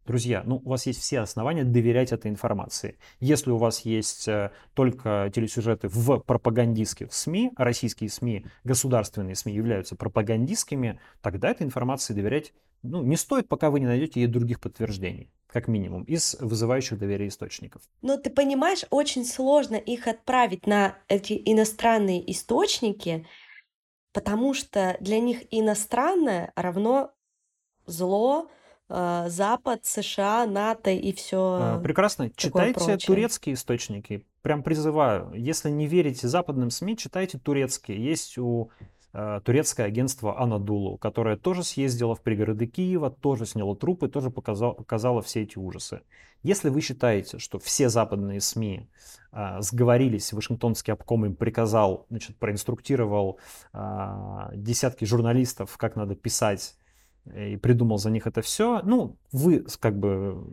Друзья, 0.05 0.43
ну, 0.45 0.61
у 0.63 0.69
вас 0.69 0.87
есть 0.87 0.99
все 0.99 1.19
основания 1.19 1.63
доверять 1.63 2.11
этой 2.11 2.31
информации. 2.31 2.97
Если 3.19 3.51
у 3.51 3.57
вас 3.57 3.81
есть 3.81 4.27
э, 4.27 4.51
только 4.73 5.31
телесюжеты 5.33 5.87
в 5.87 6.19
пропагандистских 6.19 7.13
СМИ, 7.13 7.51
российские 7.55 8.09
СМИ, 8.09 8.45
государственные 8.63 9.35
СМИ 9.35 9.53
являются 9.53 9.95
пропагандистскими, 9.95 10.99
тогда 11.21 11.49
этой 11.49 11.63
информации 11.63 12.13
доверять 12.13 12.53
ну, 12.83 13.03
не 13.03 13.15
стоит, 13.15 13.47
пока 13.47 13.69
вы 13.69 13.79
не 13.79 13.85
найдете 13.85 14.21
ей 14.21 14.27
других 14.27 14.59
подтверждений 14.59 15.29
как 15.51 15.67
минимум, 15.67 16.03
из 16.03 16.37
вызывающих 16.39 16.97
доверие 16.97 17.27
источников. 17.27 17.81
Но 18.01 18.17
ты 18.17 18.29
понимаешь, 18.29 18.85
очень 18.89 19.25
сложно 19.25 19.75
их 19.75 20.07
отправить 20.07 20.65
на 20.65 20.95
эти 21.09 21.41
иностранные 21.45 22.31
источники, 22.31 23.27
потому 24.13 24.53
что 24.53 24.95
для 25.01 25.19
них 25.19 25.43
иностранное 25.51 26.53
равно 26.55 27.11
зло, 27.85 28.49
Запад, 29.27 29.85
США, 29.85 30.45
НАТО 30.45 30.91
и 30.91 31.13
все. 31.13 31.79
Прекрасно. 31.83 32.29
Читайте 32.35 32.73
прочее. 32.73 32.97
турецкие 32.97 33.55
источники. 33.55 34.25
Прям 34.41 34.63
призываю. 34.63 35.31
Если 35.33 35.69
не 35.69 35.87
верите 35.87 36.27
западным 36.27 36.71
СМИ, 36.71 36.97
читайте 36.97 37.37
турецкие. 37.37 38.03
Есть 38.03 38.37
у 38.37 38.71
э, 39.13 39.39
турецкое 39.45 39.85
агентство 39.85 40.41
Анадулу, 40.41 40.97
которое 40.97 41.37
тоже 41.37 41.63
съездило 41.63 42.15
в 42.15 42.21
пригороды 42.21 42.65
Киева, 42.65 43.11
тоже 43.11 43.45
сняло 43.45 43.75
трупы, 43.75 44.07
тоже 44.07 44.29
показало, 44.31 44.73
показало 44.73 45.21
все 45.21 45.43
эти 45.43 45.57
ужасы. 45.57 46.01
Если 46.43 46.69
вы 46.69 46.81
считаете, 46.81 47.37
что 47.37 47.59
все 47.59 47.89
западные 47.89 48.41
СМИ 48.41 48.89
э, 49.31 49.61
сговорились, 49.61 50.33
Вашингтонский 50.33 50.91
обком 50.91 51.25
им 51.25 51.35
приказал, 51.35 52.07
значит, 52.09 52.37
проинструктировал 52.37 53.39
э, 53.73 54.49
десятки 54.55 55.05
журналистов, 55.05 55.77
как 55.77 55.95
надо 55.95 56.15
писать 56.15 56.75
и 57.35 57.57
придумал 57.57 57.97
за 57.97 58.09
них 58.09 58.27
это 58.27 58.41
все, 58.41 58.81
ну, 58.83 59.17
вы 59.31 59.65
как 59.79 59.97
бы 59.97 60.43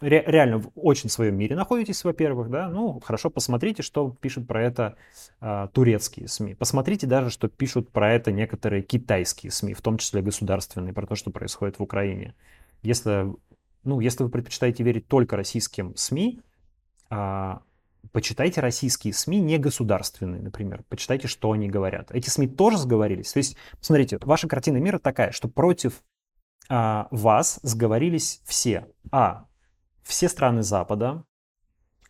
ре, 0.00 0.22
реально 0.26 0.58
в 0.58 0.70
очень 0.74 1.08
своем 1.08 1.36
мире 1.36 1.56
находитесь, 1.56 2.04
во-первых, 2.04 2.50
да, 2.50 2.68
ну, 2.68 3.00
хорошо, 3.00 3.30
посмотрите, 3.30 3.82
что 3.82 4.10
пишут 4.20 4.46
про 4.46 4.62
это 4.62 4.96
а, 5.40 5.68
турецкие 5.68 6.28
СМИ. 6.28 6.54
Посмотрите 6.54 7.06
даже, 7.06 7.30
что 7.30 7.48
пишут 7.48 7.90
про 7.90 8.12
это 8.12 8.32
некоторые 8.32 8.82
китайские 8.82 9.50
СМИ, 9.50 9.74
в 9.74 9.80
том 9.80 9.98
числе 9.98 10.22
государственные, 10.22 10.92
про 10.92 11.06
то, 11.06 11.14
что 11.14 11.30
происходит 11.30 11.78
в 11.78 11.82
Украине. 11.82 12.34
Если, 12.82 13.32
ну, 13.84 14.00
если 14.00 14.24
вы 14.24 14.30
предпочитаете 14.30 14.82
верить 14.82 15.06
только 15.08 15.36
российским 15.36 15.96
СМИ, 15.96 16.40
а, 17.08 17.62
почитайте 18.10 18.60
российские 18.60 19.14
СМИ, 19.14 19.40
не 19.40 19.58
государственные, 19.58 20.42
например. 20.42 20.84
Почитайте, 20.88 21.28
что 21.28 21.52
они 21.52 21.68
говорят. 21.68 22.10
Эти 22.10 22.28
СМИ 22.28 22.48
тоже 22.48 22.78
сговорились. 22.78 23.32
То 23.32 23.38
есть, 23.38 23.56
смотрите, 23.80 24.18
ваша 24.22 24.48
картина 24.48 24.78
мира 24.78 24.98
такая, 24.98 25.30
что 25.30 25.48
против 25.48 26.02
а, 26.68 27.08
вас 27.10 27.60
сговорились 27.62 28.40
все. 28.44 28.88
А. 29.10 29.46
Все 30.02 30.28
страны 30.28 30.62
Запада, 30.64 31.24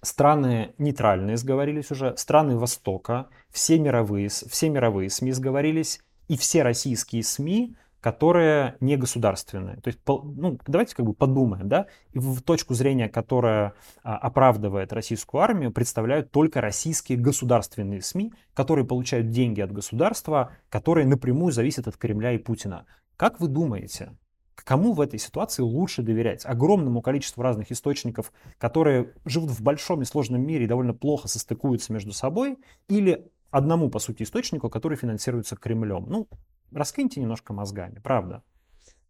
страны 0.00 0.74
нейтральные 0.78 1.36
сговорились 1.36 1.90
уже, 1.90 2.16
страны 2.16 2.56
Востока, 2.56 3.28
все 3.50 3.78
мировые, 3.78 4.28
все 4.28 4.70
мировые 4.70 5.10
СМИ 5.10 5.32
сговорились, 5.32 6.00
и 6.28 6.36
все 6.36 6.62
российские 6.62 7.22
СМИ 7.22 7.76
которые 8.02 8.76
не 8.80 8.96
государственные. 8.96 9.76
То 9.76 9.88
есть, 9.88 10.00
ну, 10.06 10.58
давайте 10.66 10.96
как 10.96 11.06
бы 11.06 11.14
подумаем, 11.14 11.68
да, 11.68 11.86
и 12.10 12.18
в 12.18 12.42
точку 12.42 12.74
зрения, 12.74 13.08
которая 13.08 13.74
а, 14.02 14.16
оправдывает 14.18 14.92
российскую 14.92 15.40
армию, 15.40 15.70
представляют 15.70 16.32
только 16.32 16.60
российские 16.60 17.16
государственные 17.16 18.02
СМИ, 18.02 18.34
которые 18.54 18.84
получают 18.84 19.30
деньги 19.30 19.60
от 19.60 19.70
государства, 19.70 20.50
которые 20.68 21.06
напрямую 21.06 21.52
зависят 21.52 21.86
от 21.86 21.96
Кремля 21.96 22.32
и 22.32 22.38
Путина. 22.38 22.86
Как 23.16 23.38
вы 23.38 23.46
думаете, 23.46 24.16
кому 24.56 24.94
в 24.94 25.00
этой 25.00 25.20
ситуации 25.20 25.62
лучше 25.62 26.02
доверять? 26.02 26.44
Огромному 26.44 27.02
количеству 27.02 27.44
разных 27.44 27.70
источников, 27.70 28.32
которые 28.58 29.12
живут 29.24 29.52
в 29.52 29.62
большом 29.62 30.02
и 30.02 30.06
сложном 30.06 30.42
мире 30.42 30.64
и 30.64 30.68
довольно 30.68 30.92
плохо 30.92 31.28
состыкуются 31.28 31.92
между 31.92 32.12
собой, 32.12 32.58
или 32.88 33.30
одному, 33.52 33.90
по 33.90 34.00
сути, 34.00 34.24
источнику, 34.24 34.68
который 34.68 34.98
финансируется 34.98 35.54
Кремлем? 35.54 36.06
Ну, 36.08 36.28
раскиньте 36.74 37.20
немножко 37.20 37.52
мозгами, 37.52 38.00
правда. 38.02 38.42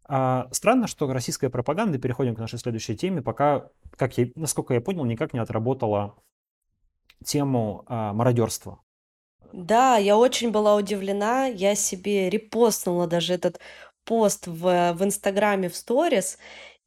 А, 0.05 0.47
странно, 0.51 0.87
что 0.87 1.11
российская 1.11 1.49
пропаганда, 1.49 1.97
переходим 1.97 2.35
к 2.35 2.39
нашей 2.39 2.59
следующей 2.59 2.95
теме, 2.95 3.21
пока, 3.21 3.69
как 3.95 4.17
я, 4.17 4.27
насколько 4.35 4.73
я 4.73 4.81
понял, 4.81 5.05
никак 5.05 5.33
не 5.33 5.39
отработала 5.39 6.15
тему 7.23 7.83
а, 7.87 8.13
мародерства. 8.13 8.79
Да, 9.53 9.97
я 9.97 10.17
очень 10.17 10.51
была 10.51 10.75
удивлена. 10.75 11.45
Я 11.45 11.75
себе 11.75 12.29
репостнула 12.29 13.07
даже 13.07 13.33
этот 13.33 13.59
пост 14.03 14.47
в, 14.47 14.93
в 14.93 15.03
Инстаграме 15.03 15.69
в 15.69 15.75
сторис 15.75 16.37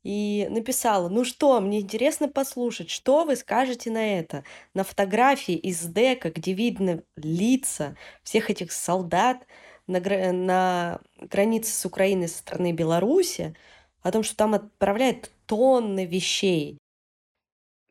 и 0.02 0.46
написала, 0.50 1.08
ну 1.08 1.24
что, 1.24 1.60
мне 1.60 1.80
интересно 1.80 2.28
послушать, 2.28 2.90
что 2.90 3.24
вы 3.24 3.34
скажете 3.34 3.90
на 3.90 4.18
это? 4.18 4.44
На 4.74 4.84
фотографии 4.84 5.54
из 5.54 5.80
дека, 5.82 6.30
где 6.30 6.52
видно 6.52 7.02
лица 7.16 7.96
всех 8.22 8.50
этих 8.50 8.70
солдат, 8.72 9.46
на, 9.86 10.00
на 10.32 11.00
границе 11.20 11.72
с 11.72 11.84
Украиной 11.86 12.28
со 12.28 12.38
стороны 12.38 12.72
Беларуси, 12.72 13.54
о 14.02 14.12
том, 14.12 14.22
что 14.22 14.36
там 14.36 14.54
отправляют 14.54 15.30
тонны 15.46 16.06
вещей. 16.06 16.78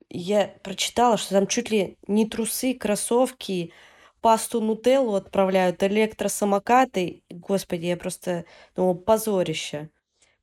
Я 0.10 0.54
прочитала, 0.64 1.18
что 1.18 1.34
там 1.34 1.48
чуть 1.48 1.72
ли 1.72 1.98
не 2.08 2.28
трусы, 2.28 2.74
кроссовки, 2.74 3.74
пасту 4.22 4.62
нутеллу 4.62 5.16
отправляют, 5.16 5.84
электросамокаты. 5.84 7.24
Господи, 7.30 7.88
я 7.88 7.98
просто 7.98 8.46
думала, 8.76 8.94
позорище. 8.94 9.90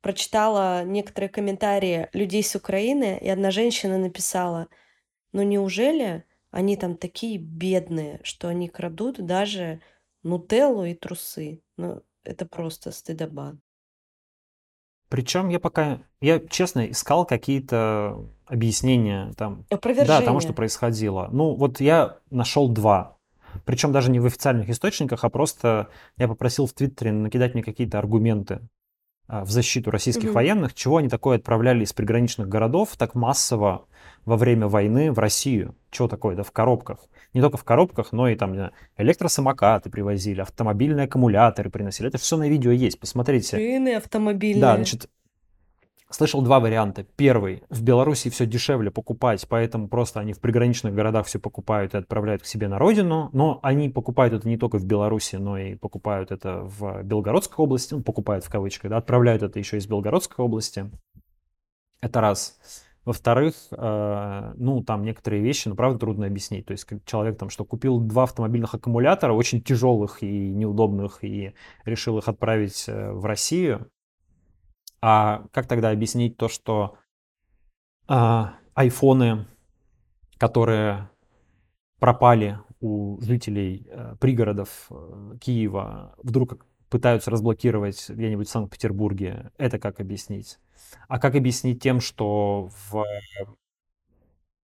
Прочитала 0.01 0.83
некоторые 0.83 1.29
комментарии 1.29 2.09
людей 2.13 2.43
с 2.43 2.55
Украины, 2.55 3.17
и 3.21 3.29
одна 3.29 3.51
женщина 3.51 3.97
написала, 3.97 4.67
ну 5.31 5.43
неужели 5.43 6.25
они 6.51 6.77
там 6.77 6.97
такие 6.97 7.37
бедные, 7.37 8.19
что 8.23 8.47
они 8.47 8.69
крадут 8.69 9.25
даже 9.25 9.81
нутеллу 10.23 10.85
и 10.85 10.93
трусы. 10.93 11.61
Ну, 11.77 12.01
это 12.23 12.45
просто 12.45 12.91
стыдоба. 12.91 13.57
Причем 15.09 15.49
я 15.49 15.59
пока, 15.59 15.99
я 16.21 16.39
честно 16.39 16.89
искал 16.89 17.25
какие-то 17.25 18.27
объяснения 18.47 19.31
там, 19.37 19.65
да, 19.69 20.21
тому, 20.21 20.39
что 20.39 20.53
происходило. 20.53 21.29
Ну, 21.31 21.53
вот 21.53 21.79
я 21.79 22.17
нашел 22.31 22.67
два. 22.67 23.17
Причем 23.65 23.91
даже 23.91 24.09
не 24.09 24.19
в 24.19 24.25
официальных 24.25 24.69
источниках, 24.69 25.23
а 25.23 25.29
просто 25.29 25.89
я 26.17 26.27
попросил 26.27 26.65
в 26.65 26.73
Твиттере 26.73 27.11
накидать 27.11 27.53
мне 27.53 27.61
какие-то 27.61 27.99
аргументы 27.99 28.67
а, 29.27 29.45
в 29.45 29.51
защиту 29.51 29.91
российских 29.91 30.29
угу. 30.29 30.33
военных, 30.33 30.73
чего 30.73 30.97
они 30.97 31.09
такое 31.09 31.37
отправляли 31.37 31.83
из 31.83 31.93
приграничных 31.93 32.47
городов 32.47 32.95
так 32.97 33.13
массово 33.13 33.85
во 34.25 34.37
время 34.37 34.67
войны 34.67 35.11
в 35.11 35.19
Россию. 35.19 35.75
Чего 35.91 36.07
такое, 36.07 36.35
да, 36.35 36.43
в 36.43 36.51
коробках. 36.51 36.99
Не 37.33 37.41
только 37.41 37.57
в 37.57 37.63
коробках, 37.63 38.11
но 38.11 38.27
и 38.27 38.35
там 38.35 38.71
электросамокаты 38.97 39.89
привозили, 39.89 40.41
автомобильные 40.41 41.05
аккумуляторы 41.05 41.69
приносили. 41.69 42.09
Это 42.09 42.17
все 42.17 42.37
на 42.37 42.47
видео 42.47 42.71
есть, 42.71 42.99
посмотрите. 42.99 43.57
Шины 43.57 43.95
автомобильные. 43.95 44.61
Да, 44.61 44.75
значит, 44.75 45.09
слышал 46.09 46.41
два 46.41 46.59
варианта. 46.59 47.03
Первый, 47.03 47.63
в 47.69 47.81
Беларуси 47.81 48.29
все 48.29 48.45
дешевле 48.45 48.91
покупать, 48.91 49.45
поэтому 49.49 49.87
просто 49.87 50.19
они 50.19 50.33
в 50.33 50.39
приграничных 50.39 50.93
городах 50.93 51.25
все 51.25 51.39
покупают 51.39 51.93
и 51.93 51.97
отправляют 51.97 52.43
к 52.43 52.45
себе 52.45 52.67
на 52.67 52.77
родину. 52.77 53.29
Но 53.33 53.59
они 53.63 53.89
покупают 53.89 54.33
это 54.33 54.47
не 54.47 54.57
только 54.57 54.77
в 54.77 54.85
Беларуси, 54.85 55.35
но 55.35 55.57
и 55.57 55.75
покупают 55.75 56.31
это 56.31 56.61
в 56.61 57.01
Белгородской 57.03 57.63
области. 57.63 57.95
Ну, 57.95 58.03
покупают 58.03 58.45
в 58.45 58.49
кавычках, 58.49 58.91
да, 58.91 58.97
отправляют 58.97 59.43
это 59.43 59.59
еще 59.59 59.77
из 59.77 59.87
Белгородской 59.87 60.45
области. 60.45 60.89
Это 62.01 62.21
раз. 62.21 62.59
Во-вторых, 63.05 63.55
э, 63.71 64.53
ну, 64.55 64.81
там 64.81 65.03
некоторые 65.03 65.43
вещи, 65.43 65.67
ну, 65.67 65.75
правда, 65.75 65.99
трудно 65.99 66.25
объяснить. 66.25 66.65
То 66.65 66.71
есть, 66.71 66.87
человек 67.05 67.37
там, 67.37 67.49
что 67.49 67.65
купил 67.65 67.99
два 67.99 68.23
автомобильных 68.23 68.73
аккумулятора, 68.73 69.33
очень 69.33 69.61
тяжелых 69.61 70.23
и 70.23 70.49
неудобных, 70.49 71.23
и 71.23 71.53
решил 71.83 72.17
их 72.17 72.29
отправить 72.29 72.85
э, 72.87 73.11
в 73.11 73.25
Россию. 73.25 73.89
А 75.01 75.43
как 75.51 75.67
тогда 75.67 75.89
объяснить 75.89 76.37
то, 76.37 76.47
что 76.47 76.95
э, 78.07 78.43
айфоны, 78.73 79.47
которые 80.37 81.09
пропали 81.99 82.59
у 82.79 83.19
жителей 83.21 83.87
э, 83.89 84.15
пригородов 84.19 84.87
э, 84.89 85.37
Киева, 85.41 86.15
вдруг 86.23 86.65
пытаются 86.93 87.31
разблокировать 87.31 88.07
где-нибудь 88.07 88.47
в 88.47 88.51
Санкт-Петербурге, 88.51 89.49
это 89.57 89.79
как 89.79 89.99
объяснить? 89.99 90.59
А 91.07 91.17
как 91.17 91.33
объяснить 91.33 91.81
тем, 91.81 91.99
что 91.99 92.69
в 92.91 93.03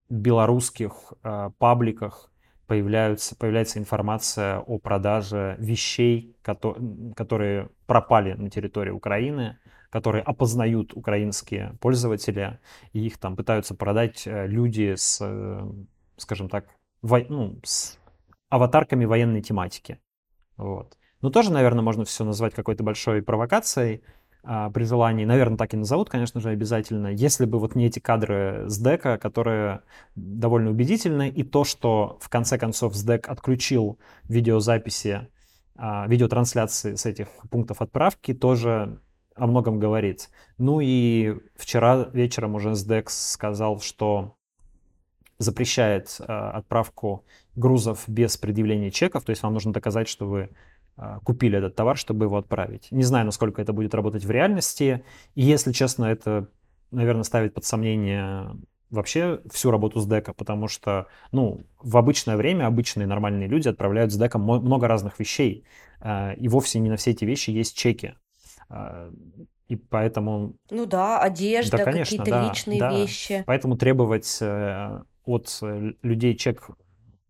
белорусских 0.10 1.14
э, 1.22 1.52
пабликах 1.60 2.32
появляются, 2.66 3.36
появляется 3.36 3.78
информация 3.78 4.62
о 4.62 4.80
продаже 4.80 5.58
вещей, 5.60 6.36
которые, 6.42 7.14
которые 7.14 7.70
пропали 7.86 8.34
на 8.34 8.50
территории 8.50 8.90
Украины, 8.90 9.60
которые 9.92 10.24
опознают 10.24 10.98
украинские 10.98 11.78
пользователи, 11.82 12.60
и 12.94 13.06
их 13.06 13.20
там 13.20 13.36
пытаются 13.36 13.76
продать 13.76 14.26
э, 14.26 14.48
люди 14.48 14.96
с, 14.96 15.20
э, 15.22 15.72
скажем 16.16 16.50
так, 16.50 16.66
во, 17.04 17.20
ну, 17.20 17.60
с 17.64 18.00
аватарками 18.50 19.06
военной 19.06 19.44
тематики. 19.44 20.00
Вот. 20.56 20.98
Ну, 21.22 21.30
тоже, 21.30 21.52
наверное, 21.52 21.82
можно 21.82 22.06
все 22.06 22.24
назвать 22.24 22.54
какой-то 22.54 22.84
большой 22.84 23.22
провокацией, 23.22 24.04
а, 24.44 24.70
при 24.70 24.86
желании, 24.86 25.26
наверное, 25.26 25.58
так 25.58 25.74
и 25.74 25.78
назовут, 25.78 26.10
конечно 26.10 26.40
же, 26.40 26.50
обязательно, 26.50 27.08
если 27.08 27.46
бы 27.46 27.60
вот 27.60 27.76
не 27.76 27.88
эти 27.88 28.00
кадры 28.00 28.64
с 28.68 28.78
дека, 28.78 29.18
которые 29.18 29.82
довольно 30.16 30.70
убедительны, 30.72 31.28
и 31.28 31.44
то, 31.44 31.66
что 31.66 32.18
в 32.22 32.30
конце 32.30 32.58
концов 32.58 32.96
СДЭК 32.96 33.28
отключил 33.28 34.00
видеозаписи, 34.24 35.28
а, 35.76 36.08
видеотрансляции 36.08 36.96
с 36.96 37.06
этих 37.06 37.28
пунктов 37.50 37.82
отправки, 37.82 38.34
тоже 38.34 39.02
о 39.36 39.48
многом 39.48 39.80
говорит. 39.80 40.30
Ну 40.58 40.80
и 40.82 41.36
вчера 41.56 42.10
вечером 42.14 42.56
уже 42.56 42.74
СДЭК 42.74 43.10
сказал, 43.10 43.82
что 43.82 44.38
запрещает 45.40 46.16
а, 46.22 46.52
отправку 46.52 47.26
грузов 47.56 48.06
без 48.08 48.38
предъявления 48.38 48.92
чеков, 48.92 49.24
то 49.26 49.32
есть 49.32 49.44
вам 49.44 49.54
нужно 49.54 49.74
доказать, 49.74 50.08
что 50.08 50.26
вы 50.26 50.50
купили 51.24 51.58
этот 51.58 51.76
товар, 51.76 51.98
чтобы 51.98 52.26
его 52.26 52.38
отправить. 52.38 52.88
Не 52.92 53.04
знаю, 53.04 53.26
насколько 53.26 53.62
это 53.62 53.74
будет 53.74 53.94
работать 53.94 54.26
в 54.26 54.32
реальности. 54.32 55.04
И 55.36 55.44
если 55.44 55.72
честно, 55.72 56.06
это, 56.06 56.48
наверное, 56.92 57.24
ставит 57.24 57.54
под 57.54 57.66
сомнение 57.66 58.56
вообще 58.90 59.42
всю 59.52 59.72
работу 59.72 60.00
с 60.00 60.06
дека, 60.06 60.34
потому 60.34 60.68
что, 60.68 61.08
ну, 61.32 61.66
в 61.82 61.98
обычное 61.98 62.38
время 62.38 62.68
обычные 62.68 63.08
нормальные 63.08 63.48
люди 63.48 63.68
отправляют 63.68 64.12
с 64.12 64.18
деком 64.18 64.42
много 64.44 64.88
разных 64.88 65.20
вещей, 65.20 65.66
а, 66.00 66.34
и 66.34 66.48
вовсе 66.48 66.80
не 66.80 66.90
на 66.90 66.96
все 66.96 67.12
эти 67.12 67.26
вещи 67.26 67.50
есть 67.50 67.78
чеки. 67.78 68.16
А, 68.70 69.12
и 69.68 69.76
поэтому... 69.76 70.56
Ну 70.70 70.86
да, 70.86 71.20
одежда, 71.20 71.78
да, 71.78 71.84
конечно, 71.84 72.18
какие-то 72.18 72.32
да, 72.32 72.50
личные 72.50 72.80
да. 72.80 72.92
вещи. 72.92 73.44
Поэтому 73.46 73.78
требовать 73.78 74.38
э, 74.40 75.02
от 75.26 75.60
людей 76.02 76.36
чек 76.38 76.70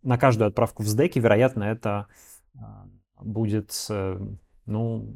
на 0.03 0.19
каждую 0.19 0.49
отправку 0.49 0.83
в 0.83 0.87
СДЭКе, 0.87 1.19
вероятно, 1.19 1.63
это 1.63 2.05
будет, 3.19 3.71
э, 3.89 4.19
ну, 4.65 5.15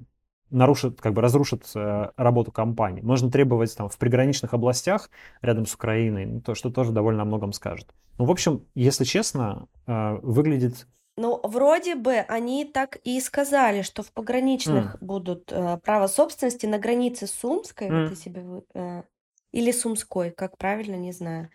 нарушит, 0.49 1.01
как 1.01 1.13
бы 1.13 1.21
разрушит 1.21 1.69
э, 1.75 2.11
работу 2.15 2.51
компании. 2.51 3.01
Можно 3.01 3.31
требовать 3.31 3.75
там 3.75 3.89
в 3.89 3.97
приграничных 3.97 4.53
областях 4.53 5.09
рядом 5.41 5.65
с 5.65 5.73
Украиной, 5.73 6.41
то, 6.41 6.55
что 6.55 6.69
тоже 6.69 6.91
довольно 6.91 7.23
о 7.23 7.25
многом 7.25 7.53
скажет. 7.53 7.93
Ну, 8.17 8.25
в 8.25 8.31
общем, 8.31 8.65
если 8.75 9.03
честно, 9.03 9.67
э, 9.87 10.19
выглядит 10.21 10.87
ну, 11.17 11.39
вроде 11.43 11.95
бы 11.95 12.15
они 12.15 12.65
так 12.65 12.97
и 13.03 13.19
сказали, 13.19 13.81
что 13.81 14.01
в 14.01 14.11
пограничных 14.13 14.95
М. 14.95 14.97
будут 15.01 15.51
э, 15.51 15.77
право 15.83 16.07
собственности 16.07 16.65
на 16.65 16.79
границе 16.79 17.27
Сумской, 17.27 17.87
вот 17.87 17.95
М. 17.95 18.09
я 18.09 18.15
себе 18.15 18.45
э, 18.73 19.03
или 19.51 19.71
Сумской, 19.71 20.31
как 20.31 20.57
правильно, 20.57 20.95
не 20.95 21.11
знаю. 21.11 21.49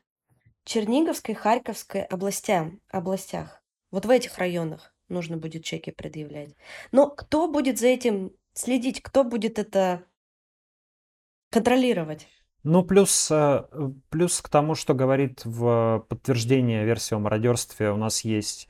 Черниговской, 0.65 1.35
Харьковской 1.35 2.03
областям, 2.03 2.81
областях. 2.91 3.63
Вот 3.91 4.05
в 4.05 4.11
этих 4.11 4.37
районах 4.39 4.95
нужно 5.09 5.37
будет 5.37 5.65
чеки 5.65 5.91
предъявлять. 5.91 6.55
Но 6.93 7.09
кто 7.09 7.49
будет 7.51 7.79
за 7.79 7.89
этим 7.89 8.33
следить? 8.55 9.03
Кто 9.03 9.25
будет 9.25 9.59
это 9.59 10.05
контролировать? 11.51 12.29
Ну, 12.69 12.83
плюс, 12.83 13.31
э, 13.31 13.63
плюс 14.09 14.41
к 14.43 14.49
тому, 14.49 14.75
что 14.75 14.93
говорит 14.93 15.45
в 15.45 16.05
подтверждение 16.09 16.85
версии 16.85 17.15
о 17.15 17.21
мародерстве, 17.21 17.93
у 17.93 17.97
нас 17.97 18.23
есть, 18.23 18.69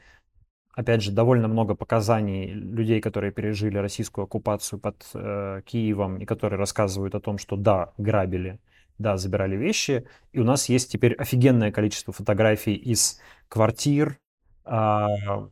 опять 0.73 1.03
же, 1.03 1.13
довольно 1.13 1.49
много 1.49 1.75
показаний 1.75 2.51
людей, 2.53 3.01
которые 3.01 3.33
пережили 3.33 3.79
российскую 3.79 4.25
оккупацию 4.25 4.79
под 4.79 5.03
э, 5.15 5.63
Киевом 5.65 6.19
и 6.19 6.27
которые 6.27 6.59
рассказывают 6.59 7.15
о 7.15 7.21
том, 7.21 7.39
что 7.39 7.57
да, 7.57 7.95
грабили, 7.97 8.61
да, 8.99 9.17
забирали 9.17 9.57
вещи. 9.57 10.07
И 10.33 10.41
у 10.41 10.45
нас 10.45 10.69
есть 10.69 10.93
теперь 10.93 11.15
офигенное 11.15 11.73
количество 11.73 12.13
фотографий 12.13 12.75
из 12.75 13.19
квартир, 13.49 14.19
а, 14.67 15.49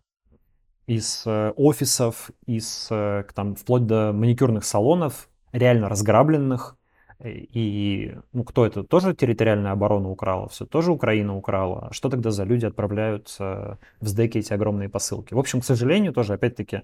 из 0.87 1.23
э, 1.27 1.53
офисов, 1.57 2.31
из 2.47 2.89
э, 2.91 3.25
там 3.35 3.55
вплоть 3.55 3.87
до 3.87 4.13
маникюрных 4.13 4.65
салонов, 4.65 5.29
реально 5.53 5.89
разграбленных. 5.89 6.77
Э, 7.19 7.31
И, 7.31 8.17
ну, 8.33 8.45
кто 8.45 8.67
это? 8.67 8.83
Тоже 8.85 9.15
территориальная 9.15 9.73
оборона 9.73 10.11
украла, 10.11 10.49
все 10.49 10.67
тоже 10.67 10.93
Украина 10.93 11.37
украла. 11.37 11.89
Что 11.93 12.09
тогда 12.11 12.31
за 12.31 12.45
люди 12.45 12.67
отправляют 12.67 13.35
в 13.39 13.79
СДЭКи 14.01 14.39
эти 14.39 14.53
огромные 14.53 14.89
посылки? 14.89 15.35
В 15.35 15.39
общем, 15.39 15.61
к 15.61 15.65
сожалению, 15.65 16.13
тоже, 16.13 16.35
опять-таки, 16.35 16.83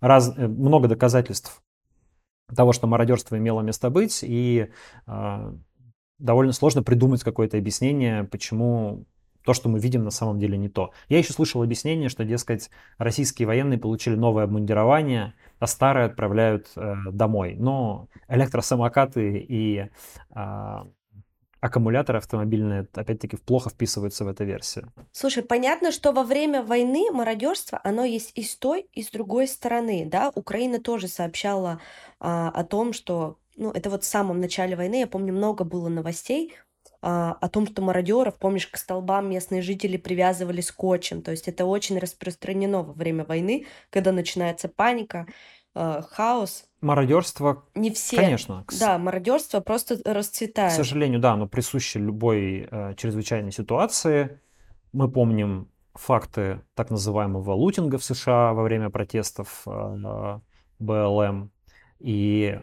раз, 0.00 0.36
много 0.36 0.88
доказательств 0.88 1.62
того, 2.54 2.72
что 2.72 2.86
мародерство 2.86 3.36
имело 3.36 3.60
место 3.60 3.90
быть, 3.90 4.20
и 4.22 4.68
э, 5.06 5.52
довольно 6.18 6.52
сложно 6.52 6.82
придумать 6.82 7.22
какое-то 7.22 7.58
объяснение, 7.58 8.24
почему 8.24 9.04
то, 9.44 9.54
что 9.54 9.68
мы 9.68 9.78
видим, 9.78 10.04
на 10.04 10.10
самом 10.10 10.38
деле 10.38 10.56
не 10.56 10.68
то. 10.68 10.92
Я 11.08 11.18
еще 11.18 11.32
слышал 11.32 11.62
объяснение, 11.62 12.08
что, 12.08 12.24
дескать, 12.24 12.70
российские 12.98 13.46
военные 13.46 13.78
получили 13.78 14.14
новое 14.14 14.44
обмундирование, 14.44 15.34
а 15.58 15.66
старое 15.66 16.06
отправляют 16.06 16.68
э, 16.76 16.94
домой. 17.10 17.56
Но 17.58 18.08
электросамокаты 18.28 19.38
и 19.38 19.88
э, 20.34 20.78
аккумуляторы 21.62 22.18
автомобильные, 22.18 22.88
опять-таки, 22.92 23.36
плохо 23.36 23.70
вписываются 23.70 24.24
в 24.24 24.28
эту 24.28 24.44
версию. 24.44 24.92
Слушай, 25.12 25.44
понятно, 25.44 25.92
что 25.92 26.12
во 26.12 26.24
время 26.24 26.62
войны 26.62 27.10
мародерство, 27.12 27.80
оно 27.84 28.04
есть 28.04 28.32
и 28.34 28.42
с 28.42 28.56
той, 28.56 28.88
и 28.92 29.02
с 29.02 29.10
другой 29.10 29.46
стороны, 29.46 30.04
да? 30.04 30.32
Украина 30.34 30.80
тоже 30.80 31.06
сообщала 31.06 31.80
а, 32.18 32.48
о 32.48 32.64
том, 32.64 32.92
что, 32.92 33.38
ну, 33.56 33.70
это 33.70 33.90
вот 33.90 34.02
в 34.02 34.06
самом 34.06 34.40
начале 34.40 34.74
войны, 34.74 35.00
я 35.00 35.06
помню, 35.06 35.32
много 35.32 35.62
было 35.62 35.88
новостей 35.88 36.52
а, 37.02 37.32
о 37.40 37.48
том, 37.48 37.66
что 37.66 37.82
мародеров, 37.82 38.38
помнишь, 38.38 38.68
к 38.68 38.76
столбам 38.76 39.28
местные 39.28 39.60
жители 39.60 39.96
привязывали 39.96 40.60
скотчем. 40.60 41.20
То 41.22 41.32
есть 41.32 41.48
это 41.48 41.64
очень 41.64 41.98
распространено 41.98 42.82
во 42.82 42.92
время 42.92 43.24
войны, 43.24 43.66
когда 43.90 44.12
начинается 44.12 44.68
паника, 44.68 45.26
а, 45.74 46.02
хаос. 46.02 46.64
Мародерство, 46.80 47.64
Не 47.74 47.90
все. 47.92 48.16
конечно, 48.16 48.64
к, 48.66 48.72
Да, 48.78 48.98
мародерство 48.98 49.60
просто 49.60 49.96
к 49.98 50.06
расцветает. 50.06 50.72
сожалению, 50.72 51.20
да, 51.20 51.32
оно 51.34 51.46
присуще 51.46 51.98
любой 52.00 52.68
э, 52.70 52.94
чрезвычайной 52.96 53.52
ситуации. 53.52 54.40
Мы 54.92 55.10
помним 55.10 55.68
факты 55.94 56.60
так 56.74 56.90
называемого 56.90 57.52
лутинга 57.52 57.98
в 57.98 58.04
США 58.04 58.52
во 58.52 58.62
время 58.62 58.90
протестов 58.90 59.62
э, 59.66 60.38
БЛМ. 60.80 61.50
И, 62.00 62.60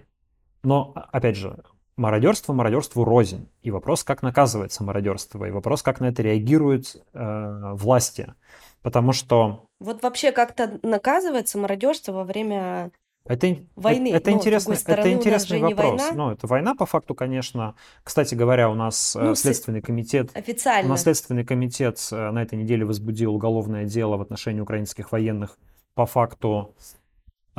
но, 0.64 0.92
а- 0.96 1.02
опять 1.14 1.38
же, 1.38 1.64
мародерство 2.00 2.54
мародерству 2.54 3.04
рознь. 3.04 3.50
И 3.62 3.72
вопрос, 3.72 4.04
как 4.04 4.22
наказывается 4.24 4.84
мародерство, 4.84 5.46
и 5.46 5.52
вопрос, 5.52 5.84
как 5.84 6.00
на 6.00 6.06
это 6.06 6.22
реагируют 6.24 6.96
э, 7.14 7.74
власти. 7.74 8.34
Потому 8.82 9.12
что 9.12 9.66
Вот 9.80 10.02
вообще 10.02 10.32
как-то 10.32 10.80
наказывается 10.82 11.58
мародерство 11.58 12.14
во 12.14 12.24
время 12.24 12.92
это, 13.26 13.58
Войны. 13.76 14.08
это, 14.08 14.18
это 14.18 14.32
Ну, 14.32 14.38
интересный, 14.38 14.78
стороны, 14.78 15.08
это 15.08 15.16
у 15.18 15.20
интересный 15.20 15.60
вопрос. 15.60 16.02
война. 16.02 16.12
Ну, 16.14 16.32
это 16.32 16.48
война 16.48 16.74
по 16.74 16.86
факту, 16.86 17.14
конечно. 17.14 17.76
Кстати 18.04 18.34
говоря, 18.34 18.70
у 18.70 18.76
нас 18.76 19.16
э, 19.16 19.20
Ну, 19.22 19.36
Следственный 19.36 19.82
комитет 19.82 20.32
У 20.34 20.40
официально. 20.40 20.90
нас 20.90 21.04
Следственный 21.04 21.44
комитет 21.46 22.00
э, 22.12 22.32
на 22.32 22.42
этой 22.42 22.58
неделе 22.58 22.86
возбудил 22.86 23.36
уголовное 23.36 23.84
дело 23.84 24.16
в 24.16 24.22
отношении 24.22 24.62
украинских 24.62 25.12
военных 25.12 25.58
по 25.96 26.06
факту, 26.06 26.74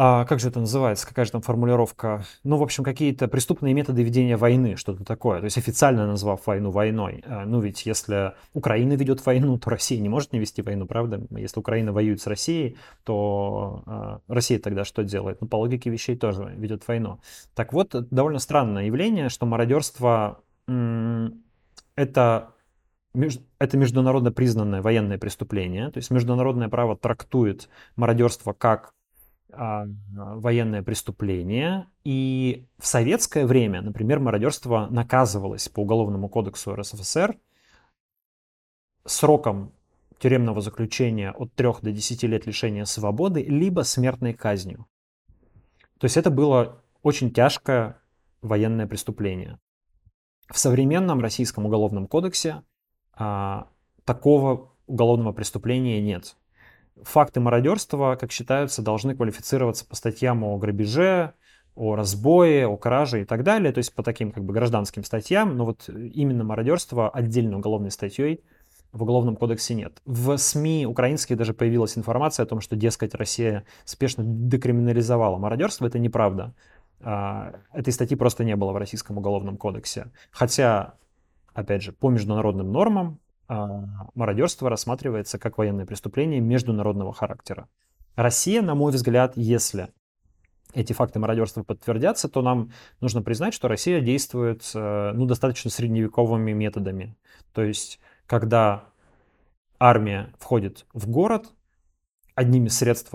а, 0.02 0.24
как 0.24 0.40
же 0.40 0.48
это 0.48 0.60
называется, 0.60 1.06
какая 1.06 1.26
же 1.26 1.32
там 1.32 1.42
формулировка? 1.42 2.24
Ну, 2.42 2.56
в 2.56 2.62
общем, 2.62 2.82
какие-то 2.84 3.28
преступные 3.28 3.74
методы 3.74 4.02
ведения 4.02 4.38
войны, 4.38 4.76
что-то 4.76 5.04
такое. 5.04 5.40
То 5.40 5.44
есть 5.44 5.58
официально 5.58 6.06
назвав 6.06 6.46
войну 6.46 6.70
войной. 6.70 7.22
А, 7.26 7.44
Ну, 7.44 7.60
ведь 7.60 7.84
если 7.84 8.32
Украина 8.54 8.94
ведет 8.94 9.26
войну, 9.26 9.58
то 9.58 9.68
Россия 9.68 10.00
не 10.00 10.08
может 10.08 10.32
не 10.32 10.38
вести 10.38 10.62
войну, 10.62 10.86
правда? 10.86 11.20
Если 11.36 11.60
Украина 11.60 11.92
воюет 11.92 12.22
с 12.22 12.26
Россией, 12.26 12.78
то 13.04 13.82
а, 13.84 14.20
Россия 14.26 14.58
тогда 14.58 14.86
что 14.86 15.04
делает? 15.04 15.42
Ну, 15.42 15.48
по 15.48 15.56
логике 15.56 15.90
вещей 15.90 16.16
тоже 16.16 16.50
ведет 16.56 16.88
войну. 16.88 17.20
Так 17.54 17.74
вот, 17.74 17.94
довольно 18.10 18.38
странное 18.38 18.86
явление, 18.86 19.28
что 19.28 19.44
мародерство 19.44 20.40
это 21.94 22.54
это 23.58 23.76
международно 23.76 24.32
признанное 24.32 24.80
военное 24.80 25.18
преступление. 25.18 25.90
То 25.90 25.98
есть 25.98 26.10
международное 26.10 26.70
право 26.70 26.96
трактует 26.96 27.68
мародерство 27.96 28.54
как 28.54 28.94
военное 29.54 30.82
преступление. 30.82 31.86
И 32.04 32.66
в 32.78 32.86
советское 32.86 33.46
время, 33.46 33.82
например, 33.82 34.20
мародерство 34.20 34.88
наказывалось 34.90 35.68
по 35.68 35.80
Уголовному 35.80 36.28
кодексу 36.28 36.74
РСФСР 36.74 37.36
сроком 39.04 39.72
тюремного 40.18 40.60
заключения 40.60 41.32
от 41.32 41.54
3 41.54 41.68
до 41.82 41.92
10 41.92 42.22
лет 42.24 42.46
лишения 42.46 42.84
свободы, 42.84 43.42
либо 43.42 43.82
смертной 43.82 44.34
казнью. 44.34 44.86
То 45.98 46.04
есть 46.04 46.16
это 46.16 46.30
было 46.30 46.82
очень 47.02 47.32
тяжкое 47.32 48.00
военное 48.42 48.86
преступление. 48.86 49.58
В 50.48 50.58
современном 50.58 51.20
российском 51.20 51.66
уголовном 51.66 52.06
кодексе 52.06 52.62
а, 53.12 53.68
такого 54.04 54.72
уголовного 54.86 55.32
преступления 55.32 56.00
нет. 56.00 56.36
Факты 57.04 57.40
мародерства, 57.40 58.16
как 58.20 58.32
считаются, 58.32 58.82
должны 58.82 59.14
квалифицироваться 59.14 59.86
по 59.86 59.94
статьям 59.94 60.44
о 60.44 60.56
грабеже, 60.58 61.34
о 61.74 61.96
разбое, 61.96 62.66
о 62.66 62.76
краже 62.76 63.22
и 63.22 63.24
так 63.24 63.42
далее, 63.42 63.72
то 63.72 63.78
есть 63.78 63.94
по 63.94 64.02
таким 64.02 64.32
как 64.32 64.44
бы 64.44 64.52
гражданским 64.52 65.04
статьям, 65.04 65.56
но 65.56 65.64
вот 65.64 65.88
именно 65.88 66.44
мародерство 66.44 67.08
отдельно 67.08 67.58
уголовной 67.58 67.90
статьей 67.90 68.42
в 68.92 69.02
Уголовном 69.02 69.36
кодексе 69.36 69.74
нет. 69.74 70.00
В 70.04 70.36
СМИ 70.36 70.86
украинских 70.86 71.36
даже 71.36 71.54
появилась 71.54 71.96
информация 71.96 72.44
о 72.44 72.46
том, 72.46 72.60
что, 72.60 72.76
дескать, 72.76 73.14
Россия 73.14 73.64
спешно 73.84 74.24
декриминализовала 74.26 75.38
мародерство. 75.38 75.86
Это 75.86 75.98
неправда. 75.98 76.54
А, 77.00 77.54
Этой 77.72 77.92
статьи 77.92 78.16
просто 78.16 78.44
не 78.44 78.56
было 78.56 78.72
в 78.72 78.76
Российском 78.76 79.16
Уголовном 79.18 79.56
кодексе. 79.56 80.10
Хотя, 80.32 80.94
опять 81.54 81.82
же, 81.82 81.92
по 81.92 82.10
международным 82.10 82.72
нормам 82.72 83.19
мародерство 84.14 84.70
рассматривается 84.70 85.38
как 85.38 85.58
военное 85.58 85.86
преступление 85.86 86.40
международного 86.40 87.12
характера. 87.12 87.68
Россия, 88.16 88.62
на 88.62 88.74
мой 88.74 88.92
взгляд, 88.92 89.32
если 89.36 89.88
эти 90.72 90.92
факты 90.92 91.18
мародерства 91.18 91.62
подтвердятся, 91.62 92.28
то 92.28 92.42
нам 92.42 92.70
нужно 93.00 93.22
признать, 93.22 93.54
что 93.54 93.66
Россия 93.68 94.00
действует 94.00 94.70
э, 94.74 95.12
ну, 95.14 95.26
достаточно 95.26 95.70
средневековыми 95.70 96.52
методами. 96.52 97.16
То 97.52 97.62
есть, 97.62 97.98
когда 98.26 98.84
армия 99.80 100.32
входит 100.38 100.86
в 100.92 101.08
город, 101.08 101.46
одним 102.36 102.66
из 102.66 102.78
средств 102.78 103.12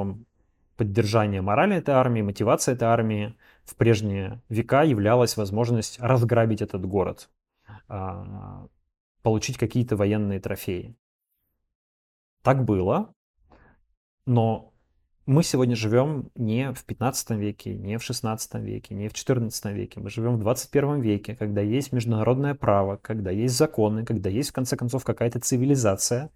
поддержания 0.76 1.42
морали 1.42 1.78
этой 1.78 1.96
армии, 1.96 2.22
мотивации 2.22 2.74
этой 2.74 2.90
армии 2.90 3.38
в 3.64 3.76
прежние 3.76 4.42
века 4.50 4.84
являлась 4.84 5.38
возможность 5.38 6.00
разграбить 6.00 6.62
этот 6.62 6.86
город, 6.86 7.30
а, 7.88 8.68
получить 9.26 9.58
какие-то 9.58 9.96
военные 9.96 10.40
трофеи. 10.40 10.96
Так 12.44 12.64
было, 12.64 13.12
но 14.28 14.72
мы 15.26 15.42
сегодня 15.42 15.76
живем 15.76 16.30
не 16.36 16.72
в 16.72 16.86
15 16.86 17.32
веке, 17.32 17.76
не 17.76 17.98
в 17.98 18.04
16 18.04 18.54
веке, 18.62 18.94
не 18.94 19.10
в 19.10 19.14
14 19.14 19.66
веке. 19.74 20.00
Мы 20.00 20.12
живем 20.12 20.36
в 20.36 20.40
21 20.42 21.02
веке, 21.02 21.36
когда 21.36 21.62
есть 21.62 21.92
международное 21.92 22.54
право, 22.54 22.98
когда 22.98 23.32
есть 23.32 23.58
законы, 23.58 24.06
когда 24.06 24.30
есть, 24.30 24.52
в 24.52 24.54
конце 24.54 24.78
концов, 24.78 25.04
какая-то 25.04 25.40
цивилизация. 25.40 26.30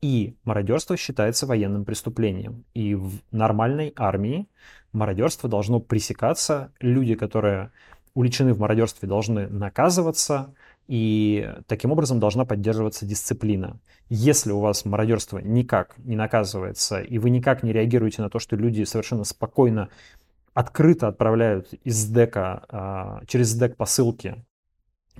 И 0.00 0.36
мародерство 0.42 0.96
считается 0.96 1.46
военным 1.46 1.84
преступлением. 1.84 2.64
И 2.74 2.96
в 2.96 3.20
нормальной 3.30 3.92
армии 3.94 4.48
мародерство 4.92 5.48
должно 5.48 5.78
пресекаться. 5.78 6.72
Люди, 6.80 7.14
которые 7.14 7.70
уличены 8.14 8.52
в 8.52 8.58
мародерстве, 8.58 9.08
должны 9.08 9.46
наказываться. 9.46 10.56
И 10.92 11.50
таким 11.68 11.90
образом 11.90 12.20
должна 12.20 12.44
поддерживаться 12.44 13.06
дисциплина. 13.06 13.80
Если 14.10 14.52
у 14.52 14.60
вас 14.60 14.84
мародерство 14.84 15.38
никак 15.38 15.96
не 15.96 16.16
наказывается, 16.16 17.00
и 17.00 17.16
вы 17.16 17.30
никак 17.30 17.62
не 17.62 17.72
реагируете 17.72 18.20
на 18.20 18.28
то, 18.28 18.38
что 18.38 18.56
люди 18.56 18.84
совершенно 18.84 19.24
спокойно, 19.24 19.88
открыто 20.52 21.08
отправляют 21.08 21.72
из 21.82 22.04
дека, 22.08 22.66
а, 22.68 23.22
через 23.26 23.54
дек 23.54 23.78
посылки 23.78 24.44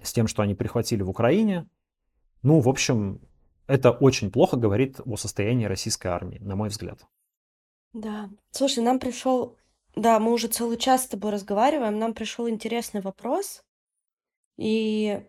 с 0.03 0.13
тем, 0.13 0.27
что 0.27 0.43
они 0.43 0.55
прихватили 0.55 1.01
в 1.01 1.09
Украине, 1.09 1.67
ну, 2.43 2.61
в 2.61 2.69
общем, 2.69 3.23
это 3.67 3.93
очень 3.93 4.31
плохо 4.31 4.59
говорит 4.59 5.01
о 5.07 5.17
состоянии 5.17 5.65
российской 5.65 6.09
армии, 6.09 6.39
на 6.41 6.55
мой 6.55 6.69
взгляд. 6.69 7.07
Да. 7.95 8.29
Слушай, 8.51 8.85
нам 8.85 8.99
пришел... 8.99 9.57
Да, 9.97 10.19
мы 10.19 10.35
уже 10.35 10.49
целый 10.49 10.77
час 10.77 11.05
с 11.05 11.09
тобой 11.09 11.31
разговариваем, 11.31 11.99
нам 11.99 12.13
пришел 12.13 12.47
интересный 12.47 13.01
вопрос, 13.01 13.65
и 14.59 15.25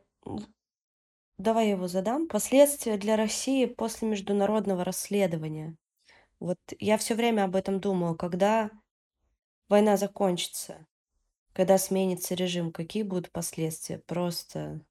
давай 1.37 1.69
его 1.69 1.87
задам. 1.87 2.27
Последствия 2.27 2.97
для 2.97 3.15
России 3.15 3.65
после 3.65 4.07
международного 4.07 4.83
расследования. 4.83 5.75
Вот 6.39 6.59
я 6.79 6.97
все 6.97 7.15
время 7.15 7.45
об 7.45 7.55
этом 7.55 7.79
думаю, 7.79 8.15
когда 8.15 8.71
война 9.69 9.97
закончится, 9.97 10.85
когда 11.53 11.77
сменится 11.77 12.35
режим, 12.35 12.71
какие 12.71 13.03
будут 13.03 13.31
последствия? 13.31 13.99
Просто... 13.99 14.81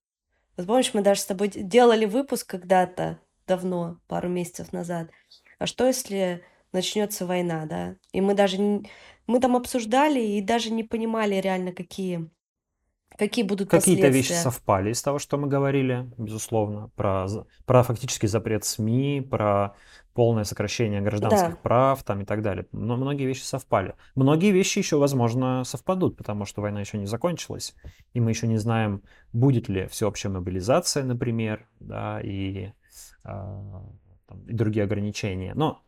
Вот 0.57 0.67
помнишь, 0.67 0.95
мы 0.95 1.03
даже 1.03 1.21
с 1.21 1.27
тобой 1.27 1.49
делали 1.49 2.05
выпуск 2.05 2.49
когда-то 2.49 3.21
давно, 3.47 4.01
пару 4.07 4.29
месяцев 4.29 4.73
назад. 4.73 5.11
А 5.59 5.67
что, 5.67 5.87
если 5.87 6.45
начнется 6.73 7.27
война, 7.27 7.67
да? 7.67 7.97
И 8.13 8.21
мы 8.21 8.35
даже... 8.35 8.83
Мы 9.27 9.41
там 9.41 9.57
обсуждали 9.57 10.21
и 10.21 10.41
даже 10.41 10.71
не 10.71 10.85
понимали 10.85 11.37
реально, 11.37 11.73
какие 11.73 12.31
Какие 13.19 13.45
будут 13.45 13.71
Какие-то 13.71 14.09
вещи 14.09 14.33
совпали 14.33 14.91
из 14.91 15.03
того, 15.03 15.19
что 15.19 15.39
мы 15.39 15.49
говорили, 15.49 16.11
безусловно, 16.19 16.91
про, 16.97 17.27
про 17.67 17.83
фактический 17.83 18.29
запрет 18.29 18.65
СМИ, 18.65 19.27
про 19.31 19.75
полное 20.15 20.45
сокращение 20.45 21.01
гражданских 21.01 21.51
да. 21.51 21.57
прав 21.63 22.03
там 22.03 22.21
и 22.21 22.25
так 22.25 22.43
далее. 22.43 22.67
Но 22.73 22.97
многие 22.97 23.25
вещи 23.25 23.43
совпали. 23.43 23.95
Многие 24.15 24.51
вещи 24.51 24.79
еще, 24.79 24.99
возможно, 24.99 25.65
совпадут, 25.65 26.17
потому 26.17 26.45
что 26.45 26.61
война 26.61 26.81
еще 26.81 26.99
не 26.99 27.07
закончилась, 27.07 27.75
и 28.13 28.21
мы 28.21 28.31
еще 28.31 28.47
не 28.47 28.59
знаем, 28.59 29.03
будет 29.33 29.69
ли 29.69 29.87
всеобщая 29.87 30.29
мобилизация, 30.31 31.05
например, 31.05 31.67
да, 31.81 32.21
и, 32.21 32.67
э, 32.67 32.73
там, 33.25 34.45
и 34.47 34.53
другие 34.53 34.85
ограничения. 34.85 35.55
Но 35.55 35.83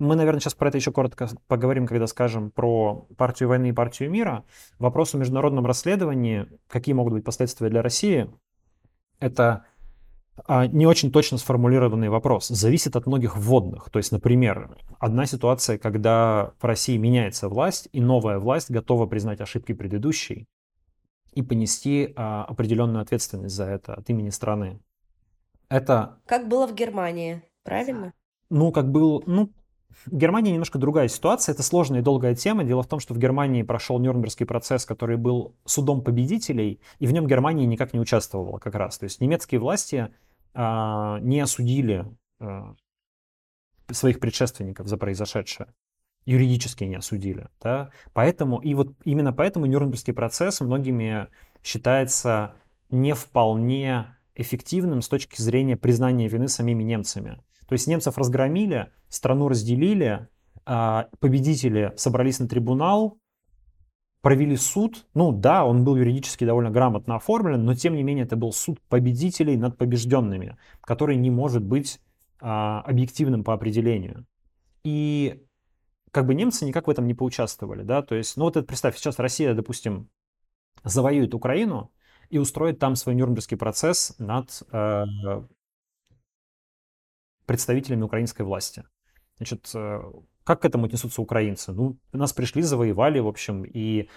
мы, 0.00 0.16
наверное, 0.16 0.40
сейчас 0.40 0.54
про 0.54 0.68
это 0.68 0.78
еще 0.78 0.92
коротко 0.92 1.28
поговорим, 1.46 1.86
когда 1.86 2.06
скажем 2.06 2.50
про 2.50 3.06
партию 3.16 3.48
войны 3.48 3.68
и 3.68 3.72
партию 3.72 4.10
мира. 4.10 4.44
Вопрос 4.78 5.14
о 5.14 5.18
международном 5.18 5.66
расследовании, 5.66 6.48
какие 6.68 6.94
могут 6.94 7.12
быть 7.12 7.24
последствия 7.24 7.68
для 7.68 7.82
России, 7.82 8.28
это 9.20 9.66
а, 10.46 10.66
не 10.66 10.86
очень 10.86 11.12
точно 11.12 11.38
сформулированный 11.38 12.08
вопрос. 12.08 12.48
Зависит 12.48 12.96
от 12.96 13.06
многих 13.06 13.36
вводных. 13.36 13.90
То 13.90 13.98
есть, 13.98 14.10
например, 14.10 14.76
одна 14.98 15.26
ситуация, 15.26 15.78
когда 15.78 16.52
в 16.60 16.64
России 16.64 16.96
меняется 16.96 17.48
власть, 17.48 17.88
и 17.92 18.00
новая 18.00 18.38
власть 18.38 18.70
готова 18.70 19.06
признать 19.06 19.40
ошибки 19.40 19.72
предыдущей 19.72 20.46
и 21.34 21.42
понести 21.42 22.12
а, 22.16 22.44
определенную 22.44 23.02
ответственность 23.02 23.54
за 23.54 23.64
это 23.64 23.94
от 23.94 24.08
имени 24.08 24.30
страны. 24.30 24.80
Это... 25.68 26.18
Как 26.26 26.48
было 26.48 26.66
в 26.66 26.74
Германии, 26.74 27.42
правильно? 27.62 28.12
Ну, 28.48 28.72
как 28.72 28.90
был, 28.90 29.22
ну, 29.26 29.52
в 30.06 30.16
Германии 30.16 30.52
немножко 30.52 30.78
другая 30.78 31.08
ситуация. 31.08 31.52
Это 31.52 31.62
сложная 31.62 32.00
и 32.00 32.02
долгая 32.02 32.34
тема. 32.34 32.64
Дело 32.64 32.82
в 32.82 32.86
том, 32.86 33.00
что 33.00 33.14
в 33.14 33.18
Германии 33.18 33.62
прошел 33.62 33.98
Нюрнбергский 33.98 34.46
процесс, 34.46 34.84
который 34.84 35.16
был 35.16 35.54
судом 35.64 36.02
победителей, 36.02 36.80
и 36.98 37.06
в 37.06 37.12
нем 37.12 37.26
Германия 37.26 37.66
никак 37.66 37.92
не 37.92 38.00
участвовала 38.00 38.58
как 38.58 38.74
раз. 38.74 38.98
То 38.98 39.04
есть 39.04 39.20
немецкие 39.20 39.60
власти 39.60 40.08
а, 40.54 41.18
не 41.20 41.40
осудили 41.40 42.06
а, 42.40 42.74
своих 43.90 44.20
предшественников 44.20 44.86
за 44.86 44.96
произошедшее. 44.96 45.68
Юридически 46.24 46.84
не 46.84 46.96
осудили. 46.96 47.48
Да? 47.60 47.90
Поэтому, 48.12 48.58
и 48.58 48.74
вот 48.74 48.92
именно 49.04 49.32
поэтому 49.32 49.66
Нюрнбергский 49.66 50.12
процесс 50.12 50.60
многими 50.60 51.28
считается 51.62 52.54
не 52.90 53.14
вполне 53.14 54.16
эффективным 54.34 55.02
с 55.02 55.08
точки 55.08 55.40
зрения 55.40 55.76
признания 55.76 56.28
вины 56.28 56.48
самими 56.48 56.82
немцами. 56.82 57.40
То 57.70 57.74
есть 57.74 57.86
немцев 57.86 58.18
разгромили, 58.18 58.90
страну 59.08 59.46
разделили, 59.46 60.26
а, 60.66 61.06
победители 61.20 61.92
собрались 61.96 62.40
на 62.40 62.48
трибунал, 62.48 63.20
провели 64.22 64.56
суд. 64.56 65.06
Ну 65.14 65.30
да, 65.30 65.64
он 65.64 65.84
был 65.84 65.94
юридически 65.94 66.44
довольно 66.44 66.72
грамотно 66.72 67.14
оформлен, 67.14 67.64
но 67.64 67.76
тем 67.76 67.94
не 67.94 68.02
менее 68.02 68.24
это 68.24 68.34
был 68.34 68.52
суд 68.52 68.80
победителей 68.88 69.56
над 69.56 69.78
побежденными, 69.78 70.58
который 70.80 71.14
не 71.14 71.30
может 71.30 71.62
быть 71.62 72.00
а, 72.40 72.80
объективным 72.80 73.44
по 73.44 73.54
определению. 73.54 74.26
И 74.82 75.40
как 76.10 76.26
бы 76.26 76.34
немцы 76.34 76.64
никак 76.64 76.88
в 76.88 76.90
этом 76.90 77.06
не 77.06 77.14
поучаствовали, 77.14 77.84
да, 77.84 78.02
то 78.02 78.16
есть, 78.16 78.36
ну 78.36 78.46
вот 78.46 78.56
это 78.56 78.66
представь, 78.66 78.96
сейчас 78.96 79.20
Россия, 79.20 79.54
допустим, 79.54 80.10
завоюет 80.82 81.34
Украину 81.34 81.92
и 82.30 82.38
устроит 82.38 82.80
там 82.80 82.96
свой 82.96 83.14
Нюрнбергский 83.14 83.56
процесс 83.56 84.16
над 84.18 84.60
э, 84.72 85.04
представителями 87.50 88.04
украинской 88.04 88.42
власти. 88.42 88.84
Значит, 89.38 89.68
э, 89.74 90.00
как 90.44 90.62
к 90.62 90.64
этому 90.64 90.84
отнесутся 90.84 91.20
украинцы? 91.20 91.72
Ну, 91.72 91.98
нас 92.12 92.32
пришли, 92.32 92.62
завоевали, 92.62 93.18
в 93.18 93.26
общем, 93.26 93.64
и 93.64 94.08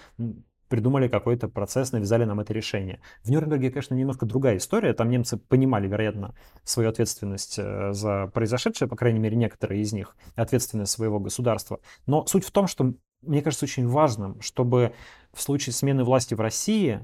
придумали 0.68 1.08
какой-то 1.08 1.48
процесс, 1.48 1.90
навязали 1.90 2.26
нам 2.26 2.38
это 2.38 2.52
решение. 2.52 3.00
В 3.24 3.30
Нюрнберге, 3.32 3.72
конечно, 3.72 3.96
немножко 3.96 4.24
другая 4.24 4.58
история. 4.58 4.92
Там 4.92 5.10
немцы 5.10 5.36
понимали, 5.36 5.88
вероятно, 5.88 6.36
свою 6.62 6.88
ответственность 6.90 7.58
э, 7.58 7.92
за 7.92 8.28
произошедшее, 8.28 8.88
по 8.88 8.94
крайней 8.94 9.18
мере, 9.18 9.34
некоторые 9.34 9.82
из 9.82 9.92
них, 9.92 10.16
ответственность 10.36 10.92
своего 10.92 11.18
государства. 11.18 11.80
Но 12.06 12.26
суть 12.26 12.44
в 12.44 12.52
том, 12.52 12.68
что 12.68 12.94
мне 13.22 13.42
кажется 13.42 13.64
очень 13.64 13.88
важным, 13.88 14.40
чтобы 14.42 14.94
в 15.32 15.42
случае 15.42 15.72
смены 15.72 16.04
власти 16.04 16.34
в 16.34 16.40
России 16.40 17.00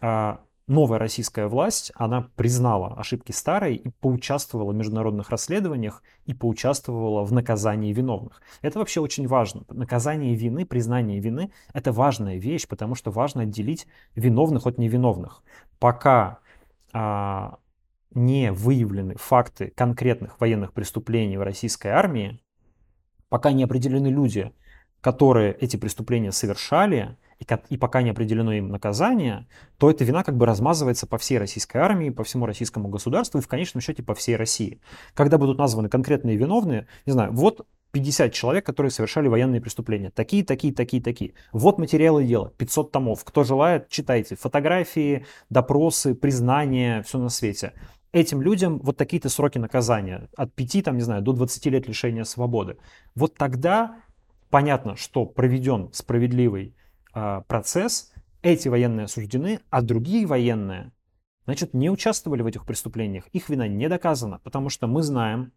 а, 0.00 0.40
новая 0.66 0.98
российская 0.98 1.46
власть, 1.46 1.92
она 1.94 2.28
признала 2.36 2.94
ошибки 2.94 3.32
старой 3.32 3.76
и 3.76 3.90
поучаствовала 4.00 4.72
в 4.72 4.74
международных 4.74 5.30
расследованиях 5.30 6.02
и 6.24 6.34
поучаствовала 6.34 7.24
в 7.24 7.32
наказании 7.32 7.92
виновных. 7.92 8.40
Это 8.62 8.78
вообще 8.78 9.00
очень 9.00 9.26
важно. 9.26 9.64
Наказание 9.68 10.34
вины, 10.34 10.64
признание 10.64 11.20
вины— 11.20 11.52
это 11.74 11.92
важная 11.92 12.36
вещь, 12.36 12.66
потому 12.66 12.94
что 12.94 13.10
важно 13.10 13.42
отделить 13.42 13.86
виновных 14.14 14.66
от 14.66 14.78
невиновных. 14.78 15.42
Пока 15.78 16.38
а, 16.92 17.58
не 18.14 18.52
выявлены 18.52 19.16
факты 19.16 19.72
конкретных 19.76 20.40
военных 20.40 20.72
преступлений 20.72 21.36
в 21.36 21.42
российской 21.42 21.88
армии, 21.88 22.40
пока 23.28 23.52
не 23.52 23.64
определены 23.64 24.06
люди, 24.06 24.52
которые 25.00 25.52
эти 25.52 25.76
преступления 25.76 26.32
совершали, 26.32 27.18
и, 27.68 27.76
пока 27.76 28.02
не 28.02 28.10
определено 28.10 28.52
им 28.52 28.68
наказание, 28.68 29.46
то 29.78 29.90
эта 29.90 30.04
вина 30.04 30.24
как 30.24 30.36
бы 30.36 30.46
размазывается 30.46 31.06
по 31.06 31.18
всей 31.18 31.38
российской 31.38 31.78
армии, 31.78 32.10
по 32.10 32.24
всему 32.24 32.46
российскому 32.46 32.88
государству 32.88 33.38
и 33.38 33.42
в 33.42 33.48
конечном 33.48 33.80
счете 33.80 34.02
по 34.02 34.14
всей 34.14 34.36
России. 34.36 34.80
Когда 35.14 35.38
будут 35.38 35.58
названы 35.58 35.88
конкретные 35.88 36.36
виновные, 36.36 36.86
не 37.06 37.12
знаю, 37.12 37.32
вот 37.32 37.66
50 37.94 38.32
человек, 38.32 38.66
которые 38.66 38.90
совершали 38.90 39.28
военные 39.28 39.60
преступления. 39.60 40.10
Такие, 40.10 40.44
такие, 40.44 40.74
такие, 40.74 41.00
такие. 41.00 41.34
Вот 41.52 41.78
материалы 41.78 42.24
дела, 42.24 42.52
500 42.58 42.90
томов. 42.90 43.24
Кто 43.24 43.44
желает, 43.44 43.88
читайте. 43.88 44.34
Фотографии, 44.34 45.26
допросы, 45.48 46.16
признания, 46.16 47.02
все 47.02 47.18
на 47.18 47.28
свете. 47.28 47.72
Этим 48.10 48.42
людям 48.42 48.80
вот 48.82 48.96
такие-то 48.96 49.28
сроки 49.28 49.58
наказания. 49.58 50.28
От 50.36 50.52
5, 50.54 50.84
там, 50.84 50.96
не 50.96 51.02
знаю, 51.02 51.22
до 51.22 51.32
20 51.32 51.66
лет 51.66 51.86
лишения 51.86 52.24
свободы. 52.24 52.78
Вот 53.14 53.34
тогда 53.36 53.96
понятно, 54.50 54.96
что 54.96 55.24
проведен 55.24 55.90
справедливый 55.92 56.74
процесс, 57.46 58.12
эти 58.42 58.68
военные 58.68 59.04
осуждены, 59.04 59.60
а 59.70 59.80
другие 59.80 60.26
военные, 60.26 60.92
значит, 61.46 61.72
не 61.72 61.90
участвовали 61.90 62.42
в 62.42 62.46
этих 62.46 62.66
преступлениях. 62.66 63.26
Их 63.28 63.48
вина 63.48 63.66
не 63.66 63.88
доказана, 63.88 64.40
потому 64.44 64.68
что 64.68 64.86
мы 64.86 65.02
знаем, 65.02 65.52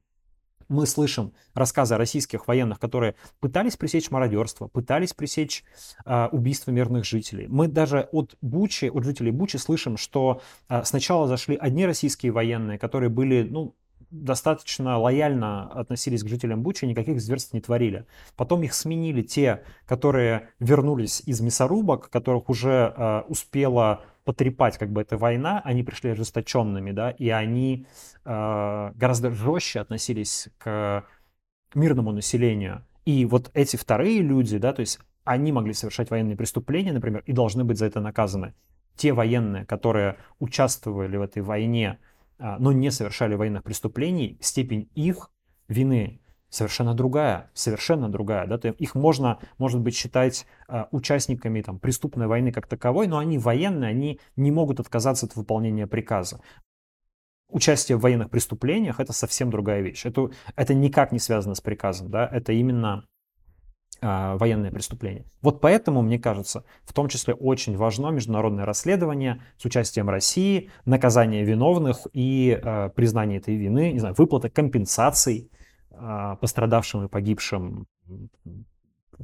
мы 0.69 0.85
слышим 0.85 1.33
рассказы 1.53 1.97
российских 1.97 2.47
военных, 2.47 2.79
которые 2.79 3.15
пытались 3.39 3.77
пресечь 3.77 4.11
мародерство, 4.11 4.67
пытались 4.67 5.13
пресечь 5.13 5.63
э, 6.05 6.27
убийство 6.31 6.71
мирных 6.71 7.05
жителей. 7.05 7.47
Мы 7.47 7.67
даже 7.67 8.09
от 8.11 8.37
Бучи, 8.41 8.85
от 8.85 9.03
жителей 9.03 9.31
Бучи 9.31 9.57
слышим, 9.57 9.97
что 9.97 10.41
э, 10.69 10.83
сначала 10.83 11.27
зашли 11.27 11.55
одни 11.55 11.85
российские 11.85 12.31
военные, 12.31 12.77
которые 12.77 13.09
были, 13.09 13.47
ну, 13.49 13.75
достаточно 14.11 14.97
лояльно 14.97 15.71
относились 15.71 16.23
к 16.23 16.27
жителям 16.27 16.63
Бучи, 16.63 16.85
никаких 16.85 17.21
зверств 17.21 17.53
не 17.53 17.61
творили. 17.61 18.05
Потом 18.35 18.63
их 18.63 18.73
сменили 18.73 19.21
те, 19.21 19.63
которые 19.85 20.49
вернулись 20.59 21.21
из 21.25 21.41
мясорубок, 21.41 22.09
которых 22.09 22.49
уже 22.49 22.93
э, 22.95 23.21
успела 23.27 24.01
потрепать 24.23 24.77
как 24.77 24.91
бы 24.91 25.01
эта 25.01 25.17
война, 25.17 25.61
они 25.63 25.83
пришли 25.83 26.11
ожесточенными, 26.11 26.91
да, 26.91 27.11
и 27.11 27.29
они 27.29 27.87
э, 28.25 28.91
гораздо 28.95 29.31
жестче 29.31 29.79
относились 29.79 30.49
к 30.57 31.05
мирному 31.73 32.11
населению. 32.11 32.85
И 33.05 33.25
вот 33.25 33.51
эти 33.53 33.77
вторые 33.77 34.21
люди, 34.21 34.57
да, 34.57 34.73
то 34.73 34.81
есть 34.81 34.99
они 35.23 35.51
могли 35.51 35.73
совершать 35.73 36.09
военные 36.09 36.35
преступления, 36.35 36.93
например, 36.93 37.23
и 37.25 37.33
должны 37.33 37.63
быть 37.63 37.77
за 37.77 37.85
это 37.85 37.99
наказаны. 38.01 38.53
Те 38.95 39.13
военные, 39.13 39.65
которые 39.65 40.17
участвовали 40.39 41.17
в 41.17 41.21
этой 41.21 41.41
войне, 41.41 41.99
но 42.39 42.71
не 42.71 42.91
совершали 42.91 43.35
военных 43.35 43.63
преступлений, 43.63 44.37
степень 44.41 44.89
их 44.95 45.31
вины 45.67 46.21
совершенно 46.49 46.93
другая, 46.93 47.49
совершенно 47.53 48.09
другая. 48.09 48.47
Да? 48.47 48.69
Их 48.69 48.95
можно, 48.95 49.39
может 49.57 49.81
быть, 49.81 49.95
считать 49.95 50.45
а, 50.67 50.87
участниками 50.91 51.61
там, 51.61 51.79
преступной 51.79 52.27
войны 52.27 52.51
как 52.51 52.67
таковой, 52.67 53.07
но 53.07 53.17
они 53.17 53.37
военные, 53.37 53.89
они 53.89 54.19
не 54.35 54.51
могут 54.51 54.79
отказаться 54.79 55.25
от 55.25 55.35
выполнения 55.35 55.87
приказа. 55.87 56.39
Участие 57.49 57.97
в 57.97 58.01
военных 58.01 58.29
преступлениях— 58.29 58.99
это 59.01 59.13
совсем 59.13 59.49
другая 59.49 59.81
вещь. 59.81 60.05
Это, 60.05 60.29
это 60.55 60.73
никак 60.73 61.11
не 61.11 61.19
связано 61.19 61.55
с 61.55 61.61
приказом. 61.61 62.09
Да? 62.09 62.27
Это 62.27 62.53
именно 62.53 63.05
а, 64.01 64.37
военные 64.37 64.71
преступления. 64.71 65.25
Вот 65.41 65.61
поэтому, 65.61 66.01
мне 66.01 66.19
кажется, 66.19 66.63
в 66.83 66.93
том 66.93 67.07
числе 67.07 67.33
очень 67.33 67.75
важно 67.77 68.09
международное 68.09 68.65
расследование 68.65 69.41
с 69.57 69.65
участием 69.65 70.09
России, 70.09 70.69
наказание 70.85 71.43
виновных 71.43 72.07
и 72.13 72.59
э, 72.61 72.89
признание 72.95 73.39
этой 73.39 73.55
вины, 73.55 73.91
не 73.91 73.99
знаю, 73.99 74.15
выплата 74.17 74.49
компенсаций 74.49 75.49
э, 75.91 76.35
пострадавшим 76.39 77.05
и 77.05 77.07
погибшим, 77.07 77.87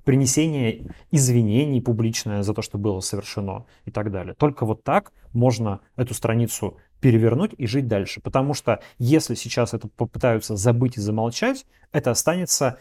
принесение 0.05 0.93
извинений 1.11 1.81
публичное 1.81 2.43
за 2.43 2.53
то, 2.53 2.61
что 2.61 2.77
было 2.77 2.99
совершено 2.99 3.65
и 3.85 3.91
так 3.91 4.11
далее. 4.11 4.33
Только 4.33 4.65
вот 4.65 4.83
так 4.83 5.11
можно 5.33 5.81
эту 5.95 6.13
страницу 6.13 6.77
перевернуть 6.99 7.53
и 7.57 7.67
жить 7.67 7.87
дальше. 7.87 8.21
Потому 8.21 8.53
что 8.53 8.79
если 8.97 9.35
сейчас 9.35 9.73
это 9.73 9.87
попытаются 9.87 10.55
забыть 10.55 10.97
и 10.97 11.01
замолчать, 11.01 11.65
это 11.91 12.11
останется 12.11 12.79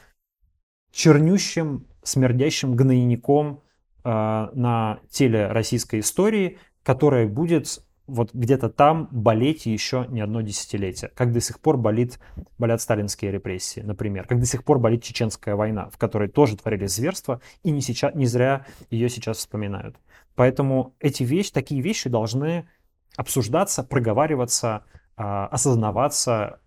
чернющим, 0.92 1.86
смердящим 2.02 2.76
гнойником 2.76 3.60
э, 4.04 4.08
на 4.08 5.00
теле 5.10 5.48
российской 5.48 6.00
истории, 6.00 6.58
которая 6.82 7.26
будет 7.26 7.82
вот 8.06 8.34
где-то 8.34 8.68
там 8.68 9.08
болеть 9.10 9.64
еще 9.66 10.06
не 10.10 10.20
одно 10.20 10.40
десятилетие. 10.42 11.10
Как 11.14 11.32
до 11.32 11.40
сих 11.40 11.60
пор 11.60 11.76
болит, 11.76 12.18
болят 12.58 12.80
сталинские 12.80 13.30
репрессии, 13.30 13.80
например. 13.80 14.26
Как 14.26 14.38
до 14.38 14.46
сих 14.46 14.64
пор 14.64 14.78
болит 14.78 15.02
Чеченская 15.02 15.56
война, 15.56 15.88
в 15.88 15.98
которой 15.98 16.28
тоже 16.28 16.56
творились 16.56 16.94
зверства, 16.94 17.40
и 17.62 17.70
не, 17.70 17.80
сейчас, 17.80 18.14
не 18.14 18.26
зря 18.26 18.66
ее 18.90 19.08
сейчас 19.08 19.38
вспоминают. 19.38 19.96
Поэтому 20.34 20.94
эти 21.00 21.22
вещи, 21.22 21.52
такие 21.52 21.80
вещи 21.80 22.10
должны 22.10 22.68
обсуждаться, 23.16 23.82
проговариваться, 23.82 24.84
э, 25.16 25.22
осознаваться, 25.22 26.60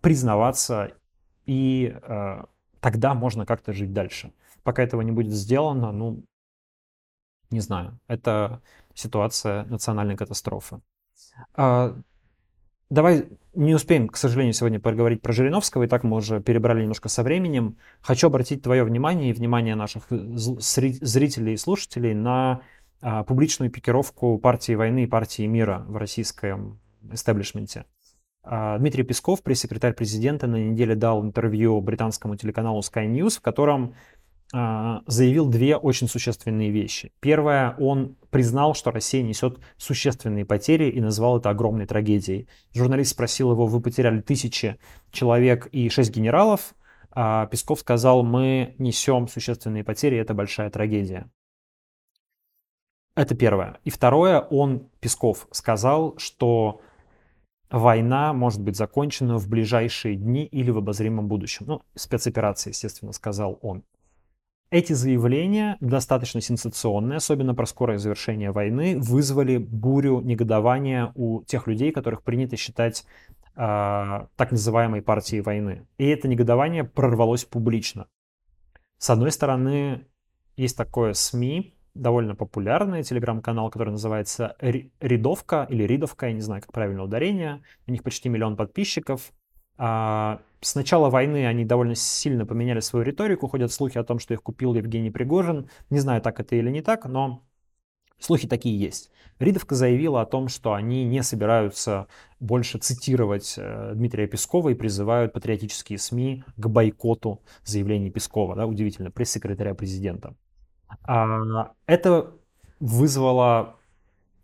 признаваться 0.00 0.92
и 1.46 1.96
э, 2.00 2.42
тогда 2.82 3.14
можно 3.14 3.46
как-то 3.46 3.72
жить 3.72 3.92
дальше. 3.92 4.32
Пока 4.64 4.82
этого 4.82 5.00
не 5.02 5.12
будет 5.12 5.32
сделано, 5.32 5.92
ну, 5.92 6.24
не 7.50 7.60
знаю, 7.60 7.98
это 8.08 8.60
ситуация 8.94 9.64
национальной 9.64 10.16
катастрофы. 10.16 10.80
А, 11.54 11.96
давай 12.90 13.28
не 13.54 13.74
успеем, 13.74 14.08
к 14.08 14.16
сожалению, 14.16 14.52
сегодня 14.52 14.80
поговорить 14.80 15.22
про 15.22 15.32
Жириновского, 15.32 15.84
и 15.84 15.86
так 15.86 16.02
мы 16.02 16.16
уже 16.16 16.40
перебрали 16.40 16.82
немножко 16.82 17.08
со 17.08 17.22
временем. 17.22 17.76
Хочу 18.00 18.26
обратить 18.26 18.62
твое 18.62 18.82
внимание 18.82 19.30
и 19.30 19.32
внимание 19.32 19.76
наших 19.76 20.04
зрителей 20.10 21.54
и 21.54 21.58
слушателей 21.58 22.14
на 22.14 22.62
а, 23.00 23.22
публичную 23.22 23.70
пикировку 23.70 24.38
партии 24.38 24.74
войны 24.74 25.04
и 25.04 25.06
партии 25.06 25.46
мира 25.46 25.84
в 25.86 25.96
российском 25.96 26.80
истеблишменте. 27.12 27.84
А, 28.44 28.78
Дмитрий 28.78 29.04
Песков, 29.04 29.42
пресс-секретарь 29.42 29.94
президента, 29.94 30.46
на 30.46 30.56
неделе 30.56 30.94
дал 30.94 31.22
интервью 31.24 31.80
британскому 31.80 32.36
телеканалу 32.36 32.80
Sky 32.80 33.06
News, 33.06 33.38
в 33.38 33.40
котором 33.40 33.94
а, 34.52 35.02
заявил 35.06 35.46
две 35.48 35.76
очень 35.76 36.08
существенные 36.08 36.70
вещи. 36.70 37.12
Первое, 37.20 37.76
он 37.78 38.16
признал, 38.30 38.74
что 38.74 38.90
Россия 38.90 39.22
несет 39.22 39.58
существенные 39.76 40.44
потери 40.44 40.90
и 40.90 41.00
назвал 41.00 41.38
это 41.38 41.50
огромной 41.50 41.86
трагедией. 41.86 42.48
Журналист 42.74 43.12
спросил 43.12 43.52
его, 43.52 43.66
вы 43.66 43.80
потеряли 43.80 44.20
тысячи 44.20 44.78
человек 45.10 45.68
и 45.72 45.88
шесть 45.88 46.14
генералов, 46.14 46.74
а 47.12 47.46
Песков 47.46 47.80
сказал, 47.80 48.24
мы 48.24 48.74
несем 48.78 49.28
существенные 49.28 49.84
потери, 49.84 50.18
это 50.18 50.34
большая 50.34 50.70
трагедия. 50.70 51.30
Это 53.14 53.34
первое. 53.34 53.78
И 53.84 53.90
второе, 53.90 54.40
он, 54.40 54.88
Песков, 55.00 55.46
сказал, 55.50 56.16
что 56.16 56.80
война 57.72 58.32
может 58.32 58.60
быть 58.60 58.76
закончена 58.76 59.38
в 59.38 59.48
ближайшие 59.48 60.14
дни 60.14 60.44
или 60.44 60.70
в 60.70 60.78
обозримом 60.78 61.26
будущем. 61.26 61.66
Ну, 61.66 61.82
спецоперация, 61.94 62.70
естественно, 62.70 63.12
сказал 63.12 63.58
он. 63.62 63.82
Эти 64.70 64.94
заявления, 64.94 65.76
достаточно 65.80 66.40
сенсационные, 66.40 67.18
особенно 67.18 67.54
про 67.54 67.66
скорое 67.66 67.98
завершение 67.98 68.52
войны, 68.52 68.98
вызвали 68.98 69.58
бурю 69.58 70.20
негодования 70.20 71.12
у 71.14 71.42
тех 71.42 71.66
людей, 71.66 71.92
которых 71.92 72.22
принято 72.22 72.56
считать 72.56 73.04
э, 73.54 74.26
так 74.36 74.50
называемой 74.50 75.02
партией 75.02 75.42
войны. 75.42 75.86
И 75.98 76.06
это 76.06 76.26
негодование 76.26 76.84
прорвалось 76.84 77.44
публично. 77.44 78.06
С 78.96 79.10
одной 79.10 79.30
стороны, 79.30 80.06
есть 80.56 80.76
такое 80.76 81.12
СМИ, 81.12 81.74
довольно 81.94 82.34
популярный 82.34 83.02
телеграм-канал, 83.02 83.70
который 83.70 83.90
называется 83.90 84.56
Ридовка 84.60 85.66
или 85.68 85.84
Ридовка, 85.84 86.26
я 86.26 86.32
не 86.32 86.40
знаю, 86.40 86.62
как 86.62 86.72
правильно 86.72 87.02
ударение. 87.02 87.62
У 87.86 87.92
них 87.92 88.02
почти 88.02 88.28
миллион 88.28 88.56
подписчиков. 88.56 89.32
А, 89.76 90.40
с 90.60 90.74
начала 90.74 91.10
войны 91.10 91.46
они 91.46 91.64
довольно 91.64 91.94
сильно 91.94 92.46
поменяли 92.46 92.80
свою 92.80 93.04
риторику. 93.04 93.48
Ходят 93.48 93.72
слухи 93.72 93.98
о 93.98 94.04
том, 94.04 94.18
что 94.18 94.34
их 94.34 94.42
купил 94.42 94.74
Евгений 94.74 95.10
Пригожин. 95.10 95.68
Не 95.90 95.98
знаю, 95.98 96.22
так 96.22 96.40
это 96.40 96.56
или 96.56 96.70
не 96.70 96.82
так, 96.82 97.06
но 97.06 97.42
слухи 98.18 98.48
такие 98.48 98.78
есть. 98.78 99.10
Ридовка 99.38 99.74
заявила 99.74 100.20
о 100.20 100.26
том, 100.26 100.48
что 100.48 100.74
они 100.74 101.04
не 101.04 101.22
собираются 101.22 102.06
больше 102.38 102.78
цитировать 102.78 103.54
э, 103.56 103.92
Дмитрия 103.94 104.26
Пескова 104.26 104.68
и 104.68 104.74
призывают 104.74 105.32
патриотические 105.32 105.98
СМИ 105.98 106.44
к 106.56 106.68
бойкоту 106.68 107.42
заявлений 107.64 108.10
Пескова, 108.10 108.54
да, 108.54 108.66
удивительно, 108.66 109.10
пресс-секретаря 109.10 109.74
президента. 109.74 110.36
А, 111.02 111.72
это 111.86 112.32
вызвало 112.80 113.76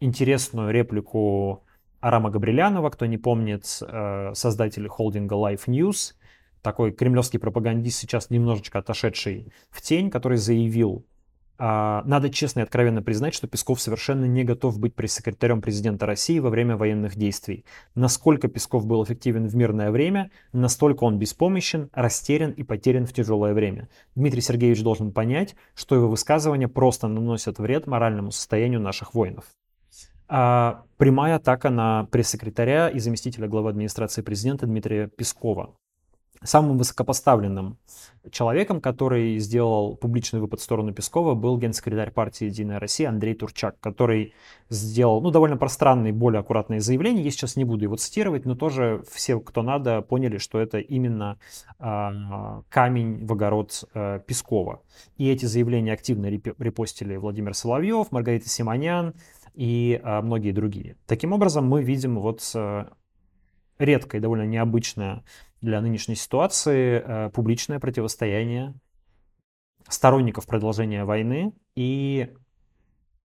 интересную 0.00 0.70
реплику 0.70 1.64
Арама 2.00 2.30
Габрилянова, 2.30 2.90
кто 2.90 3.06
не 3.06 3.18
помнит, 3.18 3.64
э, 3.80 4.32
создатель 4.34 4.86
холдинга 4.86 5.34
Life 5.34 5.66
News, 5.66 6.14
такой 6.62 6.92
кремлевский 6.92 7.40
пропагандист, 7.40 7.98
сейчас 7.98 8.30
немножечко 8.30 8.78
отошедший 8.78 9.52
в 9.70 9.82
тень, 9.82 10.10
который 10.10 10.38
заявил, 10.38 11.04
надо 11.58 12.30
честно 12.30 12.60
и 12.60 12.62
откровенно 12.62 13.02
признать, 13.02 13.34
что 13.34 13.48
Песков 13.48 13.80
совершенно 13.80 14.26
не 14.26 14.44
готов 14.44 14.78
быть 14.78 14.94
пресс-секретарем 14.94 15.60
президента 15.60 16.06
России 16.06 16.38
во 16.38 16.50
время 16.50 16.76
военных 16.76 17.16
действий. 17.16 17.64
Насколько 17.96 18.48
Песков 18.48 18.86
был 18.86 19.02
эффективен 19.02 19.48
в 19.48 19.56
мирное 19.56 19.90
время, 19.90 20.30
настолько 20.52 21.04
он 21.04 21.18
беспомощен, 21.18 21.90
растерян 21.92 22.52
и 22.52 22.62
потерян 22.62 23.06
в 23.06 23.12
тяжелое 23.12 23.54
время. 23.54 23.88
Дмитрий 24.14 24.40
Сергеевич 24.40 24.82
должен 24.82 25.12
понять, 25.12 25.56
что 25.74 25.96
его 25.96 26.08
высказывания 26.08 26.68
просто 26.68 27.08
наносят 27.08 27.58
вред 27.58 27.86
моральному 27.88 28.30
состоянию 28.30 28.80
наших 28.80 29.14
воинов. 29.14 29.44
А 30.28 30.84
прямая 30.98 31.36
атака 31.36 31.70
на 31.70 32.04
пресс-секретаря 32.04 32.88
и 32.88 32.98
заместителя 32.98 33.48
главы 33.48 33.70
администрации 33.70 34.22
президента 34.22 34.66
Дмитрия 34.66 35.08
Пескова 35.08 35.74
самым 36.42 36.78
высокопоставленным 36.78 37.78
человеком, 38.30 38.80
который 38.80 39.38
сделал 39.38 39.96
публичный 39.96 40.40
выпад 40.40 40.60
в 40.60 40.62
сторону 40.62 40.92
Пескова, 40.92 41.34
был 41.34 41.58
генсекретарь 41.58 42.10
партии 42.10 42.44
«Единая 42.44 42.78
Россия» 42.78 43.08
Андрей 43.08 43.34
Турчак, 43.34 43.78
который 43.80 44.34
сделал 44.68 45.20
ну, 45.20 45.30
довольно 45.30 45.56
пространные, 45.56 46.12
более 46.12 46.40
аккуратные 46.40 46.80
заявления. 46.80 47.22
Я 47.22 47.30
сейчас 47.30 47.56
не 47.56 47.64
буду 47.64 47.84
его 47.84 47.96
цитировать, 47.96 48.44
но 48.44 48.54
тоже 48.54 49.02
все, 49.10 49.40
кто 49.40 49.62
надо, 49.62 50.02
поняли, 50.02 50.38
что 50.38 50.58
это 50.58 50.78
именно 50.78 51.38
э, 51.78 52.62
камень 52.68 53.26
в 53.26 53.32
огород 53.32 53.84
э, 53.94 54.20
Пескова. 54.26 54.82
И 55.16 55.28
эти 55.28 55.46
заявления 55.46 55.92
активно 55.92 56.26
репостили 56.26 57.16
Владимир 57.16 57.54
Соловьев, 57.54 58.12
Маргарита 58.12 58.48
Симонян 58.48 59.14
и 59.54 60.00
э, 60.02 60.20
многие 60.20 60.52
другие. 60.52 60.96
Таким 61.06 61.32
образом, 61.32 61.66
мы 61.66 61.82
видим 61.82 62.18
вот 62.18 62.42
э, 62.54 62.84
редкое, 63.78 64.20
довольно 64.20 64.46
необычное 64.46 65.24
для 65.60 65.80
нынешней 65.80 66.14
ситуации 66.14 67.02
э, 67.04 67.30
публичное 67.30 67.80
противостояние 67.80 68.74
сторонников 69.88 70.46
продолжения 70.46 71.04
войны 71.04 71.52
и 71.74 72.30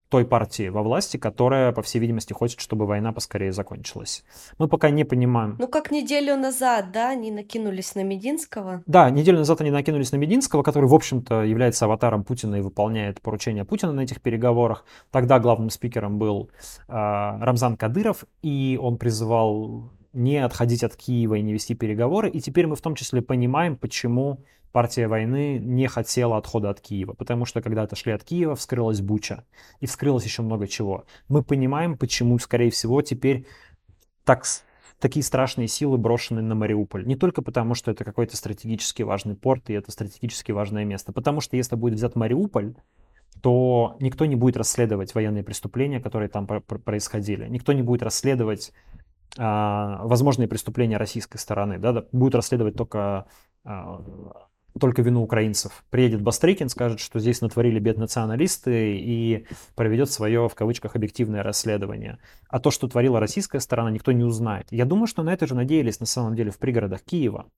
той 0.09 0.25
партии 0.25 0.69
во 0.69 0.83
власти, 0.83 1.17
которая, 1.17 1.71
по 1.71 1.81
всей 1.81 1.99
видимости, 1.99 2.31
хочет, 2.31 2.59
чтобы 2.61 2.85
война 2.85 3.11
поскорее 3.11 3.51
закончилась. 3.51 4.23
Мы 4.57 4.67
пока 4.67 4.89
не 4.89 5.03
понимаем. 5.03 5.57
Ну, 5.59 5.67
как 5.67 5.91
неделю 5.91 6.37
назад, 6.37 6.91
да, 6.93 7.09
они 7.09 7.31
накинулись 7.31 7.95
на 7.95 8.03
Мединского. 8.03 8.83
Да, 8.85 9.09
неделю 9.09 9.39
назад 9.39 9.61
они 9.61 9.71
накинулись 9.71 10.11
на 10.11 10.17
Мединского, 10.17 10.63
который, 10.63 10.87
в 10.87 10.93
общем-то, 10.93 11.43
является 11.43 11.85
аватаром 11.85 12.23
Путина 12.23 12.55
и 12.55 12.61
выполняет 12.61 13.19
поручения 13.21 13.65
Путина 13.65 13.91
на 13.93 14.01
этих 14.01 14.21
переговорах. 14.21 14.85
Тогда 15.11 15.39
главным 15.39 15.69
спикером 15.69 16.19
был 16.19 16.49
э, 16.87 16.93
Рамзан 16.93 17.75
Кадыров, 17.75 18.25
и 18.41 18.79
он 18.81 18.97
призывал 18.97 19.89
не 20.15 20.37
отходить 20.37 20.83
от 20.83 20.95
Киева 20.95 21.35
и 21.35 21.41
не 21.41 21.53
вести 21.53 21.75
переговоры. 21.75 22.29
И 22.29 22.39
теперь 22.39 22.67
мы 22.67 22.75
в 22.75 22.81
том 22.81 22.95
числе 22.95 23.21
понимаем, 23.21 23.75
почему 23.75 24.43
партия 24.71 25.07
войны 25.07 25.59
не 25.59 25.87
хотела 25.87 26.37
отхода 26.37 26.69
от 26.69 26.81
Киева, 26.81 27.13
потому 27.13 27.45
что 27.45 27.61
когда 27.61 27.83
отошли 27.83 28.11
от 28.11 28.23
Киева, 28.23 28.55
вскрылась 28.55 29.01
Буча, 29.01 29.45
и 29.79 29.85
вскрылось 29.85 30.25
еще 30.25 30.41
много 30.41 30.67
чего. 30.67 31.05
Мы 31.29 31.43
понимаем, 31.43 31.97
почему, 31.97 32.37
скорее 32.39 32.71
всего, 32.71 33.01
теперь 33.01 33.45
так, 34.23 34.43
такие 34.99 35.23
страшные 35.23 35.67
силы 35.67 35.97
брошены 35.97 36.41
на 36.41 36.55
Мариуполь. 36.55 37.05
Не 37.05 37.15
только 37.15 37.41
потому, 37.41 37.75
что 37.75 37.91
это 37.91 38.03
какой-то 38.03 38.35
стратегически 38.35 39.03
важный 39.03 39.35
порт, 39.35 39.69
и 39.69 39.73
это 39.73 39.91
стратегически 39.91 40.51
важное 40.51 40.83
место, 40.83 41.13
потому 41.13 41.41
что 41.41 41.55
если 41.55 41.75
будет 41.75 41.93
взят 41.93 42.15
Мариуполь, 42.15 42.75
то 43.41 43.95
никто 43.99 44.25
не 44.25 44.35
будет 44.35 44.57
расследовать 44.57 45.13
военные 45.13 45.43
преступления, 45.43 45.99
которые 45.99 46.29
там 46.29 46.47
происходили. 46.47 47.47
Никто 47.47 47.73
не 47.73 47.81
будет 47.81 48.01
расследовать 48.01 48.73
возможные 49.37 50.47
преступления 50.47 50.97
российской 50.97 51.37
стороны. 51.37 51.77
Да, 51.77 52.05
будут 52.11 52.35
расследовать 52.35 52.75
только 52.75 53.25
а, 53.65 54.01
только 54.79 55.01
вину 55.01 55.23
украинцев. 55.23 55.83
Приедет 55.89 56.21
Бастрыкин, 56.21 56.69
скажет, 56.69 56.99
что 56.99 57.19
здесь 57.19 57.41
натворили 57.41 57.79
беднационалисты 57.79 58.97
и 58.97 59.47
проведет 59.75 60.11
свое, 60.11 60.49
в 60.49 60.55
кавычках, 60.55 60.95
объективное 60.95 61.43
расследование. 61.43 62.19
А 62.49 62.59
то, 62.59 62.71
что 62.71 62.87
творила 62.87 63.19
российская 63.19 63.61
сторона, 63.61 63.89
никто 63.89 64.11
не 64.11 64.23
узнает. 64.23 64.67
Я 64.71 64.85
думаю, 64.85 65.07
что 65.07 65.23
на 65.23 65.31
это 65.31 65.47
же 65.47 65.55
надеялись 65.55 65.99
на 65.99 66.05
самом 66.05 66.35
деле 66.35 66.51
в 66.51 66.57
пригородах 66.57 67.03
Киева. 67.03 67.49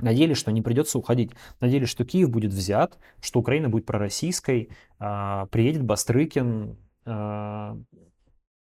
Надеялись, 0.00 0.38
что 0.38 0.50
не 0.50 0.62
придется 0.62 0.98
уходить. 0.98 1.30
Надеялись, 1.60 1.88
что 1.88 2.04
Киев 2.04 2.30
будет 2.30 2.52
взят, 2.52 2.98
что 3.20 3.40
Украина 3.40 3.68
будет 3.68 3.86
пророссийской. 3.86 4.70
А, 4.98 5.46
приедет 5.46 5.84
Бастрыкин, 5.84 6.76
а, 7.04 7.76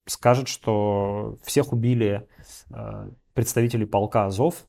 скажет, 0.08 0.48
что 0.48 1.38
всех 1.44 1.74
убили 1.74 2.28
а, 2.72 3.10
представители 3.34 3.86
полка 3.86 4.26
Азов, 4.26 4.66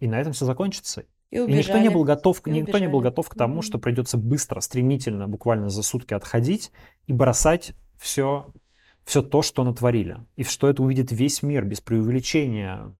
и 0.00 0.08
на 0.08 0.20
этом 0.20 0.32
все 0.32 0.44
закончится. 0.46 1.04
И, 1.30 1.38
убежали. 1.38 1.52
и 1.52 1.64
никто 1.64 1.78
не 1.78 1.88
был 1.88 2.04
готов, 2.04 2.46
и 2.46 2.50
никто 2.50 2.78
не 2.78 2.88
был 2.88 3.00
готов 3.00 3.28
к 3.28 3.34
тому, 3.34 3.62
что 3.62 3.78
придется 3.78 4.18
быстро, 4.18 4.60
стремительно, 4.60 5.28
буквально 5.28 5.68
за 5.68 5.82
сутки 5.82 6.12
отходить 6.12 6.72
и 7.06 7.12
бросать 7.12 7.72
все, 7.98 8.52
все 9.04 9.22
то, 9.22 9.42
что 9.42 9.64
натворили. 9.64 10.18
И 10.36 10.44
что 10.44 10.68
это 10.68 10.82
увидит 10.82 11.10
весь 11.10 11.42
мир 11.42 11.64
без 11.64 11.80
преувеличения. 11.80 12.94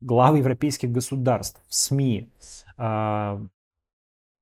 Главы 0.00 0.38
европейских 0.38 0.90
государств, 0.90 1.60
СМИ, 1.68 2.30
а, 2.76 3.40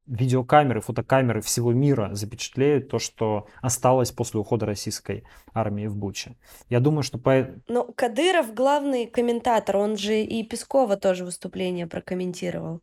видеокамеры, 0.06 0.80
фотокамеры 0.80 1.40
всего 1.40 1.72
мира 1.72 2.10
запечатлеют 2.12 2.88
то, 2.88 2.98
что 2.98 3.46
осталось 3.62 4.10
после 4.10 4.40
ухода 4.40 4.66
российской 4.66 5.24
армии 5.54 5.86
в 5.86 5.96
Буче. 5.96 6.36
Я 6.68 6.80
думаю, 6.80 7.02
что 7.02 7.18
по... 7.18 7.48
Но 7.68 7.84
Кадыров 7.84 8.54
главный 8.54 9.06
комментатор, 9.06 9.76
он 9.76 9.96
же 9.96 10.20
и 10.22 10.42
Пескова 10.42 10.96
тоже 10.96 11.24
выступление 11.24 11.86
прокомментировал. 11.86 12.80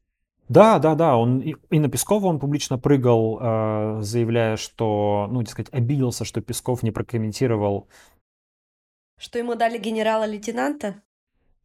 Да, 0.49 0.79
да, 0.79 0.95
да, 0.95 1.17
он 1.17 1.39
и, 1.39 1.55
и 1.69 1.79
на 1.79 1.89
Пескова 1.89 2.27
он 2.27 2.39
публично 2.39 2.79
прыгал, 2.79 3.37
э, 3.41 4.01
заявляя, 4.01 4.55
что, 4.55 5.27
ну, 5.29 5.41
так 5.41 5.49
сказать, 5.49 5.73
обиделся, 5.73 6.23
что 6.23 6.39
Песков 6.39 6.83
не 6.83 6.91
прокомментировал. 6.91 7.89
Что 9.19 9.39
ему 9.39 9.55
дали 9.55 9.77
генерала-лейтенанта? 9.77 11.01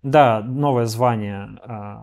Да, 0.03 0.41
новое 0.41 0.87
звание 0.87 1.61
э, 1.65 1.97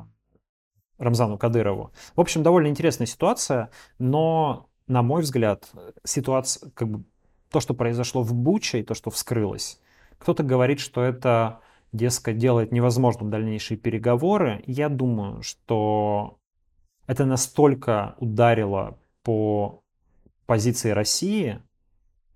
Рамзану 1.00 1.38
Кадырову. 1.38 1.92
В 2.16 2.22
общем, 2.22 2.44
довольно 2.44 2.68
интересная 2.68 3.08
ситуация, 3.08 3.72
но, 3.98 4.68
на 4.88 5.02
мой 5.02 5.24
взгляд, 5.24 5.70
ситуация, 6.04 6.70
как 6.72 6.90
бы, 6.90 7.04
то, 7.50 7.60
что 7.60 7.74
произошло 7.74 8.22
в 8.22 8.34
Буче 8.34 8.80
и 8.80 8.84
то, 8.84 8.94
что 8.94 9.10
вскрылось, 9.10 9.82
кто-то 10.20 10.44
говорит, 10.44 10.80
что 10.80 11.02
это, 11.02 11.62
дескать, 11.92 12.38
делает 12.38 12.72
невозможным 12.72 13.32
дальнейшие 13.32 13.78
переговоры. 13.78 14.62
Я 14.68 14.90
думаю, 14.90 15.42
что 15.42 16.38
это 17.08 17.26
настолько 17.26 18.16
ударило 18.20 19.00
по 19.24 19.82
позиции 20.46 20.92
России, 20.92 21.62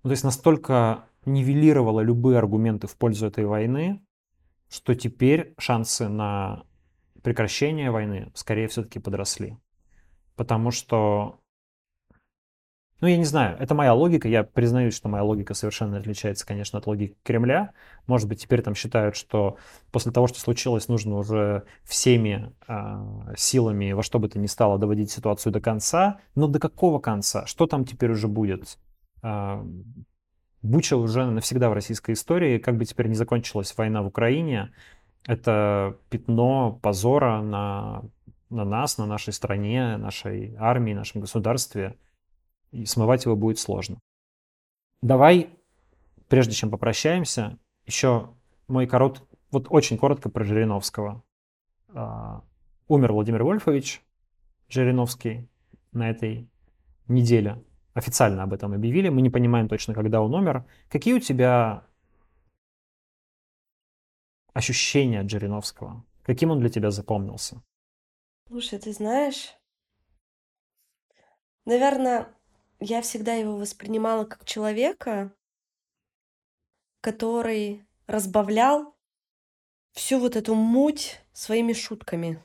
ну, 0.02 0.08
то 0.08 0.12
есть 0.12 0.24
настолько 0.24 1.04
нивелировало 1.24 2.00
любые 2.00 2.38
аргументы 2.38 2.86
в 2.86 2.96
пользу 2.96 3.26
этой 3.26 3.46
войны, 3.46 4.00
что 4.68 4.94
теперь 4.94 5.54
шансы 5.58 6.08
на 6.08 6.64
прекращение 7.24 7.90
войны 7.90 8.30
скорее 8.34 8.68
все-таки 8.68 9.00
подросли. 9.00 9.58
Потому 10.36 10.70
что 10.70 11.40
ну, 13.00 13.08
я 13.08 13.16
не 13.16 13.24
знаю, 13.24 13.56
это 13.58 13.74
моя 13.74 13.92
логика. 13.92 14.28
Я 14.28 14.44
признаюсь, 14.44 14.94
что 14.94 15.08
моя 15.08 15.24
логика 15.24 15.52
совершенно 15.52 15.98
отличается, 15.98 16.46
конечно, 16.46 16.78
от 16.78 16.86
логики 16.86 17.16
Кремля. 17.22 17.72
Может 18.06 18.28
быть, 18.28 18.40
теперь 18.40 18.62
там 18.62 18.74
считают, 18.74 19.16
что 19.16 19.58
после 19.90 20.12
того, 20.12 20.26
что 20.26 20.38
случилось, 20.38 20.88
нужно 20.88 21.16
уже 21.16 21.64
всеми 21.82 22.52
э, 22.66 23.34
силами 23.36 23.92
во 23.92 24.02
что 24.02 24.18
бы 24.18 24.28
то 24.28 24.38
ни 24.38 24.46
стало 24.46 24.78
доводить 24.78 25.10
ситуацию 25.10 25.52
до 25.52 25.60
конца. 25.60 26.20
Но 26.34 26.46
до 26.46 26.58
какого 26.58 26.98
конца? 26.98 27.44
Что 27.46 27.66
там 27.66 27.84
теперь 27.84 28.10
уже 28.10 28.28
будет? 28.28 28.78
Э, 29.22 29.62
Буча 30.62 30.96
уже 30.96 31.26
навсегда 31.26 31.68
в 31.68 31.74
российской 31.74 32.12
истории. 32.12 32.56
Как 32.58 32.78
бы 32.78 32.86
теперь 32.86 33.08
не 33.08 33.16
закончилась 33.16 33.76
война 33.76 34.02
в 34.02 34.06
Украине, 34.06 34.72
это 35.26 35.96
пятно 36.10 36.78
позора 36.82 37.40
на, 37.40 38.02
на 38.50 38.64
нас, 38.64 38.98
на 38.98 39.06
нашей 39.06 39.32
стране, 39.32 39.96
нашей 39.96 40.54
армии, 40.56 40.92
нашем 40.92 41.20
государстве 41.20 41.96
и 42.70 42.84
смывать 42.86 43.24
его 43.24 43.36
будет 43.36 43.58
сложно. 43.58 43.98
Давай, 45.00 45.50
прежде 46.28 46.54
чем 46.54 46.70
попрощаемся, 46.70 47.58
еще 47.86 48.30
мой 48.68 48.86
корот, 48.86 49.22
вот 49.50 49.66
очень 49.70 49.98
коротко 49.98 50.28
про 50.28 50.44
Жириновского. 50.44 51.22
Uh, 51.88 52.42
умер 52.88 53.12
Владимир 53.12 53.44
Вольфович 53.44 54.02
Жириновский 54.68 55.48
на 55.92 56.10
этой 56.10 56.48
неделе. 57.06 57.62
Официально 57.92 58.42
об 58.42 58.52
этом 58.52 58.72
объявили. 58.72 59.08
Мы 59.08 59.22
не 59.22 59.30
понимаем 59.30 59.68
точно, 59.68 59.94
когда 59.94 60.20
он 60.20 60.34
умер. 60.34 60.64
Какие 60.88 61.14
у 61.14 61.20
тебя 61.20 61.84
ощущения 64.54 65.20
от 65.20 65.28
Жириновского? 65.28 66.04
Каким 66.22 66.50
он 66.50 66.60
для 66.60 66.70
тебя 66.70 66.90
запомнился? 66.90 67.62
Слушай, 68.48 68.78
ты 68.78 68.92
знаешь, 68.92 69.54
наверное, 71.66 72.34
я 72.80 73.02
всегда 73.02 73.34
его 73.34 73.56
воспринимала 73.56 74.24
как 74.24 74.44
человека, 74.44 75.34
который 77.00 77.84
разбавлял 78.06 78.94
всю 79.92 80.18
вот 80.18 80.36
эту 80.36 80.54
муть 80.54 81.20
своими 81.32 81.72
шутками, 81.72 82.42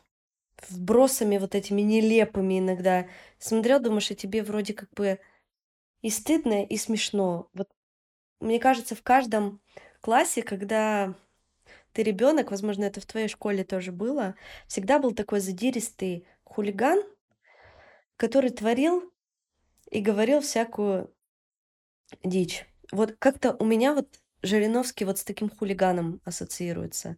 вбросами 0.68 1.38
вот 1.38 1.56
этими 1.56 1.82
нелепыми 1.82 2.60
иногда. 2.60 3.08
Смотрел, 3.38 3.80
думаешь, 3.80 4.12
и 4.12 4.16
тебе 4.16 4.44
вроде 4.44 4.74
как 4.74 4.90
бы 4.94 5.20
и 6.02 6.10
стыдно, 6.10 6.64
и 6.64 6.78
смешно. 6.78 7.50
Вот 7.54 7.70
мне 8.40 8.60
кажется, 8.60 8.96
в 8.96 9.04
каждом 9.04 9.62
классе, 10.02 10.42
когда 10.42 11.16
ты 11.94 12.04
ребенок, 12.04 12.52
возможно, 12.52 12.84
это 12.84 13.02
в 13.02 13.06
твоей 13.06 13.28
школе 13.28 13.64
тоже 13.64 13.92
было, 13.92 14.36
всегда 14.68 15.00
был 15.00 15.14
такой 15.14 15.40
задиристый 15.40 16.26
хулиган, 16.44 17.02
который 18.16 18.50
творил 18.50 19.12
и 19.90 20.02
говорил 20.02 20.42
всякую 20.42 21.14
дичь. 22.24 22.66
Вот 22.92 23.16
как-то 23.20 23.56
у 23.60 23.66
меня 23.66 23.94
вот 23.94 24.08
Жириновский 24.42 25.06
вот 25.06 25.18
с 25.18 25.24
таким 25.24 25.50
хулиганом 25.50 26.22
ассоциируется. 26.24 27.18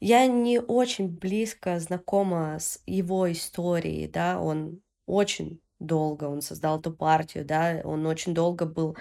Я 0.00 0.26
не 0.26 0.60
очень 0.60 1.08
близко 1.08 1.78
знакома 1.78 2.58
с 2.58 2.80
его 2.86 3.30
историей, 3.30 4.08
да, 4.08 4.40
он 4.40 4.80
очень 5.06 5.60
долго, 5.78 6.24
он 6.24 6.40
создал 6.40 6.80
эту 6.80 6.92
партию, 6.92 7.44
да, 7.44 7.80
он 7.84 8.06
очень 8.06 8.34
долго 8.34 8.64
был 8.64 8.96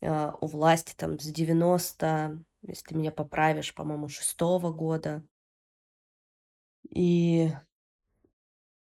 э, 0.00 0.32
у 0.40 0.46
власти 0.46 0.94
там 0.96 1.18
с 1.18 1.24
90, 1.24 2.42
если 2.66 2.88
ты 2.88 2.94
меня 2.96 3.12
поправишь, 3.12 3.74
по-моему, 3.74 4.08
шестого 4.08 4.72
года. 4.72 5.22
И 6.90 7.50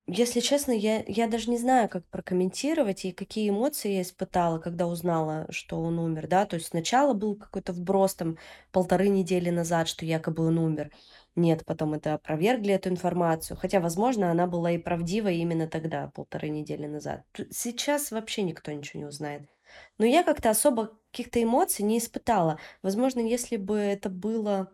если 0.07 0.41
честно, 0.41 0.71
я, 0.71 1.03
я 1.07 1.27
даже 1.27 1.49
не 1.49 1.57
знаю, 1.57 1.87
как 1.87 2.05
прокомментировать 2.09 3.05
и 3.05 3.11
какие 3.13 3.49
эмоции 3.49 3.93
я 3.93 4.01
испытала, 4.01 4.59
когда 4.59 4.87
узнала, 4.87 5.45
что 5.51 5.79
он 5.79 5.99
умер, 5.99 6.27
да, 6.27 6.45
то 6.45 6.55
есть 6.55 6.67
сначала 6.67 7.13
был 7.13 7.35
какой-то 7.35 7.71
вброс 7.71 8.15
там 8.15 8.37
полторы 8.71 9.07
недели 9.07 9.49
назад, 9.51 9.87
что 9.87 10.05
якобы 10.05 10.45
он 10.45 10.57
умер. 10.57 10.91
Нет, 11.35 11.63
потом 11.65 11.93
это 11.93 12.15
опровергли 12.15 12.73
эту 12.73 12.89
информацию, 12.89 13.55
хотя, 13.55 13.79
возможно, 13.79 14.31
она 14.31 14.47
была 14.47 14.71
и 14.71 14.77
правдива 14.77 15.29
именно 15.29 15.67
тогда, 15.67 16.11
полторы 16.13 16.49
недели 16.49 16.87
назад. 16.87 17.23
Сейчас 17.49 18.11
вообще 18.11 18.41
никто 18.41 18.71
ничего 18.71 18.99
не 18.99 19.05
узнает. 19.05 19.49
Но 19.97 20.05
я 20.05 20.23
как-то 20.23 20.49
особо 20.49 20.97
каких-то 21.11 21.41
эмоций 21.41 21.83
не 21.83 21.97
испытала. 21.97 22.59
Возможно, 22.81 23.19
если 23.19 23.57
бы 23.57 23.77
это 23.77 24.09
было 24.09 24.73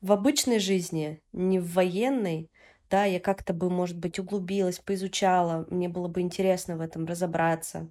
в 0.00 0.12
обычной 0.12 0.58
жизни, 0.58 1.22
не 1.32 1.58
в 1.58 1.72
военной, 1.72 2.50
да, 2.90 3.04
я 3.04 3.20
как-то 3.20 3.52
бы, 3.52 3.70
может 3.70 3.98
быть, 3.98 4.18
углубилась, 4.18 4.78
поизучала, 4.78 5.66
мне 5.70 5.88
было 5.88 6.08
бы 6.08 6.20
интересно 6.20 6.76
в 6.76 6.80
этом 6.80 7.06
разобраться. 7.06 7.90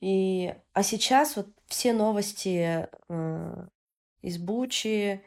И, 0.00 0.54
а 0.72 0.82
сейчас 0.82 1.36
вот 1.36 1.48
все 1.66 1.92
новости 1.92 2.88
э, 3.08 3.66
из 4.22 4.38
Бучи, 4.38 5.22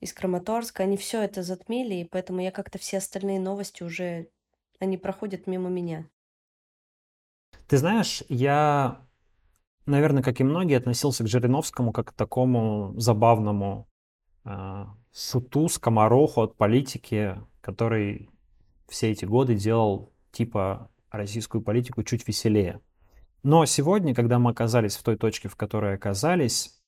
из 0.00 0.12
Краматорска, 0.12 0.82
они 0.82 0.96
все 0.96 1.22
это 1.22 1.42
затмили, 1.42 1.94
и 1.94 2.04
поэтому 2.04 2.40
я 2.40 2.50
как-то 2.50 2.78
все 2.78 2.98
остальные 2.98 3.40
новости 3.40 3.82
уже, 3.82 4.28
они 4.78 4.98
проходят 4.98 5.46
мимо 5.46 5.68
меня. 5.68 6.08
Ты 7.66 7.78
знаешь, 7.78 8.22
я, 8.28 9.00
наверное, 9.86 10.22
как 10.22 10.40
и 10.40 10.44
многие, 10.44 10.76
относился 10.76 11.24
к 11.24 11.28
Жириновскому 11.28 11.92
как 11.92 12.08
к 12.08 12.12
такому 12.12 12.94
забавному 12.96 13.88
э, 14.44 14.86
шуту, 15.14 15.68
скомороху 15.68 16.42
от 16.42 16.56
политики, 16.56 17.40
который 17.60 18.30
все 18.88 19.10
эти 19.10 19.24
годы 19.24 19.54
делал 19.54 20.12
типа 20.32 20.90
российскую 21.10 21.62
политику 21.62 22.02
чуть 22.02 22.26
веселее. 22.26 22.80
Но 23.42 23.64
сегодня, 23.64 24.14
когда 24.14 24.38
мы 24.38 24.50
оказались 24.50 24.96
в 24.96 25.02
той 25.02 25.16
точке, 25.16 25.48
в 25.48 25.56
которой 25.56 25.94
оказались, 25.94 26.80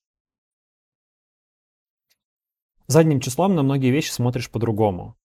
задним 2.86 3.20
числом 3.20 3.55
на 3.55 3.62
многие 3.62 3.90
вещи 3.90 4.10
смотришь 4.10 4.51
по-другому. 4.51 5.16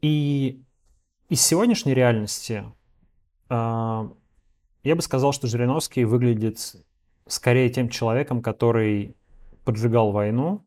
И 0.00 0.62
из 1.28 1.40
сегодняшней 1.40 1.94
реальности 1.94 2.64
э, 3.48 4.08
я 4.86 4.94
бы 4.94 5.02
сказал, 5.02 5.32
что 5.32 5.48
Жириновский 5.48 6.04
выглядит 6.04 6.76
скорее 7.26 7.68
тем 7.70 7.88
человеком, 7.88 8.40
который 8.40 9.16
поджигал 9.64 10.12
войну, 10.12 10.64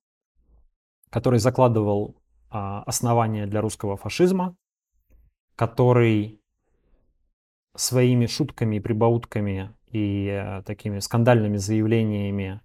который 1.10 1.40
закладывал 1.40 2.18
э, 2.52 2.58
основания 2.86 3.48
для 3.48 3.62
русского 3.62 3.96
фашизма, 3.96 4.58
который 5.56 6.42
своими 7.76 8.26
шутками 8.26 8.76
и 8.76 8.80
прибаутками 8.82 9.74
и 9.88 10.28
э, 10.28 10.64
такими 10.64 11.00
скандальными 11.00 11.56
заявлениями 11.56 12.62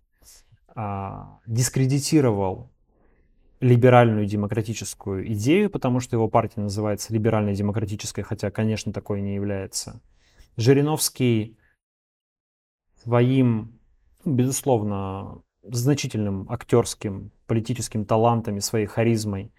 а, 0.76 1.39
дискредитировал 1.47 2.72
либеральную 3.60 4.26
демократическую 4.26 5.32
идею, 5.32 5.70
потому 5.70 6.01
что 6.01 6.16
его 6.16 6.26
партия 6.26 6.62
называется 6.62 7.12
либеральной 7.12 7.55
демократической, 7.55 8.22
хотя, 8.22 8.51
конечно, 8.51 8.93
такой 8.93 9.20
не 9.22 9.36
является. 9.36 10.01
Жириновский 10.56 11.56
своим, 13.02 13.78
безусловно, 14.24 15.43
значительным 15.62 16.47
актерским, 16.51 17.31
политическим 17.47 18.05
талантом 18.05 18.56
и 18.56 18.60
своей 18.60 18.86
харизмой 18.86 19.52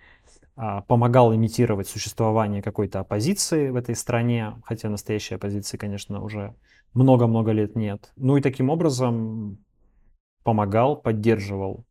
а, 0.55 0.81
помогал 0.81 1.33
имитировать 1.35 1.87
существование 1.87 2.61
какой-то 2.61 2.99
оппозиции 2.99 3.69
в 3.69 3.75
этой 3.75 3.95
стране, 3.95 4.61
хотя 4.63 4.89
настоящей 4.89 5.35
оппозиции, 5.35 5.77
конечно, 5.77 6.23
уже 6.23 6.55
много-много 6.93 7.51
лет 7.51 7.75
нет. 7.75 8.11
Ну 8.15 8.37
и 8.37 8.41
таким 8.41 8.69
образом 8.69 9.57
помогал, 10.43 10.95
поддерживал, 10.95 11.85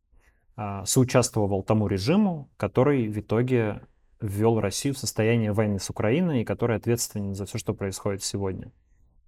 а, 0.57 0.85
соучаствовал 0.87 1.63
тому 1.63 1.89
режиму, 1.89 2.49
который 2.57 3.09
в 3.09 3.19
итоге 3.19 3.83
ввел 4.21 4.61
Россию 4.61 4.95
в 4.95 4.99
состояние 4.99 5.53
войны 5.53 5.79
с 5.79 5.91
Украиной 5.91 6.43
и 6.43 6.45
который 6.45 6.77
ответственен 6.77 7.35
за 7.35 7.45
все, 7.45 7.59
что 7.59 7.75
происходит 7.75 8.23
сегодня. 8.23 8.73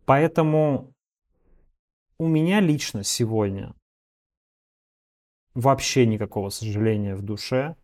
Поэтому 0.06 0.94
у 2.18 2.28
меня 2.28 2.60
лично 2.60 3.02
сегодня 3.02 3.74
вообще 5.54 6.06
никакого 6.06 6.50
сожаления 6.50 7.16
в 7.16 7.22
душе 7.22 7.76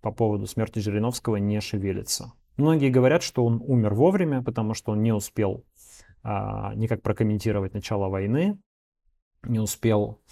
по 0.00 0.10
поводу 0.10 0.46
смерти 0.46 0.78
Жириновского 0.78 1.36
не 1.36 1.60
шевелится. 1.60 2.32
Многие 2.56 2.90
говорят, 2.90 3.22
что 3.22 3.44
он 3.44 3.62
умер 3.62 3.92
вовремя, 3.94 4.42
потому 4.42 4.72
что 4.72 4.92
он 4.92 5.02
не 5.02 5.12
успел 5.12 5.64
а, 6.22 6.74
никак 6.74 7.02
прокомментировать 7.02 7.74
начало 7.74 8.08
войны, 8.08 8.58
не 9.42 9.58
успел 9.58 10.22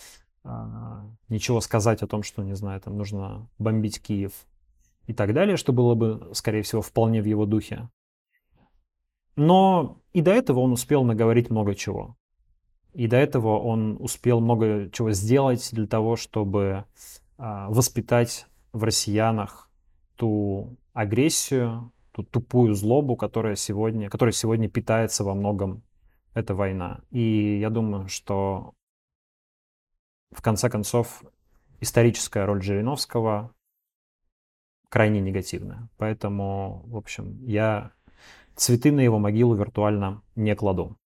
а, 0.44 1.04
ничего 1.28 1.60
сказать 1.60 2.02
о 2.02 2.06
том, 2.06 2.22
что, 2.22 2.42
не 2.42 2.54
знаю, 2.54 2.80
там 2.80 2.96
нужно 2.96 3.50
бомбить 3.58 4.00
Киев 4.00 4.32
и 5.06 5.12
так 5.12 5.34
далее, 5.34 5.58
что 5.58 5.74
было 5.74 5.94
бы, 5.94 6.30
скорее 6.32 6.62
всего, 6.62 6.80
вполне 6.80 7.20
в 7.20 7.26
его 7.26 7.44
духе. 7.44 7.90
Но 9.36 10.00
и 10.14 10.22
до 10.22 10.30
этого 10.30 10.60
он 10.60 10.72
успел 10.72 11.04
наговорить 11.04 11.50
много 11.50 11.74
чего. 11.74 12.16
И 12.94 13.08
до 13.08 13.16
этого 13.16 13.58
он 13.58 13.96
успел 13.98 14.40
много 14.40 14.88
чего 14.90 15.10
сделать 15.10 15.68
для 15.72 15.88
того, 15.88 16.14
чтобы 16.14 16.84
а, 17.36 17.68
воспитать 17.68 18.46
в 18.72 18.84
россиянах 18.84 19.68
ту 20.14 20.76
агрессию, 20.92 21.92
ту 22.12 22.22
тупую 22.22 22.74
злобу, 22.74 23.16
которая 23.16 23.56
сегодня, 23.56 24.08
которая 24.08 24.32
сегодня 24.32 24.70
питается 24.70 25.24
во 25.24 25.34
многом 25.34 25.82
эта 26.32 26.54
война. 26.54 27.00
И 27.10 27.58
я 27.58 27.68
думаю, 27.68 28.08
что 28.08 28.74
в 30.30 30.40
конце 30.40 30.70
концов 30.70 31.24
историческая 31.80 32.44
роль 32.44 32.62
Жириновского 32.62 33.52
крайне 34.88 35.20
негативная. 35.20 35.88
Поэтому, 35.96 36.84
в 36.86 36.96
общем, 36.96 37.44
я 37.44 37.90
цветы 38.56 38.92
на 38.92 39.00
его 39.00 39.18
могилу 39.18 39.54
виртуально 39.54 40.22
не 40.36 40.54
кладу. 40.54 40.96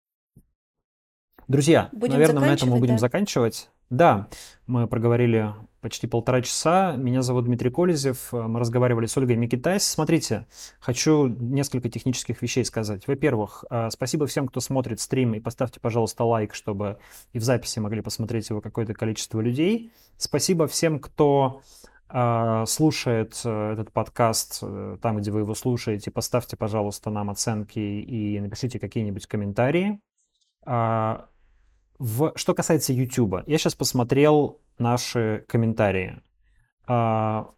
Друзья, 1.48 1.88
будем 1.92 2.14
наверное, 2.14 2.42
на 2.42 2.52
этом 2.52 2.68
мы 2.68 2.78
будем 2.78 2.96
да? 2.96 2.98
заканчивать. 2.98 3.70
Да, 3.88 4.28
мы 4.66 4.86
проговорили 4.86 5.54
почти 5.80 6.06
полтора 6.06 6.42
часа. 6.42 6.94
Меня 6.96 7.22
зовут 7.22 7.46
Дмитрий 7.46 7.70
Колезев. 7.70 8.32
Мы 8.32 8.60
разговаривали 8.60 9.06
с 9.06 9.16
Ольгой 9.16 9.36
Микитайс. 9.36 9.84
Смотрите, 9.84 10.46
хочу 10.78 11.26
несколько 11.26 11.88
технических 11.88 12.42
вещей 12.42 12.64
сказать. 12.66 13.06
Во-первых, 13.06 13.64
э, 13.70 13.88
спасибо 13.90 14.26
всем, 14.26 14.48
кто 14.48 14.60
смотрит 14.60 15.00
стрим, 15.00 15.34
и 15.34 15.40
поставьте, 15.40 15.80
пожалуйста, 15.80 16.24
лайк, 16.24 16.54
чтобы 16.54 16.98
и 17.32 17.38
в 17.38 17.44
записи 17.44 17.78
могли 17.78 18.02
посмотреть 18.02 18.50
его 18.50 18.60
какое-то 18.60 18.92
количество 18.92 19.40
людей. 19.40 19.92
Спасибо 20.18 20.66
всем, 20.66 20.98
кто 20.98 21.62
слушает 22.66 23.40
э, 23.44 23.72
этот 23.72 23.92
подкаст 23.92 24.60
там, 25.02 25.18
где 25.18 25.30
вы 25.30 25.40
его 25.40 25.54
слушаете. 25.54 26.10
Поставьте, 26.10 26.56
пожалуйста, 26.56 27.10
нам 27.10 27.30
оценки 27.30 27.78
и 27.78 28.40
напишите 28.40 28.78
какие-нибудь 28.78 29.26
комментарии. 29.26 30.00
А, 30.64 31.28
в, 31.98 32.32
что 32.36 32.54
касается 32.54 32.92
YouTube, 32.92 33.42
я 33.46 33.58
сейчас 33.58 33.74
посмотрел 33.74 34.60
наши 34.78 35.44
комментарии. 35.48 36.22
А, 36.86 37.50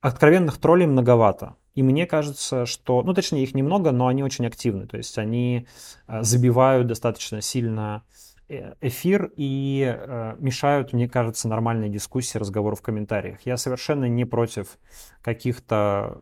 откровенных 0.00 0.58
троллей 0.58 0.86
многовато. 0.86 1.56
И 1.74 1.82
мне 1.82 2.06
кажется, 2.06 2.66
что, 2.66 3.02
ну 3.02 3.14
точнее 3.14 3.42
их 3.42 3.54
немного, 3.54 3.92
но 3.92 4.06
они 4.06 4.22
очень 4.22 4.46
активны. 4.46 4.86
То 4.86 4.96
есть 4.96 5.18
они 5.18 5.66
а, 6.06 6.22
забивают 6.22 6.86
достаточно 6.86 7.40
сильно 7.40 8.04
э, 8.12 8.29
эфир 8.80 9.32
и 9.36 9.96
э, 9.96 10.36
мешают, 10.38 10.92
мне 10.92 11.08
кажется, 11.08 11.48
нормальной 11.48 11.88
дискуссии, 11.88 12.38
разговору 12.38 12.76
в 12.76 12.82
комментариях. 12.82 13.40
Я 13.44 13.56
совершенно 13.56 14.06
не 14.06 14.24
против 14.24 14.78
каких-то 15.22 16.20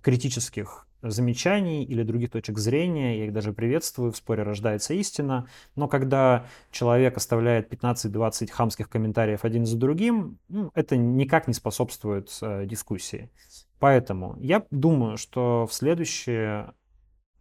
критических 0.00 0.86
замечаний 1.10 1.84
или 1.84 2.02
других 2.02 2.30
точек 2.30 2.58
зрения, 2.58 3.18
я 3.18 3.24
их 3.26 3.32
даже 3.32 3.52
приветствую, 3.52 4.12
в 4.12 4.16
споре 4.16 4.42
рождается 4.42 4.94
истина, 4.94 5.46
но 5.76 5.88
когда 5.88 6.46
человек 6.70 7.16
оставляет 7.16 7.72
15-20 7.72 8.50
хамских 8.50 8.88
комментариев 8.88 9.44
один 9.44 9.66
за 9.66 9.76
другим, 9.76 10.38
ну, 10.48 10.70
это 10.74 10.96
никак 10.96 11.46
не 11.46 11.54
способствует 11.54 12.30
э, 12.40 12.64
дискуссии. 12.66 13.30
Поэтому 13.78 14.36
я 14.40 14.64
думаю, 14.70 15.16
что 15.16 15.66
в 15.66 15.74
следующие 15.74 16.72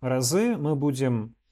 разы 0.02 0.58
мы 0.58 0.76
будем 0.76 1.26
э, 1.26 1.43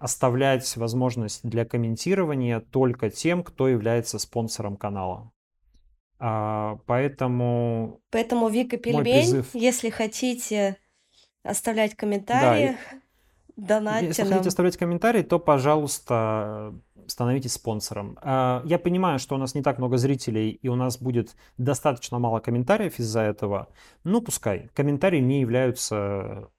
оставлять 0.00 0.76
возможность 0.76 1.48
для 1.48 1.64
комментирования 1.64 2.60
только 2.60 3.08
тем, 3.08 3.44
кто 3.44 3.68
является 3.68 4.18
спонсором 4.18 4.76
канала. 4.76 5.30
А, 6.18 6.78
поэтому... 6.86 8.00
Поэтому 8.10 8.48
Вика 8.48 8.76
Пельмень, 8.76 9.02
призыв... 9.02 9.54
если 9.54 9.90
хотите 9.90 10.76
оставлять 11.42 11.96
комментарии, 11.96 12.76
да, 13.56 13.76
донатьте 13.80 14.06
Если 14.06 14.22
нам. 14.22 14.32
хотите 14.32 14.48
оставлять 14.48 14.76
комментарии, 14.76 15.22
то, 15.22 15.38
пожалуйста, 15.38 16.74
становитесь 17.06 17.54
спонсором. 17.54 18.18
А, 18.22 18.62
я 18.64 18.78
понимаю, 18.78 19.18
что 19.18 19.34
у 19.34 19.38
нас 19.38 19.54
не 19.54 19.62
так 19.62 19.78
много 19.78 19.96
зрителей, 19.96 20.50
и 20.50 20.68
у 20.68 20.76
нас 20.76 20.98
будет 20.98 21.36
достаточно 21.58 22.18
мало 22.18 22.40
комментариев 22.40 22.98
из-за 22.98 23.20
этого. 23.20 23.68
Ну, 24.04 24.20
пускай. 24.20 24.68
Комментарии 24.74 25.20
не 25.20 25.40
являются 25.40 26.50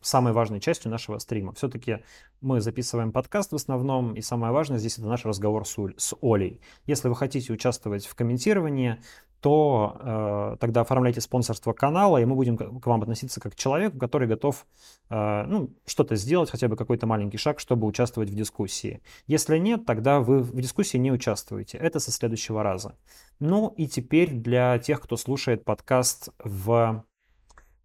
самой 0.00 0.32
важной 0.32 0.60
частью 0.60 0.90
нашего 0.90 1.18
стрима. 1.18 1.52
Все-таки 1.52 1.98
мы 2.40 2.60
записываем 2.60 3.12
подкаст 3.12 3.52
в 3.52 3.56
основном, 3.56 4.14
и 4.14 4.20
самое 4.20 4.52
важное 4.52 4.78
здесь 4.78 4.98
это 4.98 5.08
наш 5.08 5.24
разговор 5.24 5.66
с, 5.66 5.78
Оль, 5.78 5.94
с 5.96 6.14
Олей. 6.20 6.60
Если 6.86 7.08
вы 7.08 7.16
хотите 7.16 7.52
участвовать 7.52 8.06
в 8.06 8.14
комментировании, 8.14 8.98
то 9.40 9.96
э, 10.00 10.56
тогда 10.58 10.80
оформляйте 10.80 11.20
спонсорство 11.20 11.72
канала, 11.72 12.18
и 12.18 12.24
мы 12.24 12.34
будем 12.34 12.56
к 12.56 12.86
вам 12.86 13.02
относиться 13.02 13.40
как 13.40 13.52
к 13.52 13.56
человеку, 13.56 13.98
который 13.98 14.26
готов 14.26 14.66
э, 15.10 15.44
ну, 15.46 15.70
что-то 15.86 16.16
сделать, 16.16 16.50
хотя 16.50 16.66
бы 16.68 16.76
какой-то 16.76 17.06
маленький 17.06 17.38
шаг, 17.38 17.60
чтобы 17.60 17.86
участвовать 17.86 18.30
в 18.30 18.34
дискуссии. 18.34 19.00
Если 19.26 19.58
нет, 19.58 19.86
тогда 19.86 20.20
вы 20.20 20.40
в 20.40 20.60
дискуссии 20.60 20.96
не 20.96 21.12
участвуете. 21.12 21.78
Это 21.78 22.00
со 22.00 22.10
следующего 22.10 22.62
раза. 22.62 22.96
Ну 23.38 23.72
и 23.76 23.86
теперь 23.86 24.32
для 24.32 24.78
тех, 24.78 25.00
кто 25.00 25.16
слушает 25.16 25.64
подкаст 25.64 26.30
в 26.42 27.04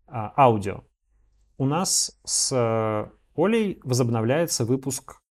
э, 0.08 0.12
аудио. 0.12 0.84
У 1.58 1.66
нас 1.66 2.20
с 2.24 3.12
Олей 3.36 3.80
возобновляется 3.84 4.66
выпуск 4.66 5.22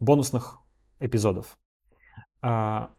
бонусных 0.00 0.58
эпизодов. 1.00 1.58
А, 2.42 2.90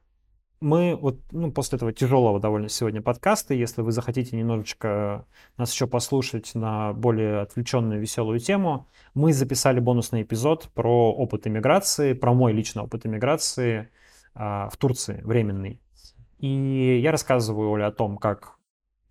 мы 0.60 0.96
вот 0.96 1.20
ну, 1.32 1.52
после 1.52 1.78
этого 1.78 1.94
тяжелого 1.94 2.40
довольно 2.40 2.70
сегодня 2.70 3.02
подкаста, 3.02 3.54
если 3.54 3.82
вы 3.82 3.92
захотите 3.92 4.36
немножечко 4.36 5.28
нас 5.58 5.72
еще 5.72 5.86
послушать 5.86 6.56
на 6.56 6.94
более 6.94 7.42
отвлеченную 7.42 8.00
веселую 8.00 8.40
тему, 8.40 8.88
мы 9.14 9.34
записали 9.34 9.80
бонусный 9.80 10.24
эпизод 10.24 10.70
про 10.74 11.14
опыт 11.14 11.46
иммиграции, 11.48 12.14
про 12.14 12.34
мой 12.34 12.54
личный 12.54 12.84
опыт 12.84 13.06
иммиграции 13.06 13.90
а, 14.34 14.70
в 14.70 14.78
Турции, 14.78 15.22
временный. 15.24 15.82
И 16.40 17.00
я 17.02 17.12
рассказываю 17.12 17.70
Оле 17.72 17.86
о 17.86 17.92
том, 17.92 18.18
как 18.18 18.58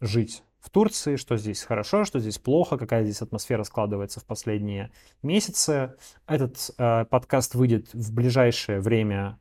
жить 0.01 0.43
в 0.65 0.71
Турции, 0.71 1.17
что 1.17 1.37
здесь 1.37 1.63
хорошо, 1.63 2.05
что 2.05 2.19
здесь 2.19 2.39
плохо, 2.39 2.79
какая 2.79 3.05
здесь 3.05 3.21
атмосфера 3.21 3.65
складывается 3.65 4.21
в 4.21 4.25
последние 4.25 4.91
месяцы. 5.23 5.95
Этот 6.27 6.71
э, 6.79 7.05
подкаст 7.05 7.55
выйдет 7.55 7.93
в 7.93 8.15
ближайшее 8.15 8.81
время 8.81 9.39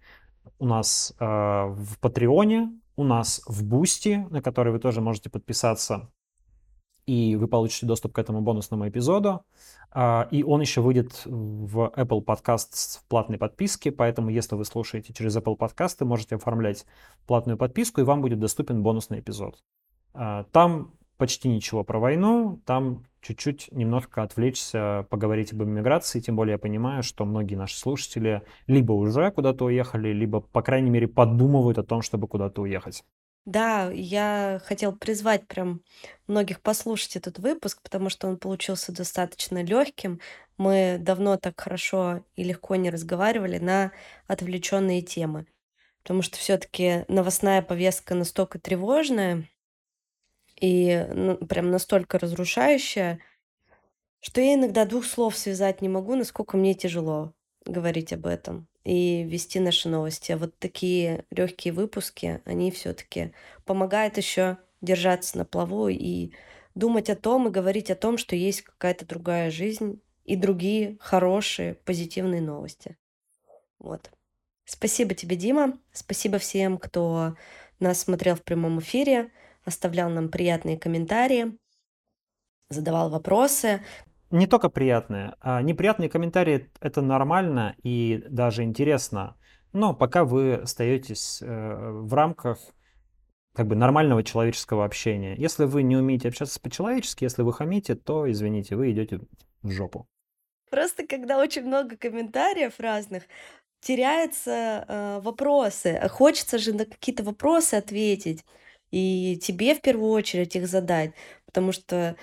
у 0.60 0.68
нас 0.68 1.16
э, 1.18 1.26
в 1.26 1.98
Патреоне, 2.02 2.78
у 2.98 3.06
нас 3.06 3.42
в 3.48 3.64
Бусти, 3.64 4.28
на 4.32 4.42
который 4.42 4.74
вы 4.74 4.80
тоже 4.80 5.00
можете 5.00 5.30
подписаться, 5.30 6.12
и 7.06 7.38
вы 7.38 7.48
получите 7.48 7.86
доступ 7.86 8.12
к 8.12 8.20
этому 8.20 8.42
бонусному 8.42 8.90
эпизоду. 8.90 9.46
Э, 9.96 10.26
и 10.30 10.44
он 10.44 10.60
еще 10.60 10.82
выйдет 10.82 11.22
в 11.24 11.90
Apple 11.96 12.26
Podcast 12.26 13.00
в 13.00 13.08
платной 13.08 13.38
подписке, 13.38 13.94
поэтому 13.94 14.30
если 14.30 14.56
вы 14.56 14.66
слушаете 14.66 15.14
через 15.14 15.38
Apple 15.38 15.58
Podcast, 15.58 16.04
можете 16.04 16.36
оформлять 16.36 16.86
платную 17.28 17.58
подписку, 17.58 18.02
и 18.02 18.04
вам 18.04 18.22
будет 18.22 18.42
доступен 18.42 18.84
бонусный 18.84 19.22
эпизод. 19.22 19.64
Э, 20.16 20.44
там 20.52 20.92
почти 21.24 21.48
ничего 21.48 21.86
про 21.86 22.00
войну, 22.00 22.62
там 22.66 23.06
чуть-чуть 23.22 23.70
немножко 23.72 24.24
отвлечься, 24.24 25.08
поговорить 25.10 25.54
об 25.54 25.64
иммиграции, 25.64 26.20
тем 26.20 26.36
более 26.36 26.56
я 26.56 26.58
понимаю, 26.58 27.02
что 27.02 27.24
многие 27.24 27.56
наши 27.56 27.78
слушатели 27.78 28.42
либо 28.68 28.92
уже 28.92 29.32
куда-то 29.32 29.64
уехали, 29.64 30.10
либо, 30.10 30.42
по 30.42 30.62
крайней 30.62 30.90
мере, 30.90 31.08
подумывают 31.08 31.78
о 31.78 31.84
том, 31.84 32.02
чтобы 32.02 32.28
куда-то 32.28 32.62
уехать. 32.62 33.06
Да, 33.46 33.90
я 33.90 34.60
хотел 34.66 34.94
призвать 34.94 35.48
прям 35.48 35.80
многих 36.28 36.60
послушать 36.60 37.16
этот 37.16 37.40
выпуск, 37.40 37.82
потому 37.82 38.10
что 38.10 38.28
он 38.28 38.38
получился 38.38 38.92
достаточно 38.92 39.64
легким. 39.64 40.20
Мы 40.58 40.98
давно 41.00 41.38
так 41.38 41.58
хорошо 41.58 42.26
и 42.36 42.44
легко 42.44 42.76
не 42.76 42.90
разговаривали 42.90 43.60
на 43.60 43.94
отвлеченные 44.28 45.02
темы. 45.02 45.46
Потому 46.04 46.22
что 46.22 46.38
все-таки 46.38 47.06
новостная 47.08 47.62
повестка 47.62 48.14
настолько 48.14 48.60
тревожная, 48.60 49.48
и 50.64 51.06
ну, 51.14 51.36
прям 51.36 51.72
настолько 51.72 52.18
разрушающая, 52.18 53.20
что 54.22 54.40
я 54.40 54.54
иногда 54.54 54.86
двух 54.86 55.04
слов 55.04 55.38
связать 55.38 55.82
не 55.82 55.90
могу, 55.90 56.16
насколько 56.16 56.56
мне 56.56 56.74
тяжело 56.74 57.34
говорить 57.66 58.14
об 58.14 58.26
этом 58.26 58.70
и 58.86 59.24
вести 59.24 59.60
наши 59.60 59.90
новости. 59.90 60.32
А 60.32 60.38
вот 60.38 60.58
такие 60.60 61.26
легкие 61.32 61.74
выпуски, 61.74 62.42
они 62.46 62.72
все-таки 62.72 63.34
помогают 63.66 64.16
еще 64.16 64.58
держаться 64.80 65.38
на 65.38 65.44
плаву 65.44 65.90
и 65.90 66.32
думать 66.76 67.10
о 67.10 67.18
том 67.18 67.50
и 67.50 67.52
говорить 67.52 67.92
о 67.92 67.96
том, 67.96 68.18
что 68.18 68.38
есть 68.38 68.62
какая-то 68.62 69.06
другая 69.06 69.52
жизнь 69.52 70.00
и 70.24 70.38
другие 70.38 70.96
хорошие, 71.02 71.74
позитивные 71.74 72.40
новости. 72.40 72.96
Вот. 73.80 74.10
Спасибо 74.64 75.14
тебе, 75.14 75.36
Дима. 75.36 75.78
Спасибо 75.92 76.38
всем, 76.38 76.78
кто 76.78 77.36
нас 77.82 78.00
смотрел 78.00 78.38
в 78.38 78.44
прямом 78.44 78.80
эфире 78.80 79.30
оставлял 79.66 80.10
нам 80.10 80.30
приятные 80.30 80.78
комментарии, 80.78 81.58
задавал 82.70 83.10
вопросы. 83.10 83.82
Не 84.32 84.48
только 84.48 84.70
приятные. 84.70 85.36
А 85.42 85.62
неприятные 85.62 86.10
комментарии— 86.10 86.72
это 86.82 87.02
нормально 87.02 87.76
и 87.84 88.24
даже 88.30 88.64
интересно. 88.64 89.38
Но 89.74 89.94
пока 89.94 90.24
вы 90.24 90.56
остаетесь 90.56 91.42
э, 91.42 91.46
в 91.48 92.14
рамках 92.14 92.60
как 93.54 93.68
бы 93.68 93.76
нормального 93.76 94.24
человеческого 94.24 94.86
общения. 94.86 95.36
Если 95.36 95.66
вы 95.66 95.84
не 95.84 95.96
умеете 95.96 96.30
общаться 96.30 96.60
по-человечески, 96.60 97.24
если 97.24 97.44
вы 97.44 97.54
хамите, 97.54 97.96
то, 97.96 98.30
извините, 98.30 98.76
вы 98.76 98.92
идете 98.92 99.20
в 99.62 99.72
жопу. 99.72 100.08
Просто 100.72 101.06
когда 101.06 101.38
очень 101.40 101.64
много 101.64 101.96
комментариев 101.96 102.80
разных, 102.80 103.24
теряются 103.80 104.86
э, 104.88 105.20
вопросы. 105.22 106.02
Хочется 106.10 106.58
же 106.58 106.74
на 106.74 106.86
какие-то 106.86 107.24
вопросы 107.24 107.76
ответить 107.76 108.44
и 108.94 109.38
тебе 109.38 109.74
в 109.74 109.82
первую 109.82 110.12
очередь 110.12 110.56
их 110.56 110.68
задать, 110.68 111.14
потому 111.46 111.72
что 111.72 112.16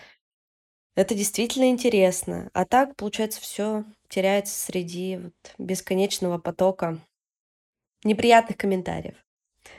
это 0.95 1.17
действительно 1.17 1.69
интересно. 1.69 2.49
А 2.53 2.65
так, 2.65 2.95
получается, 2.95 3.41
все 3.41 3.85
теряется 4.09 4.55
среди 4.55 5.17
вот 5.17 5.35
бесконечного 5.59 6.39
потока 6.39 6.99
неприятных 8.05 8.57
комментариев. 8.57 9.17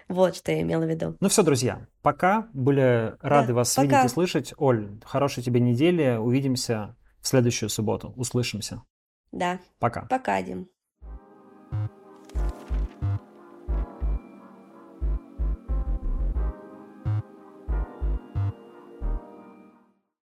Вот 0.10 0.36
что 0.36 0.52
я 0.52 0.62
имела 0.62 0.84
в 0.84 0.90
виду. 0.90 1.16
Ну 1.22 1.30
все, 1.30 1.44
друзья, 1.44 1.88
пока. 2.02 2.50
Были 2.52 3.16
рады 3.22 3.48
да, 3.50 3.54
вас 3.54 3.78
видеть 3.78 4.06
и 4.06 4.10
слышать. 4.10 4.54
Оль, 4.58 4.90
хорошей 5.06 5.44
тебе 5.44 5.62
недели. 5.62 6.18
Увидимся 6.18 6.98
в 7.22 7.28
следующую 7.28 7.70
субботу. 7.70 8.12
Услышимся. 8.18 8.84
Да. 9.32 9.60
Пока. 9.80 10.08
Пока, 10.08 10.42
Дим. 10.42 10.68